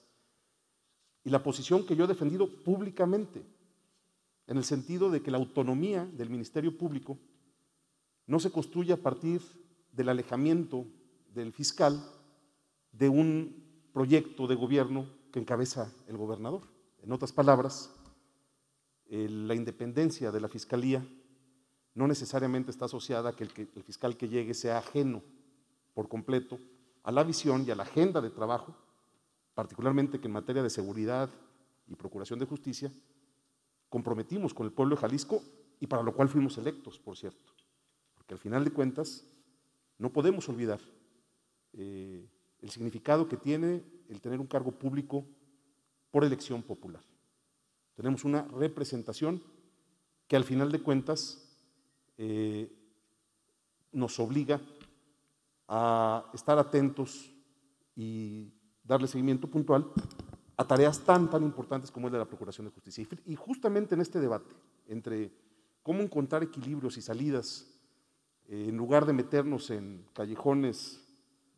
y 1.24 1.30
la 1.30 1.44
posición 1.44 1.86
que 1.86 1.96
yo 1.96 2.06
he 2.06 2.08
defendido 2.08 2.48
públicamente 2.64 3.44
en 4.48 4.58
el 4.58 4.64
sentido 4.64 5.12
de 5.12 5.22
que 5.22 5.32
la 5.32 5.38
autonomía 5.38 6.06
del 6.06 6.30
Ministerio 6.30 6.76
Público 6.78 7.18
no 8.26 8.40
se 8.40 8.52
construye 8.52 8.94
a 8.94 8.98
partir 8.98 9.42
del 9.92 10.10
alejamiento 10.10 10.86
del 11.34 11.54
fiscal 11.54 12.02
de 12.92 13.10
un 13.10 13.64
proyecto 13.94 14.48
de 14.48 14.56
gobierno 14.56 15.06
que 15.32 15.40
encabeza 15.40 15.92
el 16.08 16.18
gobernador. 16.18 16.64
En 17.04 17.12
otras 17.12 17.32
palabras, 17.32 17.92
la 19.10 19.56
independencia 19.56 20.32
de 20.32 20.42
la 20.42 20.48
fiscalía 20.48 21.06
no 21.96 22.08
necesariamente 22.08 22.72
está 22.72 22.86
asociada 22.86 23.30
a 23.30 23.36
que 23.36 23.44
el, 23.44 23.84
fiscal 23.84 24.16
que 24.16 24.30
llegue 24.30 24.54
sea 24.54 24.78
ajeno 24.78 25.22
por 25.94 26.08
completo 26.08 26.60
a 27.04 27.12
la 27.12 27.24
visión 27.24 27.66
y 27.68 27.72
a 27.72 27.76
la 27.76 27.84
agenda 27.84 28.22
de 28.22 28.30
trabajo, 28.30 28.76
particularmente 29.60 30.22
que 30.22 30.28
en 30.28 30.32
materia 30.32 30.64
de 30.64 30.70
seguridad 30.70 31.30
y 31.86 31.94
procuración 31.94 32.40
de 32.40 32.46
justicia, 32.46 32.90
comprometimos 33.90 34.54
con 34.54 34.66
el 34.66 34.72
pueblo 34.72 34.96
de 34.96 35.02
Jalisco 35.02 35.44
y 35.82 35.88
para 35.88 36.02
lo 36.02 36.16
cual 36.16 36.30
fuimos 36.30 36.58
electos, 36.58 36.98
por 36.98 37.18
cierto. 37.18 37.52
Porque 38.16 38.36
al 38.36 38.40
final 38.40 38.64
de 38.64 38.72
cuentas 38.72 39.28
no 39.98 40.14
podemos 40.14 40.48
olvidar 40.48 40.80
eh, 41.74 42.26
el 42.62 42.70
significado 42.70 43.28
que 43.28 43.36
tiene 43.36 43.84
el 44.08 44.22
tener 44.22 44.40
un 44.40 44.48
cargo 44.48 44.72
público 44.72 45.26
por 46.10 46.24
elección 46.24 46.64
popular. 46.64 47.04
Tenemos 47.96 48.24
una 48.24 48.44
representación 48.44 49.44
que 50.30 50.38
al 50.38 50.46
final 50.46 50.72
de 50.72 50.82
cuentas 50.82 51.54
eh, 52.18 52.72
nos 53.92 54.22
obliga 54.22 54.62
a 55.68 56.32
estar 56.34 56.58
atentos 56.58 57.30
y 57.94 58.54
darle 58.90 59.08
seguimiento 59.08 59.48
puntual 59.48 59.90
a 60.58 60.68
tareas 60.68 61.00
tan, 61.00 61.30
tan 61.30 61.44
importantes 61.44 61.90
como 61.90 62.08
es 62.08 62.14
de 62.14 62.20
la 62.20 62.26
Procuración 62.26 62.68
de 62.68 62.74
Justicia. 62.74 63.08
Y 63.26 63.36
justamente 63.36 63.96
en 63.96 64.02
este 64.02 64.20
debate 64.20 64.54
entre 64.90 65.32
cómo 65.82 66.02
encontrar 66.02 66.44
equilibrios 66.44 66.98
y 66.98 67.02
salidas, 67.02 67.66
eh, 68.50 68.66
en 68.68 68.76
lugar 68.76 69.06
de 69.06 69.14
meternos 69.14 69.70
en 69.70 70.06
callejones 70.14 71.00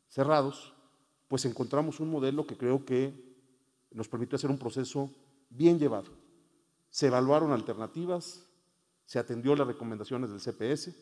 cerrados, 0.07 0.75
pues 1.27 1.45
encontramos 1.45 1.99
un 1.99 2.11
modelo 2.11 2.45
que 2.45 2.57
creo 2.57 2.85
que 2.85 3.11
nos 3.89 4.07
permitió 4.07 4.35
hacer 4.35 4.51
un 4.51 4.59
proceso 4.59 5.09
bien 5.49 5.79
llevado 5.79 6.21
se 6.91 7.07
evaluaron 7.07 7.53
alternativas, 7.53 8.45
se 9.05 9.17
atendió 9.17 9.55
las 9.55 9.65
recomendaciones 9.65 10.29
del 10.29 10.41
CPS 10.41 10.93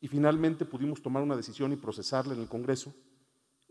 y 0.00 0.08
finalmente 0.08 0.64
pudimos 0.66 1.00
tomar 1.00 1.22
una 1.22 1.36
decisión 1.36 1.72
y 1.72 1.76
procesarla 1.76 2.34
en 2.34 2.40
el 2.40 2.48
Congreso 2.48 2.92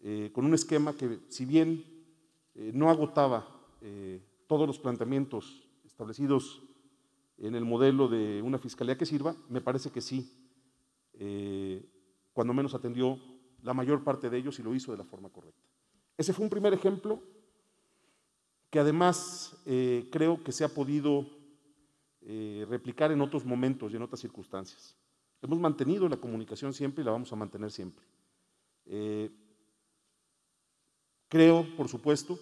eh, 0.04 0.32
con 0.34 0.46
un 0.46 0.54
esquema 0.56 0.94
que, 0.94 1.20
si 1.28 1.46
bien 1.46 1.86
eh, 2.56 2.72
no 2.74 2.90
agotaba 2.90 3.48
eh, 3.82 4.20
todos 4.48 4.66
los 4.66 4.80
planteamientos 4.80 5.70
establecidos 5.86 6.64
en 7.38 7.54
el 7.54 7.66
modelo 7.66 8.08
de 8.08 8.42
una 8.42 8.58
fiscalía 8.58 8.98
que 8.98 9.06
sirva, 9.06 9.36
me 9.48 9.62
parece 9.62 9.92
que 9.92 10.02
sí, 10.02 10.38
cuando 12.34 12.54
menos 12.54 12.74
atendió 12.74 13.20
la 13.62 13.74
mayor 13.74 14.04
parte 14.04 14.30
de 14.30 14.38
ellos 14.38 14.58
y 14.58 14.64
lo 14.64 14.74
hizo 14.74 14.92
de 14.92 14.98
la 14.98 15.04
forma 15.04 15.30
correcta. 15.30 15.62
Ese 16.18 16.34
fue 16.34 16.44
un 16.44 16.50
primer 16.50 16.74
ejemplo 16.74 17.22
que 18.70 18.80
además 18.80 19.56
creo 19.66 20.44
que 20.44 20.52
se 20.52 20.64
ha 20.64 20.70
podido 20.70 21.28
replicar 22.68 23.12
en 23.12 23.22
otros 23.22 23.46
momentos 23.46 23.92
y 23.92 23.96
en 23.96 24.02
otras 24.02 24.20
circunstancias. 24.20 24.96
Hemos 25.42 25.60
mantenido 25.60 26.08
la 26.10 26.18
comunicación 26.18 26.74
siempre 26.74 27.02
y 27.02 27.06
la 27.06 27.12
vamos 27.12 27.32
a 27.32 27.36
mantener 27.36 27.72
siempre. 27.72 28.04
Creo, 31.32 31.66
por 31.78 31.88
supuesto, 31.88 32.38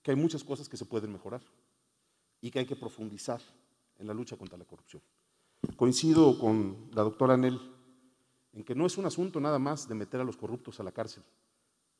que 0.00 0.12
hay 0.12 0.16
muchas 0.16 0.44
cosas 0.44 0.68
que 0.68 0.76
se 0.76 0.84
pueden 0.84 1.12
mejorar 1.12 1.42
y 2.40 2.48
que 2.48 2.60
hay 2.60 2.64
que 2.64 2.76
profundizar 2.76 3.40
en 3.98 4.06
la 4.06 4.14
lucha 4.14 4.36
contra 4.36 4.56
la 4.56 4.64
corrupción. 4.64 5.02
Coincido 5.76 6.38
con 6.38 6.90
la 6.92 7.02
doctora 7.02 7.34
Anel 7.34 7.60
en 8.52 8.62
que 8.62 8.76
no 8.76 8.86
es 8.86 8.96
un 8.98 9.06
asunto 9.06 9.40
nada 9.40 9.58
más 9.58 9.88
de 9.88 9.96
meter 9.96 10.20
a 10.20 10.24
los 10.24 10.36
corruptos 10.36 10.78
a 10.78 10.84
la 10.84 10.92
cárcel, 10.92 11.24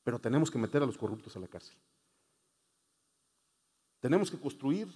pero 0.05 0.21
tenemos 0.21 0.53
que 0.53 0.59
meter 0.59 0.85
a 0.85 0.87
los 0.87 0.97
corruptos 0.97 1.35
a 1.35 1.41
la 1.41 1.49
cárcel. 1.49 1.75
Tenemos 3.99 4.31
que 4.31 4.39
construir 4.39 4.87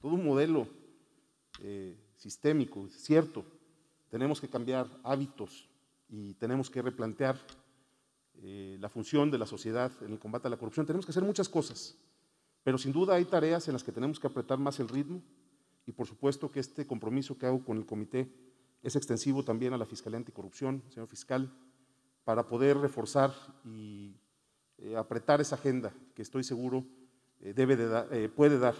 todo 0.00 0.12
un 0.12 0.24
modelo 0.24 0.66
eh, 1.58 1.98
sistémico, 2.16 2.88
cierto. 2.88 3.44
Tenemos 4.08 4.40
que 4.40 4.48
cambiar 4.48 4.88
hábitos 5.04 5.68
y 6.08 6.32
tenemos 6.34 6.70
que 6.70 6.80
replantear 6.80 7.38
eh, 8.42 8.76
la 8.80 8.88
función 8.88 9.30
de 9.30 9.38
la 9.38 9.46
sociedad 9.46 9.90
en 10.02 10.12
el 10.12 10.18
combate 10.18 10.48
a 10.48 10.50
la 10.50 10.56
corrupción. 10.56 10.86
Tenemos 10.86 11.06
que 11.06 11.10
hacer 11.10 11.22
muchas 11.22 11.48
cosas, 11.48 11.96
pero 12.62 12.78
sin 12.78 12.92
duda 12.92 13.14
hay 13.14 13.24
tareas 13.24 13.68
en 13.68 13.74
las 13.74 13.82
que 13.82 13.92
tenemos 13.92 14.18
que 14.18 14.26
apretar 14.26 14.58
más 14.58 14.80
el 14.80 14.88
ritmo 14.88 15.22
y 15.86 15.92
por 15.92 16.06
supuesto 16.06 16.50
que 16.50 16.60
este 16.60 16.86
compromiso 16.86 17.38
que 17.38 17.46
hago 17.46 17.64
con 17.64 17.76
el 17.76 17.86
comité 17.86 18.30
es 18.82 18.96
extensivo 18.96 19.44
también 19.44 19.72
a 19.72 19.78
la 19.78 19.86
Fiscalía 19.86 20.18
Anticorrupción, 20.18 20.82
señor 20.90 21.08
fiscal, 21.08 21.52
para 22.24 22.46
poder 22.46 22.76
reforzar 22.78 23.32
y 23.64 24.16
eh, 24.78 24.96
apretar 24.96 25.40
esa 25.40 25.54
agenda 25.54 25.92
que 26.14 26.22
estoy 26.22 26.44
seguro 26.44 26.84
debe 27.40 27.74
de 27.76 28.28
puede 28.28 28.56
dar 28.56 28.76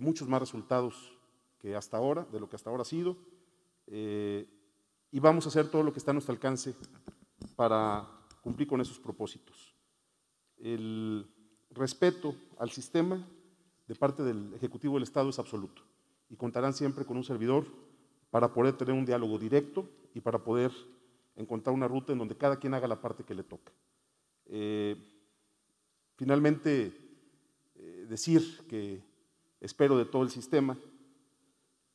muchos 0.00 0.28
más 0.28 0.40
resultados 0.40 1.18
que 1.60 1.76
hasta 1.76 1.96
ahora, 1.96 2.26
de 2.32 2.40
lo 2.40 2.48
que 2.48 2.56
hasta 2.56 2.70
ahora 2.70 2.82
ha 2.82 2.86
sido, 2.86 3.16
eh, 3.86 4.48
y 5.10 5.18
vamos 5.20 5.44
a 5.44 5.48
hacer 5.48 5.68
todo 5.68 5.82
lo 5.82 5.92
que 5.92 5.98
está 5.98 6.12
a 6.12 6.14
nuestro 6.14 6.32
alcance 6.32 6.74
para 7.56 8.08
cumplir 8.40 8.68
con 8.68 8.80
esos 8.80 8.98
propósitos. 8.98 9.74
El 10.58 11.26
respeto 11.70 12.34
al 12.58 12.70
sistema 12.70 13.26
de 13.86 13.94
parte 13.94 14.22
del 14.22 14.54
Ejecutivo 14.54 14.94
del 14.94 15.04
Estado 15.04 15.30
es 15.30 15.38
absoluto 15.38 15.82
y 16.28 16.36
contarán 16.36 16.74
siempre 16.74 17.04
con 17.04 17.16
un 17.16 17.24
servidor 17.24 17.66
para 18.30 18.52
poder 18.52 18.76
tener 18.76 18.94
un 18.94 19.04
diálogo 19.04 19.38
directo 19.38 19.88
y 20.14 20.20
para 20.20 20.42
poder 20.42 20.72
encontrar 21.36 21.74
una 21.74 21.88
ruta 21.88 22.12
en 22.12 22.18
donde 22.18 22.36
cada 22.36 22.58
quien 22.58 22.74
haga 22.74 22.86
la 22.86 23.00
parte 23.00 23.24
que 23.24 23.34
le 23.34 23.42
toca. 23.42 23.72
Eh, 24.46 24.96
finalmente, 26.16 26.92
eh, 27.74 28.06
decir 28.08 28.66
que 28.68 29.02
espero 29.60 29.96
de 29.96 30.04
todo 30.04 30.22
el 30.22 30.30
sistema 30.30 30.76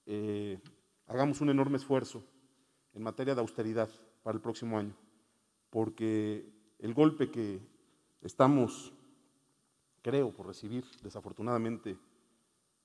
eh, 0.05 0.59
hagamos 1.07 1.41
un 1.41 1.49
enorme 1.49 1.77
esfuerzo 1.77 2.23
en 2.93 3.03
materia 3.03 3.35
de 3.35 3.41
austeridad 3.41 3.89
para 4.23 4.35
el 4.35 4.41
próximo 4.41 4.77
año, 4.77 4.95
porque 5.75 6.45
el 6.79 6.93
golpe 6.93 7.29
que 7.29 7.59
estamos, 8.21 8.93
creo, 10.01 10.31
por 10.31 10.47
recibir 10.47 10.85
desafortunadamente 11.03 11.97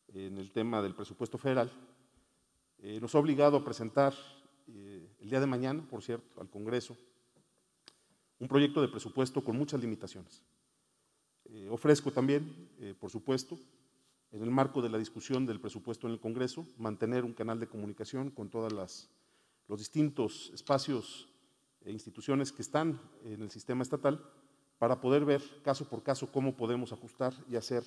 en 0.08 0.36
el 0.38 0.50
tema 0.50 0.82
del 0.82 0.96
presupuesto 0.96 1.38
federal, 1.38 1.70
eh, 2.80 2.98
nos 3.00 3.14
ha 3.14 3.20
obligado 3.20 3.58
a 3.58 3.64
presentar 3.64 4.12
eh, 4.66 5.08
el 5.20 5.30
día 5.30 5.38
de 5.38 5.46
mañana, 5.46 5.86
por 5.88 6.02
cierto, 6.02 6.40
al 6.40 6.50
Congreso, 6.50 6.96
un 8.40 8.48
proyecto 8.48 8.82
de 8.82 8.88
presupuesto 8.88 9.44
con 9.44 9.56
muchas 9.56 9.80
limitaciones. 9.80 10.42
Eh, 11.44 11.68
ofrezco 11.70 12.10
también, 12.10 12.96
por 12.98 13.08
supuesto, 13.08 13.56
en 14.32 14.42
el 14.42 14.50
marco 14.50 14.82
de 14.82 14.88
la 14.88 14.98
discusión 14.98 15.46
del 15.46 15.60
presupuesto 15.60 16.08
en 16.08 16.14
el 16.14 16.18
Congreso, 16.18 16.66
mantener 16.76 17.24
un 17.24 17.34
canal 17.34 17.60
de 17.60 17.68
comunicación 17.68 18.32
con 18.32 18.50
todos 18.50 18.72
los 19.68 19.78
distintos 19.78 20.50
espacios 20.52 21.29
instituciones 21.86 22.52
que 22.52 22.62
están 22.62 23.00
en 23.24 23.42
el 23.42 23.50
sistema 23.50 23.82
estatal 23.82 24.24
para 24.78 25.00
poder 25.00 25.24
ver 25.24 25.42
caso 25.62 25.88
por 25.88 26.02
caso 26.02 26.30
cómo 26.32 26.56
podemos 26.56 26.92
ajustar 26.92 27.34
y 27.48 27.56
hacer 27.56 27.84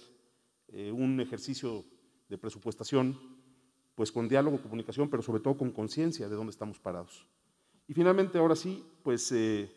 un 0.91 1.19
ejercicio 1.19 1.85
de 2.29 2.37
presupuestación 2.37 3.17
pues 3.95 4.11
con 4.11 4.27
diálogo, 4.27 4.61
comunicación, 4.61 5.09
pero 5.09 5.21
sobre 5.21 5.41
todo 5.41 5.57
con 5.57 5.71
conciencia 5.71 6.27
de 6.27 6.35
dónde 6.35 6.51
estamos 6.51 6.79
parados. 6.79 7.27
Y 7.87 7.93
finalmente, 7.93 8.37
ahora 8.37 8.55
sí, 8.55 8.83
pues 9.03 9.31
eh, 9.31 9.71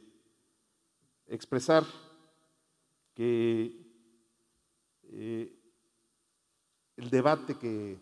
expresar 1.27 1.85
que 3.15 3.77
eh, 5.05 5.59
el 6.97 7.11
debate 7.11 7.59
que 7.59 7.99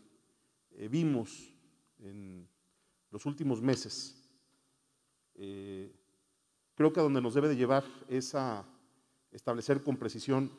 eh, 0.73 0.89
vimos 0.89 1.53
en 1.99 2.49
los 3.11 3.27
últimos 3.27 3.61
meses, 3.63 4.21
creo 6.75 6.93
que 6.93 7.01
a 7.01 7.03
donde 7.03 7.21
nos 7.21 7.35
debe 7.35 7.49
de 7.49 7.57
llevar 7.57 7.85
es 8.09 8.35
a 8.35 8.65
establecer 9.33 9.83
con 9.83 9.97
precisión 9.97 10.51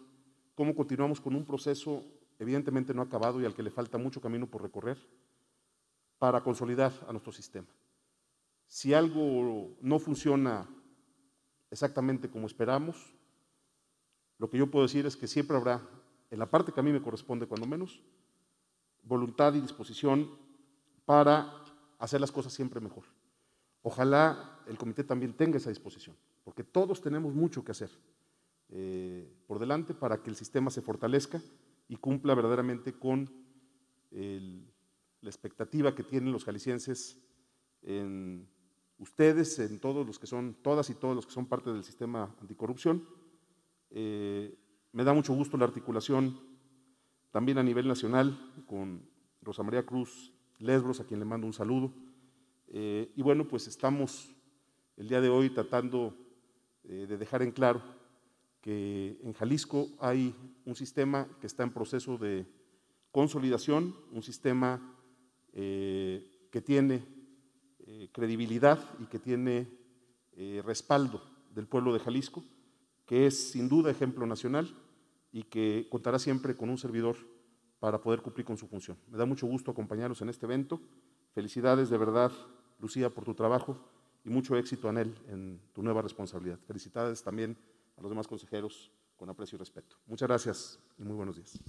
cómo 0.56 0.76
continuamos 0.76 1.20
con 1.22 1.36
un 1.36 1.46
proceso 1.46 2.04
evidentemente 2.40 2.94
no 2.94 3.02
acabado 3.02 3.42
y 3.42 3.46
al 3.46 3.54
que 3.54 3.64
le 3.64 3.72
falta 3.72 3.98
mucho 3.98 4.22
camino 4.22 4.48
por 4.48 4.62
recorrer, 4.62 4.98
para 6.18 6.42
consolidar 6.42 6.92
a 7.08 7.12
nuestro 7.12 7.32
sistema. 7.32 7.68
Si 8.68 8.94
algo 8.94 9.76
no 9.82 10.00
funciona 10.00 10.68
exactamente 11.70 12.30
como 12.30 12.48
esperamos, 12.48 13.14
lo 14.38 14.50
que 14.50 14.58
yo 14.58 14.70
puedo 14.70 14.86
decir 14.86 15.06
es 15.06 15.16
que 15.16 15.28
siempre 15.28 15.56
habrá, 15.56 15.82
en 16.32 16.40
la 16.40 16.50
parte 16.50 16.72
que 16.72 16.80
a 16.80 16.84
mí 16.84 16.92
me 16.92 17.02
corresponde 17.02 17.48
cuando 17.48 17.68
menos, 17.68 18.02
voluntad 19.04 19.54
y 19.54 19.62
disposición 19.62 20.30
para 21.06 21.64
hacer 22.00 22.20
las 22.20 22.32
cosas 22.32 22.54
siempre 22.54 22.80
mejor. 22.82 23.04
Ojalá 23.88 24.64
el 24.66 24.80
comité 24.80 25.04
también 25.04 25.34
tenga 25.34 25.58
esa 25.58 25.70
disposición, 25.70 26.16
porque 26.44 26.64
todos 26.64 27.02
tenemos 27.02 27.36
mucho 27.36 27.64
que 27.64 27.72
hacer 27.72 27.92
eh, 28.70 29.32
por 29.46 29.60
delante 29.60 29.94
para 29.94 30.24
que 30.24 30.32
el 30.32 30.36
sistema 30.36 30.72
se 30.72 30.82
fortalezca 30.82 31.40
y 31.88 31.96
cumpla 31.98 32.34
verdaderamente 32.34 32.94
con 32.94 33.32
la 34.10 35.30
expectativa 35.30 35.94
que 35.94 36.02
tienen 36.02 36.32
los 36.32 36.46
jaliscienses 36.46 37.22
en 37.84 38.50
ustedes, 38.98 39.60
en 39.60 39.80
todos 39.80 40.08
los 40.08 40.18
que 40.18 40.26
son, 40.26 40.56
todas 40.64 40.90
y 40.90 40.96
todos 40.96 41.16
los 41.16 41.28
que 41.28 41.34
son 41.34 41.46
parte 41.46 41.72
del 41.72 41.84
sistema 41.84 42.36
anticorrupción. 42.42 43.08
Eh, 43.92 44.58
me 44.94 45.04
da 45.04 45.14
mucho 45.14 45.36
gusto 45.36 45.58
la 45.58 45.66
articulación 45.66 46.40
también 47.30 47.60
a 47.60 47.64
nivel 47.64 47.88
nacional 47.88 48.64
con 48.66 49.08
Rosa 49.44 49.62
María 49.62 49.86
Cruz 49.86 50.34
Lesbros, 50.58 51.02
a 51.02 51.06
quien 51.06 51.20
le 51.20 51.26
mando 51.26 51.46
un 51.46 51.54
saludo. 51.54 51.94
Eh, 52.68 53.12
y 53.16 53.22
bueno, 53.22 53.48
pues 53.48 53.68
estamos 53.68 54.30
el 54.98 55.08
día 55.08 55.22
de 55.22 55.30
hoy 55.30 55.50
tratando 55.50 56.16
eh, 56.84 57.06
de 57.08 57.18
dejar 57.18 57.42
en 57.42 57.52
claro 57.52 57.82
que 58.62 59.20
en 59.24 59.34
Jalisco 59.34 59.90
hay 60.00 60.36
un 60.66 60.76
sistema 60.76 61.28
que 61.40 61.48
está 61.48 61.64
en 61.64 61.72
proceso 61.72 62.18
de 62.18 62.46
consolidación, 63.12 63.96
un 64.12 64.24
sistema 64.24 64.96
eh, 65.54 66.48
que 66.52 66.62
tiene 66.62 67.14
credibilidad 68.12 68.80
y 69.00 69.06
que 69.06 69.20
tiene 69.20 69.70
respaldo 70.64 71.22
del 71.54 71.68
pueblo 71.68 71.94
de 71.94 72.00
Jalisco, 72.00 72.44
que 73.06 73.28
es 73.28 73.52
sin 73.52 73.70
duda 73.70 73.92
ejemplo 73.92 74.26
nacional 74.26 74.76
y 75.32 75.44
que 75.44 75.88
contará 75.92 76.18
siempre 76.18 76.56
con 76.56 76.72
un 76.72 76.80
servidor 76.80 77.16
para 77.80 78.02
poder 78.02 78.22
cumplir 78.22 78.46
con 78.46 78.58
su 78.58 78.68
función. 78.68 78.98
Me 79.12 79.18
da 79.18 79.26
mucho 79.26 79.46
gusto 79.46 79.70
acompañarlos 79.70 80.22
en 80.22 80.30
este 80.30 80.46
evento. 80.46 80.82
Felicidades 81.34 81.90
de 81.90 81.98
verdad, 81.98 82.32
Lucía, 82.80 83.10
por 83.10 83.24
tu 83.26 83.34
trabajo 83.34 83.78
y 84.24 84.30
mucho 84.30 84.56
éxito, 84.58 84.90
Anel, 84.90 85.16
en 85.28 85.62
tu 85.74 85.84
nueva 85.84 86.02
responsabilidad. 86.02 86.60
Felicidades 86.68 87.24
también 87.24 87.58
a 87.98 88.02
los 88.02 88.10
demás 88.10 88.28
consejeros 88.28 88.92
con 89.16 89.30
aprecio 89.30 89.56
y 89.56 89.60
respeto. 89.60 89.98
Muchas 90.08 90.28
gracias 90.28 90.80
y 90.98 91.04
muy 91.04 91.16
buenos 91.16 91.36
días. 91.36 91.60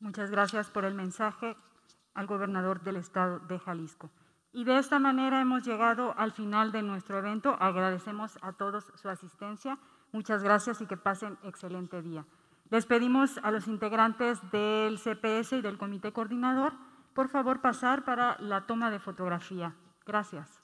Muchas 0.00 0.30
gracias 0.30 0.68
por 0.70 0.84
el 0.84 0.94
mensaje 0.94 1.54
al 2.14 2.26
gobernador 2.26 2.82
del 2.82 2.96
estado 2.96 3.38
de 3.38 3.58
Jalisco. 3.58 4.10
Y 4.52 4.64
de 4.64 4.78
esta 4.78 4.98
manera 4.98 5.40
hemos 5.40 5.64
llegado 5.64 6.14
al 6.18 6.32
final 6.32 6.72
de 6.72 6.82
nuestro 6.82 7.18
evento. 7.18 7.56
Agradecemos 7.60 8.38
a 8.42 8.52
todos 8.52 8.92
su 8.96 9.08
asistencia. 9.08 9.78
Muchas 10.12 10.42
gracias 10.42 10.80
y 10.80 10.86
que 10.86 10.96
pasen 10.96 11.38
excelente 11.44 12.02
día. 12.02 12.24
Les 12.70 12.86
pedimos 12.86 13.38
a 13.42 13.50
los 13.50 13.68
integrantes 13.68 14.38
del 14.50 14.98
CPS 14.98 15.56
y 15.56 15.60
del 15.60 15.78
comité 15.78 16.12
coordinador, 16.12 16.72
por 17.14 17.28
favor, 17.28 17.60
pasar 17.60 18.04
para 18.04 18.36
la 18.38 18.66
toma 18.66 18.90
de 18.90 19.00
fotografía. 19.00 19.74
Gracias. 20.06 20.59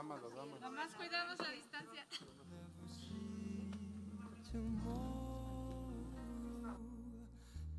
Damas, 0.00 0.22
las 0.22 0.34
damas. 0.34 0.60
Nomás 0.62 0.94
cuidamos 0.94 1.38
la 1.38 1.50
distancia. 1.50 2.06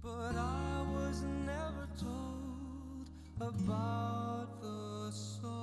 But 0.04 0.36
I 0.36 0.84
was 0.94 1.22
never 1.24 1.88
told 1.98 3.10
about 3.40 4.62
the 4.62 5.12
sorrow. 5.12 5.61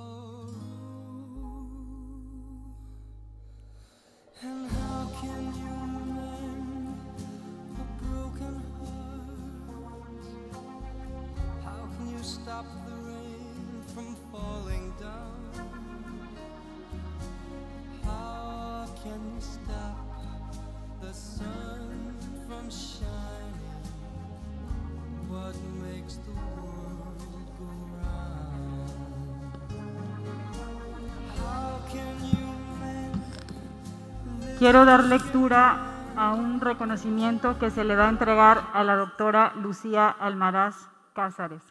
Quiero 34.59 34.83
dar 34.83 35.05
lectura 35.05 35.77
a 36.17 36.33
un 36.33 36.59
reconocimiento 36.59 37.57
que 37.59 37.71
se 37.71 37.85
le 37.85 37.95
va 37.95 38.07
a 38.07 38.09
entregar 38.09 38.61
a 38.73 38.83
la 38.83 38.97
doctora 38.97 39.53
Lucía 39.55 40.09
Almaraz 40.09 40.89
Cázares. 41.13 41.63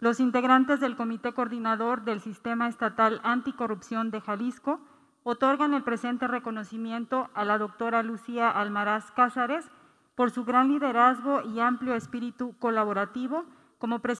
Los 0.00 0.18
integrantes 0.18 0.80
del 0.80 0.96
Comité 0.96 1.32
Coordinador 1.32 2.02
del 2.02 2.20
Sistema 2.20 2.66
Estatal 2.66 3.20
Anticorrupción 3.22 4.10
de 4.10 4.20
Jalisco 4.20 4.80
otorgan 5.22 5.74
el 5.74 5.84
presente 5.84 6.26
reconocimiento 6.26 7.30
a 7.34 7.44
la 7.44 7.56
doctora 7.56 8.02
Lucía 8.02 8.50
Almaraz 8.50 9.12
Cázares 9.12 9.70
por 10.16 10.32
su 10.32 10.44
gran 10.44 10.66
liderazgo 10.66 11.40
y 11.42 11.60
amplio 11.60 11.94
espíritu 11.94 12.56
colaborativo 12.58 13.44
como 13.78 14.00
presidente 14.00 14.12